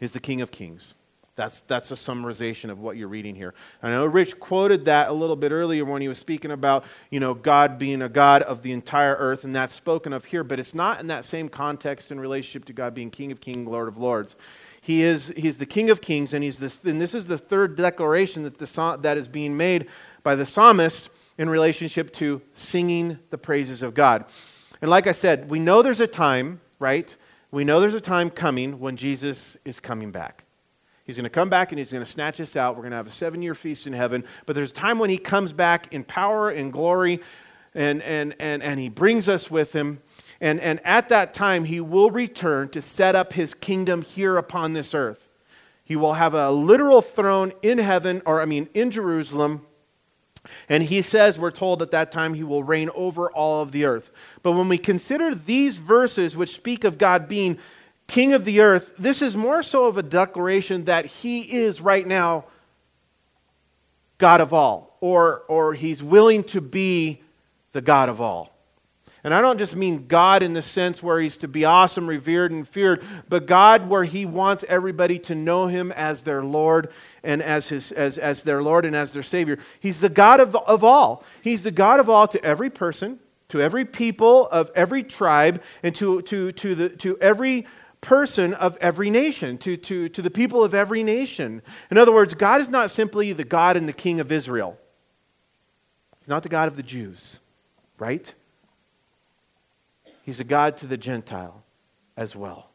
is 0.01 0.13
the 0.13 0.21
King 0.21 0.43
of 0.43 0.51
kings. 0.51 0.93
That's, 1.37 1.61
that's 1.63 1.91
a 1.91 1.95
summarization 1.95 2.71
of 2.71 2.81
what 2.81 2.97
you're 2.97 3.09
reading 3.09 3.35
here. 3.35 3.53
I 3.83 3.91
know 3.91 4.07
Rich 4.07 4.41
quoted 4.41 4.87
that 4.87 5.11
a 5.11 5.13
little 5.13 5.37
bit 5.37 5.53
earlier 5.53 5.85
when 5.85 6.01
he 6.01 6.09
was 6.09 6.17
speaking 6.17 6.51
about, 6.51 6.85
you 7.11 7.21
know, 7.21 7.35
God 7.35 7.79
being 7.79 8.01
a 8.01 8.09
God 8.09 8.41
of 8.43 8.63
the 8.63 8.73
entire 8.73 9.15
earth, 9.17 9.45
and 9.45 9.55
that's 9.55 9.75
spoken 9.75 10.15
of 10.15 10.25
here, 10.25 10.43
but 10.43 10.59
it's 10.59 10.75
not 10.75 10.99
in 10.99 11.09
that 11.09 11.27
same 11.27 11.51
context 11.51 12.11
in 12.11 12.19
relationship 12.19 12.65
to 12.67 12.73
God 12.73 12.95
being 12.95 13.11
King 13.11 13.33
of 13.33 13.43
kings, 13.43 13.69
Lord 13.69 13.87
of 13.87 13.99
lords. 13.99 14.35
He 14.81 15.03
is 15.03 15.31
he's 15.37 15.59
the 15.59 15.67
King 15.67 15.91
of 15.91 16.01
kings, 16.01 16.33
and, 16.33 16.43
he's 16.43 16.59
this, 16.59 16.83
and 16.85 16.99
this 17.03 17.13
is 17.13 17.27
the 17.27 17.37
third 17.37 17.77
declaration 17.77 18.45
that, 18.45 18.57
the, 18.57 18.99
that 19.03 19.19
is 19.19 19.29
being 19.29 19.59
made 19.59 19.89
by 20.23 20.37
the 20.37 20.47
psalmist 20.47 21.11
in 21.37 21.51
relationship 21.51 22.15
to 22.15 22.41
singing 22.55 23.19
the 23.29 23.37
praises 23.37 23.83
of 23.83 23.93
God. 23.93 24.25
And 24.81 24.91
like 24.91 25.07
I 25.07 25.13
said, 25.13 25.51
we 25.51 25.59
know 25.59 25.83
there's 25.83 26.01
a 26.01 26.07
time, 26.07 26.63
right? 26.79 27.15
We 27.51 27.65
know 27.65 27.81
there's 27.81 27.93
a 27.93 28.01
time 28.01 28.31
coming 28.31 28.81
when 28.81 28.97
Jesus 28.97 29.59
is 29.67 29.81
coming 29.81 30.13
back. 30.13 30.46
He's 31.07 31.17
going 31.17 31.25
to 31.25 31.31
come 31.31 31.49
back 31.49 31.71
and 31.71 31.79
he's 31.79 31.93
going 31.93 32.05
to 32.05 32.11
snatch 32.11 32.41
us 32.41 32.57
out. 32.57 32.75
We're 32.75 32.83
going 32.83 32.91
to 32.91 32.97
have 32.97 33.07
a 33.07 33.11
seven 33.11 33.41
year 33.41 33.55
feast 33.55 33.87
in 33.87 33.93
heaven. 33.93 34.25
But 34.45 34.57
there's 34.57 34.73
a 34.73 34.75
time 34.75 34.99
when 34.99 35.09
he 35.09 35.19
comes 35.19 35.53
back 35.53 35.93
in 35.95 36.03
power 36.03 36.51
and 36.51 36.73
glory 36.73 37.21
and, 37.75 38.03
and, 38.03 38.35
and, 38.41 38.63
and 38.63 38.81
he 38.81 38.89
brings 38.89 39.29
us 39.29 39.51
with 39.51 39.73
him. 39.73 40.03
And, 40.41 40.61
and 40.61 40.81
at 40.85 41.09
that 41.11 41.33
time, 41.33 41.65
he 41.65 41.81
will 41.81 42.11
return 42.11 42.69
to 42.71 42.83
set 42.83 43.15
up 43.15 43.35
his 43.35 43.55
kingdom 43.55 44.03
here 44.03 44.37
upon 44.37 44.73
this 44.73 44.95
earth. 44.95 45.29
He 45.85 45.95
will 45.95 46.15
have 46.15 46.35
a 46.35 46.51
literal 46.51 47.01
throne 47.01 47.53
in 47.63 47.79
heaven, 47.79 48.21
or 48.27 48.41
I 48.41 48.45
mean, 48.45 48.69
in 48.75 48.91
Jerusalem. 48.91 49.65
And 50.69 50.83
he 50.83 51.03
says, 51.03 51.39
we're 51.39 51.53
told 51.53 51.81
at 51.81 51.93
that 51.93 52.11
time, 52.13 52.35
he 52.35 52.43
will 52.43 52.65
reign 52.65 52.91
over 52.95 53.31
all 53.31 53.63
of 53.63 53.73
the 53.73 53.85
earth. 53.85 54.11
But 54.43 54.53
when 54.53 54.69
we 54.69 54.79
consider 54.79 55.35
these 55.35 55.79
verses, 55.79 56.37
which 56.37 56.55
speak 56.55 56.85
of 56.85 56.99
God 56.99 57.29
being 57.29 57.59
king 58.07 58.33
of 58.33 58.45
the 58.45 58.61
earth, 58.61 58.93
this 58.99 59.23
is 59.23 59.37
more 59.37 59.63
so 59.63 59.87
of 59.87 59.97
a 59.97 60.03
declaration 60.03 60.85
that 60.85 61.07
he 61.07 61.41
is 61.41 61.81
right 61.81 62.07
now 62.07 62.45
God 64.19 64.41
of 64.41 64.53
all, 64.53 64.97
or, 65.01 65.43
or 65.49 65.75
he's 65.75 66.03
willing 66.03 66.45
to 66.45 66.61
be 66.61 67.21
the 67.73 67.81
God 67.81 68.09
of 68.09 68.21
all. 68.21 68.57
And 69.27 69.35
I 69.35 69.41
don't 69.41 69.59
just 69.59 69.75
mean 69.75 70.07
God 70.07 70.45
in 70.45 70.53
the 70.53 70.63
sense 70.63 71.03
where 71.03 71.21
he's 71.21 71.37
to 71.39 71.49
be 71.49 71.65
awesome, 71.65 72.09
revered, 72.09 72.53
and 72.53 72.67
feared, 72.67 73.03
but 73.29 73.47
God 73.47 73.89
where 73.89 74.05
he 74.05 74.25
wants 74.25 74.65
everybody 74.69 75.19
to 75.19 75.35
know 75.35 75.67
him 75.67 75.91
as 75.93 76.23
their 76.23 76.45
Lord 76.45 76.93
and 77.25 77.43
as, 77.43 77.69
his, 77.69 77.91
as, 77.91 78.19
as 78.19 78.45
their 78.45 78.63
Lord 78.63 78.85
and 78.85 78.95
as 78.95 79.13
their 79.13 79.25
Savior. 79.25 79.59
He's 79.81 80.01
the 80.01 80.09
God 80.09 80.39
of, 80.39 80.55
of 80.55 80.85
all. 80.85 81.25
He's 81.43 81.65
the 81.65 81.73
God 81.73 81.99
of 81.99 82.09
all 82.09 82.29
to 82.29 82.45
every 82.45 82.71
person, 82.71 83.19
to 83.49 83.61
every 83.61 83.85
people 83.85 84.47
of 84.49 84.71
every 84.77 85.03
tribe, 85.03 85.61
and 85.83 85.93
to, 85.97 86.23
to, 86.23 86.53
to, 86.53 86.75
the, 86.77 86.89
to 86.91 87.19
every 87.19 87.67
person 88.07 88.55
of 88.55 88.77
every 88.81 89.11
nation, 89.11 89.59
to, 89.59 89.77
to, 89.77 90.09
to 90.09 90.23
the 90.23 90.31
people 90.31 90.63
of 90.63 90.75
every 90.75 91.03
nation. 91.03 91.61
In 91.91 91.99
other 91.99 92.13
words, 92.13 92.35
God 92.35 92.61
is 92.61 92.71
not 92.71 92.93
simply 92.93 93.33
the 93.33 93.45
God 93.45 93.77
and 93.77 93.89
the 93.89 93.93
King 93.93 94.21
of 94.21 94.31
Israel, 94.31 94.79
He's 96.21 96.29
not 96.29 96.45
the 96.45 96.49
God 96.49 96.69
of 96.69 96.77
the 96.77 96.83
Jews, 96.85 97.41
right? 97.99 98.33
He's 100.23 100.41
a 100.41 100.45
God 100.45 100.77
to 100.79 100.87
the 100.87 100.97
Gentile 100.97 101.63
as 102.17 102.35
well. 102.35 102.71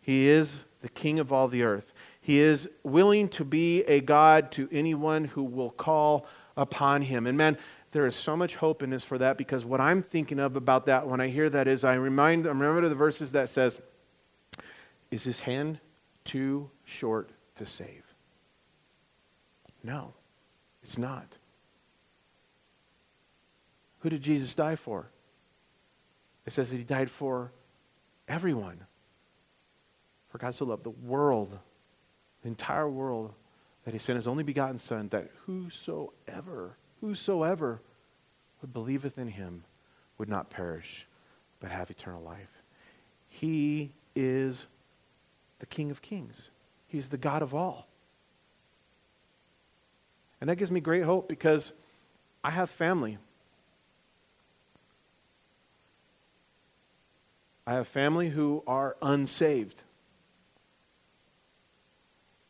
He 0.00 0.28
is 0.28 0.64
the 0.80 0.88
King 0.88 1.18
of 1.18 1.32
all 1.32 1.48
the 1.48 1.62
earth. 1.62 1.92
He 2.20 2.40
is 2.40 2.68
willing 2.82 3.28
to 3.30 3.44
be 3.44 3.82
a 3.82 4.00
God 4.00 4.50
to 4.52 4.68
anyone 4.72 5.24
who 5.24 5.42
will 5.42 5.70
call 5.70 6.26
upon 6.56 7.02
him. 7.02 7.26
And 7.26 7.36
man, 7.36 7.58
there 7.96 8.04
is 8.04 8.14
so 8.14 8.36
much 8.36 8.56
hope 8.56 8.82
in 8.82 8.90
this 8.90 9.04
for 9.04 9.16
that 9.16 9.38
because 9.38 9.64
what 9.64 9.80
I'm 9.80 10.02
thinking 10.02 10.38
of 10.38 10.54
about 10.54 10.84
that 10.84 11.08
when 11.08 11.18
I 11.18 11.28
hear 11.28 11.48
that 11.48 11.66
is 11.66 11.82
I 11.82 11.94
remind 11.94 12.46
I 12.46 12.50
remember 12.50 12.86
the 12.90 12.94
verses 12.94 13.32
that 13.32 13.48
says, 13.48 13.80
Is 15.10 15.24
his 15.24 15.40
hand 15.40 15.80
too 16.26 16.68
short 16.84 17.30
to 17.54 17.64
save? 17.64 18.04
No, 19.82 20.12
it's 20.82 20.98
not. 20.98 21.38
Who 24.00 24.10
did 24.10 24.20
Jesus 24.20 24.54
die 24.54 24.76
for? 24.76 25.08
It 26.44 26.52
says 26.52 26.68
that 26.68 26.76
he 26.76 26.84
died 26.84 27.10
for 27.10 27.50
everyone. 28.28 28.84
For 30.28 30.36
God 30.36 30.54
so 30.54 30.66
loved 30.66 30.84
the 30.84 30.90
world, 30.90 31.58
the 32.42 32.48
entire 32.48 32.90
world, 32.90 33.32
that 33.86 33.94
he 33.94 33.98
sent 33.98 34.16
his 34.16 34.28
only 34.28 34.44
begotten 34.44 34.76
Son, 34.76 35.08
that 35.08 35.30
whosoever, 35.46 36.76
whosoever 37.00 37.80
would 38.66 38.72
believeth 38.72 39.16
in 39.16 39.28
him 39.28 39.62
would 40.18 40.28
not 40.28 40.50
perish, 40.50 41.06
but 41.60 41.70
have 41.70 41.88
eternal 41.88 42.22
life. 42.22 42.62
He 43.28 43.92
is 44.16 44.66
the 45.60 45.66
King 45.66 45.92
of 45.92 46.02
kings. 46.02 46.50
He's 46.88 47.08
the 47.08 47.16
God 47.16 47.42
of 47.42 47.54
all. 47.54 47.86
And 50.40 50.50
that 50.50 50.56
gives 50.56 50.72
me 50.72 50.80
great 50.80 51.04
hope 51.04 51.28
because 51.28 51.72
I 52.42 52.50
have 52.50 52.68
family. 52.68 53.18
I 57.68 57.74
have 57.74 57.86
family 57.86 58.30
who 58.30 58.64
are 58.66 58.96
unsaved. 59.00 59.82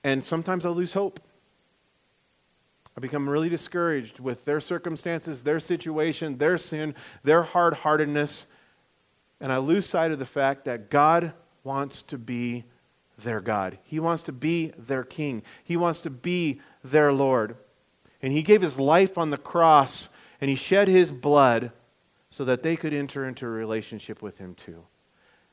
And 0.02 0.24
sometimes 0.24 0.64
I 0.64 0.70
lose 0.70 0.94
hope. 0.94 1.20
I 2.96 3.00
become 3.00 3.28
really 3.28 3.50
discouraged 3.50 4.20
with 4.20 4.44
their 4.46 4.60
circumstances, 4.60 5.42
their 5.42 5.60
situation, 5.60 6.38
their 6.38 6.56
sin, 6.56 6.94
their 7.22 7.42
hard 7.42 7.74
heartedness. 7.74 8.46
And 9.38 9.52
I 9.52 9.58
lose 9.58 9.86
sight 9.86 10.12
of 10.12 10.18
the 10.18 10.24
fact 10.24 10.64
that 10.64 10.88
God 10.88 11.34
wants 11.62 12.00
to 12.02 12.16
be 12.16 12.64
their 13.18 13.40
God. 13.40 13.78
He 13.84 14.00
wants 14.00 14.22
to 14.24 14.32
be 14.32 14.72
their 14.78 15.04
king. 15.04 15.42
He 15.62 15.76
wants 15.76 16.00
to 16.02 16.10
be 16.10 16.60
their 16.82 17.12
Lord. 17.12 17.56
And 18.22 18.32
He 18.32 18.42
gave 18.42 18.62
His 18.62 18.78
life 18.78 19.18
on 19.18 19.28
the 19.28 19.36
cross 19.36 20.08
and 20.40 20.48
He 20.48 20.56
shed 20.56 20.88
His 20.88 21.12
blood 21.12 21.72
so 22.30 22.44
that 22.46 22.62
they 22.62 22.76
could 22.76 22.94
enter 22.94 23.26
into 23.26 23.44
a 23.44 23.50
relationship 23.50 24.22
with 24.22 24.38
Him 24.38 24.54
too. 24.54 24.84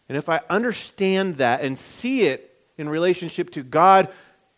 And 0.07 0.17
if 0.17 0.29
I 0.29 0.41
understand 0.49 1.35
that 1.35 1.61
and 1.61 1.77
see 1.77 2.23
it 2.23 2.55
in 2.77 2.87
relationship 2.87 3.51
to 3.51 3.63
God 3.63 4.09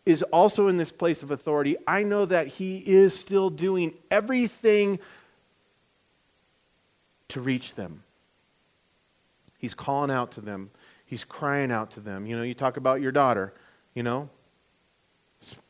is 0.05 0.21
also 0.23 0.67
in 0.67 0.77
this 0.77 0.91
place 0.91 1.23
of 1.23 1.31
authority, 1.31 1.75
I 1.87 2.03
know 2.03 2.25
that 2.25 2.47
he 2.47 2.77
is 2.77 3.17
still 3.17 3.49
doing 3.49 3.93
everything 4.11 4.99
to 7.29 7.41
reach 7.41 7.75
them. 7.75 8.03
He's 9.57 9.73
calling 9.73 10.11
out 10.11 10.31
to 10.33 10.41
them, 10.41 10.69
he's 11.05 11.23
crying 11.23 11.71
out 11.71 11.91
to 11.91 11.99
them. 11.99 12.25
You 12.27 12.37
know, 12.37 12.43
you 12.43 12.53
talk 12.53 12.77
about 12.77 13.01
your 13.01 13.11
daughter, 13.11 13.53
you 13.93 14.03
know. 14.03 14.29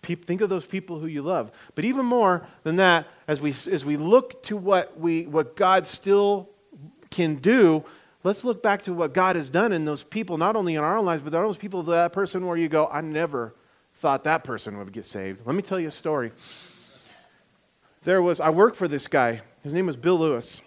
Think 0.03 0.41
of 0.41 0.49
those 0.49 0.65
people 0.65 0.99
who 0.99 1.07
you 1.07 1.21
love. 1.21 1.51
But 1.73 1.85
even 1.85 2.05
more 2.05 2.45
than 2.63 2.77
that, 2.77 3.07
as 3.27 3.41
we, 3.41 3.49
as 3.49 3.83
we 3.83 3.97
look 3.97 4.43
to 4.43 4.55
what, 4.55 4.97
we, 4.99 5.25
what 5.25 5.55
God 5.55 5.87
still 5.87 6.49
can 7.09 7.35
do, 7.35 7.83
let's 8.23 8.45
look 8.45 8.61
back 8.61 8.83
to 8.83 8.93
what 8.93 9.13
God 9.13 9.35
has 9.35 9.49
done 9.49 9.73
in 9.73 9.83
those 9.83 10.03
people, 10.03 10.37
not 10.37 10.55
only 10.55 10.75
in 10.75 10.83
our 10.83 10.97
own 10.97 11.05
lives, 11.05 11.21
but 11.21 11.33
in 11.33 11.41
those 11.41 11.57
people, 11.57 11.83
that 11.83 12.13
person 12.13 12.45
where 12.45 12.55
you 12.55 12.69
go, 12.69 12.87
I 12.87 13.01
never 13.01 13.53
thought 14.05 14.23
that 14.25 14.43
person 14.43 14.77
would 14.77 14.91
get 14.91 15.03
saved. 15.03 15.41
Let 15.47 15.55
me 15.55 15.63
tell 15.63 15.79
you 15.79 15.87
a 15.87 15.91
story. 15.91 16.31
There 18.03 18.21
was, 18.21 18.39
I 18.39 18.51
worked 18.51 18.77
for 18.77 18.87
this 18.87 19.07
guy. 19.07 19.41
His 19.63 19.73
name 19.73 19.87
was 19.87 19.95
Bill 19.95 20.19
Lewis. 20.19 20.61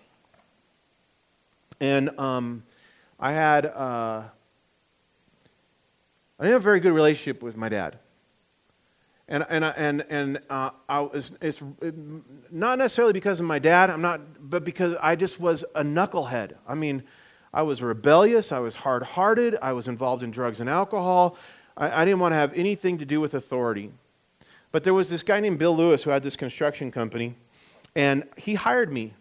And 1.78 2.10
um, 2.18 2.64
I 3.20 3.30
had, 3.30 3.66
uh, 3.66 4.24
I 6.36 6.42
didn't 6.42 6.52
have 6.52 6.62
a 6.62 6.64
very 6.64 6.80
good 6.80 6.90
relationship 6.90 7.40
with 7.40 7.56
my 7.56 7.68
dad. 7.68 8.00
And, 9.28 9.46
and, 9.48 9.64
and, 9.64 10.04
and 10.10 10.40
uh, 10.50 10.70
I 10.88 11.02
was, 11.02 11.38
it's 11.40 11.62
not 12.50 12.78
necessarily 12.78 13.12
because 13.12 13.38
of 13.38 13.46
my 13.46 13.60
dad, 13.60 13.88
I'm 13.88 14.02
not, 14.02 14.50
but 14.50 14.64
because 14.64 14.96
I 15.00 15.14
just 15.14 15.38
was 15.38 15.64
a 15.76 15.84
knucklehead. 15.84 16.54
I 16.66 16.74
mean, 16.74 17.04
I 17.54 17.62
was 17.62 17.82
rebellious, 17.82 18.50
I 18.50 18.58
was 18.58 18.74
hard 18.74 19.04
hearted, 19.04 19.56
I 19.62 19.74
was 19.74 19.86
involved 19.86 20.24
in 20.24 20.32
drugs 20.32 20.58
and 20.58 20.68
alcohol, 20.68 21.38
I, 21.78 22.02
I 22.02 22.04
didn't 22.04 22.20
want 22.20 22.32
to 22.32 22.36
have 22.36 22.52
anything 22.54 22.98
to 22.98 23.06
do 23.06 23.20
with 23.20 23.32
authority. 23.32 23.92
But 24.70 24.84
there 24.84 24.92
was 24.92 25.08
this 25.08 25.22
guy 25.22 25.40
named 25.40 25.58
Bill 25.58 25.74
Lewis 25.74 26.02
who 26.02 26.10
had 26.10 26.22
this 26.22 26.36
construction 26.36 26.90
company, 26.90 27.36
and 27.96 28.24
he 28.36 28.54
hired 28.54 28.92
me. 28.92 29.14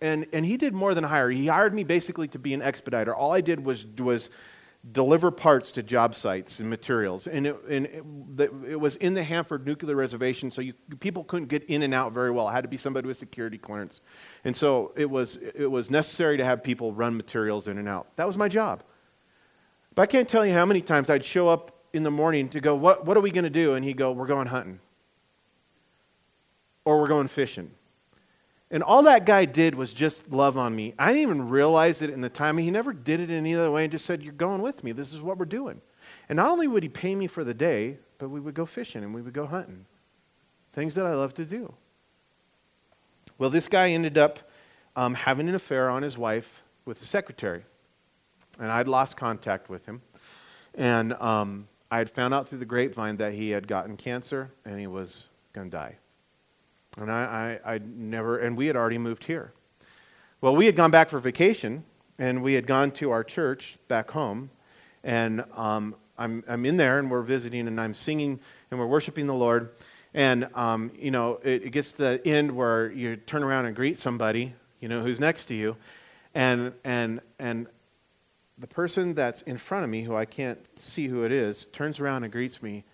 And, 0.00 0.26
and 0.32 0.46
he 0.46 0.56
did 0.56 0.72
more 0.72 0.94
than 0.94 1.04
hire. 1.04 1.28
He 1.28 1.48
hired 1.48 1.74
me 1.74 1.84
basically 1.84 2.28
to 2.28 2.38
be 2.38 2.54
an 2.54 2.62
expediter. 2.62 3.14
All 3.14 3.32
I 3.32 3.42
did 3.42 3.62
was, 3.62 3.84
was 3.98 4.30
deliver 4.92 5.30
parts 5.30 5.72
to 5.72 5.82
job 5.82 6.14
sites 6.14 6.60
and 6.60 6.70
materials. 6.70 7.26
And 7.26 7.46
it, 7.46 7.56
and 7.68 7.86
it, 7.86 8.50
it, 8.66 8.80
was 8.80 8.96
in 8.96 9.12
the 9.12 9.22
Hanford 9.22 9.66
Nuclear 9.66 9.94
Reservation, 9.94 10.50
so 10.50 10.62
you, 10.62 10.72
people 11.00 11.24
couldn't 11.24 11.48
get 11.48 11.64
in 11.64 11.82
and 11.82 11.92
out 11.92 12.12
very 12.12 12.30
well. 12.30 12.48
It 12.48 12.52
had 12.52 12.62
to 12.62 12.68
be 12.68 12.78
somebody 12.78 13.06
with 13.06 13.18
security 13.18 13.58
clearance. 13.58 14.00
And 14.44 14.56
so 14.56 14.92
it 14.96 15.10
was, 15.10 15.36
it 15.36 15.70
was 15.70 15.90
necessary 15.90 16.38
to 16.38 16.44
have 16.44 16.62
people 16.62 16.94
run 16.94 17.14
materials 17.14 17.68
in 17.68 17.76
and 17.76 17.88
out. 17.88 18.16
That 18.16 18.26
was 18.26 18.38
my 18.38 18.48
job. 18.48 18.82
But 19.94 20.02
I 20.02 20.06
can't 20.06 20.28
tell 20.28 20.46
you 20.46 20.52
how 20.52 20.66
many 20.66 20.80
times 20.80 21.10
I'd 21.10 21.24
show 21.24 21.48
up 21.48 21.76
in 21.92 22.02
the 22.02 22.10
morning 22.10 22.48
to 22.50 22.60
go, 22.60 22.74
What, 22.74 23.04
what 23.04 23.16
are 23.16 23.20
we 23.20 23.30
going 23.30 23.44
to 23.44 23.50
do? 23.50 23.74
And 23.74 23.84
he'd 23.84 23.96
go, 23.96 24.12
We're 24.12 24.26
going 24.26 24.46
hunting. 24.46 24.80
Or 26.84 27.00
we're 27.00 27.08
going 27.08 27.28
fishing. 27.28 27.72
And 28.70 28.82
all 28.82 29.02
that 29.02 29.26
guy 29.26 29.46
did 29.46 29.74
was 29.74 29.92
just 29.92 30.30
love 30.30 30.56
on 30.56 30.74
me. 30.76 30.94
I 30.98 31.08
didn't 31.08 31.22
even 31.22 31.48
realize 31.48 32.02
it 32.02 32.10
in 32.10 32.20
the 32.20 32.28
time. 32.28 32.56
He 32.56 32.70
never 32.70 32.92
did 32.92 33.18
it 33.18 33.28
in 33.28 33.36
any 33.36 33.54
other 33.54 33.70
way 33.70 33.84
and 33.84 33.90
just 33.90 34.06
said, 34.06 34.22
You're 34.22 34.32
going 34.32 34.62
with 34.62 34.84
me. 34.84 34.92
This 34.92 35.12
is 35.12 35.20
what 35.20 35.38
we're 35.38 35.44
doing. 35.44 35.80
And 36.28 36.36
not 36.36 36.50
only 36.50 36.68
would 36.68 36.82
he 36.82 36.88
pay 36.88 37.14
me 37.14 37.26
for 37.26 37.44
the 37.44 37.54
day, 37.54 37.98
but 38.18 38.28
we 38.28 38.40
would 38.40 38.54
go 38.54 38.66
fishing 38.66 39.02
and 39.02 39.14
we 39.14 39.22
would 39.22 39.34
go 39.34 39.46
hunting. 39.46 39.86
Things 40.72 40.94
that 40.94 41.06
I 41.06 41.14
love 41.14 41.34
to 41.34 41.44
do. 41.44 41.74
Well, 43.38 43.50
this 43.50 43.66
guy 43.66 43.90
ended 43.90 44.16
up 44.16 44.38
um, 44.94 45.14
having 45.14 45.48
an 45.48 45.54
affair 45.54 45.90
on 45.90 46.02
his 46.02 46.16
wife 46.16 46.62
with 46.84 47.00
the 47.00 47.06
secretary 47.06 47.64
and 48.60 48.70
I'd 48.70 48.86
lost 48.86 49.16
contact 49.16 49.68
with 49.68 49.86
him. 49.86 50.02
And 50.74 51.14
um, 51.14 51.66
I 51.90 51.98
had 51.98 52.10
found 52.10 52.32
out 52.32 52.48
through 52.48 52.60
the 52.60 52.64
grapevine 52.64 53.16
that 53.16 53.32
he 53.32 53.50
had 53.50 53.66
gotten 53.66 53.96
cancer 53.96 54.52
and 54.64 54.78
he 54.78 54.86
was 54.86 55.26
going 55.52 55.70
to 55.70 55.76
die. 55.76 55.96
And 56.96 57.10
I, 57.10 57.60
I, 57.64 57.74
I 57.74 57.80
never, 57.84 58.38
and 58.38 58.56
we 58.56 58.66
had 58.66 58.76
already 58.76 58.98
moved 58.98 59.24
here. 59.24 59.52
Well, 60.40 60.54
we 60.54 60.66
had 60.66 60.76
gone 60.76 60.90
back 60.90 61.08
for 61.08 61.18
vacation 61.18 61.84
and 62.18 62.42
we 62.42 62.54
had 62.54 62.66
gone 62.66 62.90
to 62.92 63.10
our 63.10 63.24
church 63.24 63.78
back 63.88 64.10
home. 64.10 64.50
And 65.02 65.44
um, 65.54 65.96
I'm, 66.18 66.44
I'm 66.46 66.66
in 66.66 66.76
there 66.76 66.98
and 66.98 67.10
we're 67.10 67.22
visiting 67.22 67.66
and 67.66 67.80
I'm 67.80 67.94
singing 67.94 68.38
and 68.70 68.78
we're 68.78 68.86
worshiping 68.86 69.26
the 69.26 69.34
Lord. 69.34 69.70
And, 70.12 70.48
um, 70.54 70.92
you 70.98 71.10
know, 71.10 71.40
it, 71.42 71.64
it, 71.64 71.70
gets 71.70 71.92
to 71.92 71.98
the 71.98 72.28
end 72.28 72.52
where 72.52 72.90
you 72.90 73.16
turn 73.16 73.44
around 73.44 73.66
and 73.66 73.76
greet 73.76 73.98
somebody, 73.98 74.54
you 74.80 74.88
know, 74.88 75.02
who's 75.02 75.20
next 75.20 75.46
to 75.46 75.54
you. 75.54 75.76
And, 76.34 76.72
and, 76.84 77.20
and 77.38 77.68
the 78.60 78.66
person 78.66 79.14
that's 79.14 79.40
in 79.42 79.56
front 79.56 79.84
of 79.84 79.90
me, 79.90 80.02
who 80.02 80.14
I 80.14 80.26
can't 80.26 80.58
see 80.78 81.08
who 81.08 81.24
it 81.24 81.32
is, 81.32 81.64
turns 81.72 81.98
around 81.98 82.24
and 82.24 82.32
greets 82.32 82.62
me, 82.62 82.84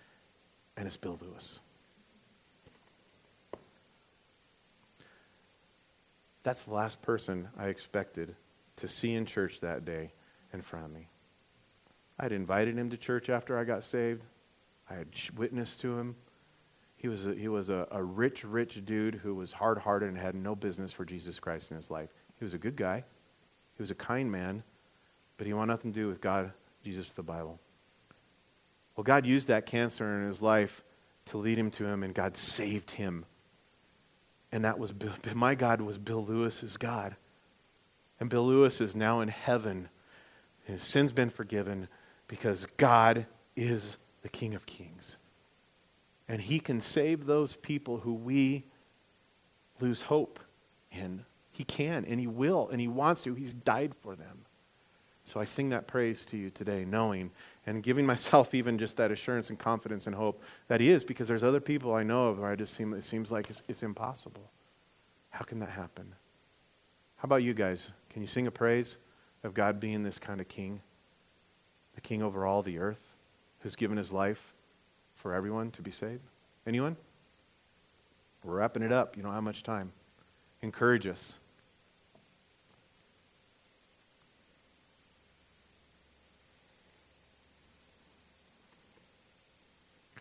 and 0.77 0.87
it's 0.87 0.95
Bill 0.95 1.19
Lewis. 1.21 1.59
That's 6.43 6.63
the 6.63 6.73
last 6.73 7.01
person 7.01 7.49
I 7.57 7.67
expected 7.67 8.35
to 8.77 8.87
see 8.87 9.13
in 9.13 9.25
church 9.25 9.59
that 9.59 9.83
day 9.83 10.13
in 10.53 10.61
front 10.61 10.85
of 10.85 10.91
me. 10.91 11.09
I 12.17 12.23
had 12.23 12.31
invited 12.31 12.77
him 12.77 12.89
to 12.91 12.97
church 12.97 13.29
after 13.29 13.59
I 13.59 13.65
got 13.65 13.83
saved. 13.83 14.23
I 14.89 14.93
had 14.93 15.07
witnessed 15.35 15.81
to 15.81 15.99
him. 15.99 16.15
He 16.95 17.09
was 17.09 17.27
a, 17.27 17.33
he 17.33 17.49
was 17.49 17.69
a, 17.69 17.87
a 17.91 18.01
rich, 18.01 18.45
rich 18.45 18.85
dude 18.85 19.15
who 19.15 19.35
was 19.35 19.51
hard 19.51 19.79
hearted 19.79 20.07
and 20.07 20.17
had 20.17 20.33
no 20.33 20.55
business 20.55 20.93
for 20.93 21.03
Jesus 21.03 21.39
Christ 21.39 21.71
in 21.71 21.77
his 21.77 21.91
life. 21.91 22.09
He 22.39 22.45
was 22.45 22.53
a 22.53 22.57
good 22.57 22.77
guy, 22.77 23.03
he 23.75 23.81
was 23.81 23.91
a 23.91 23.95
kind 23.95 24.31
man, 24.31 24.63
but 25.37 25.47
he 25.47 25.53
wanted 25.53 25.73
nothing 25.73 25.93
to 25.93 25.99
do 25.99 26.07
with 26.07 26.21
God, 26.21 26.51
Jesus, 26.83 27.09
the 27.09 27.23
Bible. 27.23 27.59
Well, 28.95 29.03
God 29.03 29.25
used 29.25 29.47
that 29.49 29.65
cancer 29.65 30.19
in 30.19 30.25
his 30.27 30.41
life 30.41 30.83
to 31.27 31.37
lead 31.37 31.59
him 31.59 31.71
to 31.71 31.85
him, 31.85 32.03
and 32.03 32.13
God 32.13 32.35
saved 32.35 32.91
him. 32.91 33.25
And 34.51 34.65
that 34.65 34.79
was 34.79 34.93
my 35.33 35.55
God 35.55 35.81
was 35.81 35.97
Bill 35.97 36.23
Lewis's 36.25 36.77
God. 36.77 37.15
And 38.19 38.29
Bill 38.29 38.47
Lewis 38.47 38.81
is 38.81 38.95
now 38.95 39.21
in 39.21 39.27
heaven. 39.27 39.89
His 40.65 40.81
sin's 40.81 41.11
been 41.11 41.29
forgiven 41.29 41.87
because 42.27 42.65
God 42.77 43.27
is 43.55 43.97
the 44.21 44.29
King 44.29 44.55
of 44.55 44.65
Kings. 44.65 45.17
And 46.27 46.41
he 46.41 46.59
can 46.59 46.81
save 46.81 47.25
those 47.25 47.55
people 47.55 47.99
who 47.99 48.13
we 48.13 48.65
lose 49.79 50.01
hope 50.03 50.39
in. 50.91 51.25
He 51.51 51.63
can, 51.63 52.05
and 52.05 52.19
he 52.19 52.27
will, 52.27 52.67
and 52.69 52.81
he 52.81 52.87
wants 52.87 53.21
to. 53.21 53.33
He's 53.33 53.53
died 53.53 53.93
for 54.01 54.15
them. 54.15 54.46
So 55.27 55.41
I 55.41 55.43
sing 55.43 55.69
that 55.69 55.87
praise 55.87 56.23
to 56.25 56.37
you 56.37 56.49
today, 56.49 56.85
knowing 56.85 57.31
and 57.65 57.83
giving 57.83 58.05
myself 58.05 58.53
even 58.53 58.77
just 58.77 58.95
that 58.95 59.11
assurance 59.11 59.49
and 59.49 59.59
confidence 59.59 60.07
and 60.07 60.15
hope 60.15 60.41
that 60.69 60.79
He 60.79 60.89
is, 60.89 61.03
because 61.03 61.27
there's 61.27 61.43
other 61.43 61.59
people 61.59 61.93
I 61.93 62.03
know 62.03 62.29
of 62.29 62.39
where 62.39 62.49
I 62.49 62.55
just 62.55 62.73
seem 62.73 62.93
it 62.93 63.03
seems 63.03 63.29
like 63.29 63.49
it's, 63.49 63.61
it's 63.67 63.83
impossible. 63.83 64.49
How 65.31 65.43
can 65.43 65.59
that 65.59 65.71
happen? 65.71 66.15
How 67.17 67.25
about 67.25 67.43
you 67.43 67.53
guys? 67.53 67.91
Can 68.09 68.21
you 68.21 68.25
sing 68.25 68.47
a 68.47 68.51
praise 68.51 68.97
of 69.43 69.53
God 69.53 69.81
being 69.81 70.01
this 70.01 70.17
kind 70.17 70.39
of 70.39 70.47
King, 70.47 70.79
the 71.95 72.01
King 72.01 72.23
over 72.23 72.45
all 72.45 72.63
the 72.63 72.77
earth, 72.77 73.03
who's 73.59 73.75
given 73.75 73.97
His 73.97 74.13
life 74.13 74.53
for 75.15 75.33
everyone 75.33 75.71
to 75.71 75.81
be 75.81 75.91
saved? 75.91 76.23
Anyone? 76.65 76.95
We're 78.45 78.55
wrapping 78.59 78.81
it 78.81 78.93
up. 78.93 79.17
You 79.17 79.23
don't 79.23 79.33
have 79.33 79.43
much 79.43 79.63
time. 79.63 79.91
Encourage 80.61 81.05
us. 81.05 81.35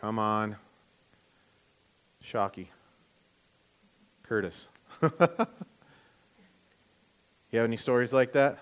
Come 0.07 0.21
on. 0.21 0.55
Shocky. 2.23 2.71
Curtis. 4.23 4.69
you 5.03 5.09
have 7.55 7.65
any 7.65 7.77
stories 7.77 8.13
like 8.13 8.31
that? 8.35 8.61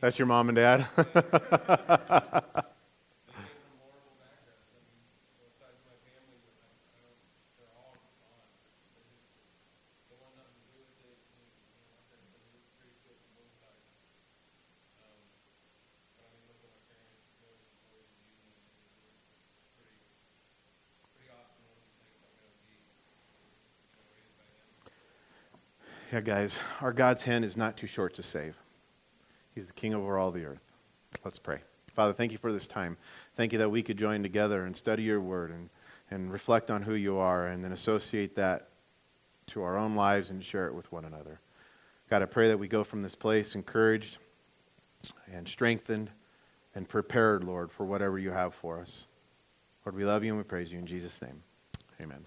That's 0.00 0.16
your 0.16 0.26
mom 0.26 0.48
and 0.48 0.54
dad? 0.54 0.86
yeah, 26.12 26.20
guys, 26.20 26.60
our 26.80 26.92
God's 26.92 27.24
hand 27.24 27.44
is 27.44 27.56
not 27.56 27.76
too 27.76 27.88
short 27.88 28.14
to 28.14 28.22
save. 28.22 28.54
He's 29.58 29.66
the 29.66 29.72
king 29.72 29.92
over 29.92 30.16
all 30.16 30.30
the 30.30 30.44
earth. 30.44 30.62
Let's 31.24 31.40
pray. 31.40 31.58
Father, 31.92 32.12
thank 32.12 32.30
you 32.30 32.38
for 32.38 32.52
this 32.52 32.68
time. 32.68 32.96
Thank 33.34 33.52
you 33.52 33.58
that 33.58 33.68
we 33.68 33.82
could 33.82 33.98
join 33.98 34.22
together 34.22 34.64
and 34.64 34.76
study 34.76 35.02
your 35.02 35.20
word 35.20 35.50
and, 35.50 35.68
and 36.12 36.32
reflect 36.32 36.70
on 36.70 36.82
who 36.82 36.94
you 36.94 37.16
are 37.16 37.48
and 37.48 37.64
then 37.64 37.72
associate 37.72 38.36
that 38.36 38.68
to 39.48 39.62
our 39.62 39.76
own 39.76 39.96
lives 39.96 40.30
and 40.30 40.44
share 40.44 40.68
it 40.68 40.74
with 40.74 40.92
one 40.92 41.04
another. 41.04 41.40
God, 42.08 42.22
I 42.22 42.26
pray 42.26 42.46
that 42.46 42.58
we 42.58 42.68
go 42.68 42.84
from 42.84 43.02
this 43.02 43.16
place 43.16 43.56
encouraged 43.56 44.18
and 45.32 45.48
strengthened 45.48 46.10
and 46.76 46.88
prepared, 46.88 47.42
Lord, 47.42 47.72
for 47.72 47.84
whatever 47.84 48.16
you 48.16 48.30
have 48.30 48.54
for 48.54 48.78
us. 48.78 49.06
Lord, 49.84 49.96
we 49.96 50.04
love 50.04 50.22
you 50.22 50.30
and 50.30 50.38
we 50.38 50.44
praise 50.44 50.72
you 50.72 50.78
in 50.78 50.86
Jesus' 50.86 51.20
name. 51.20 51.42
Amen. 52.00 52.24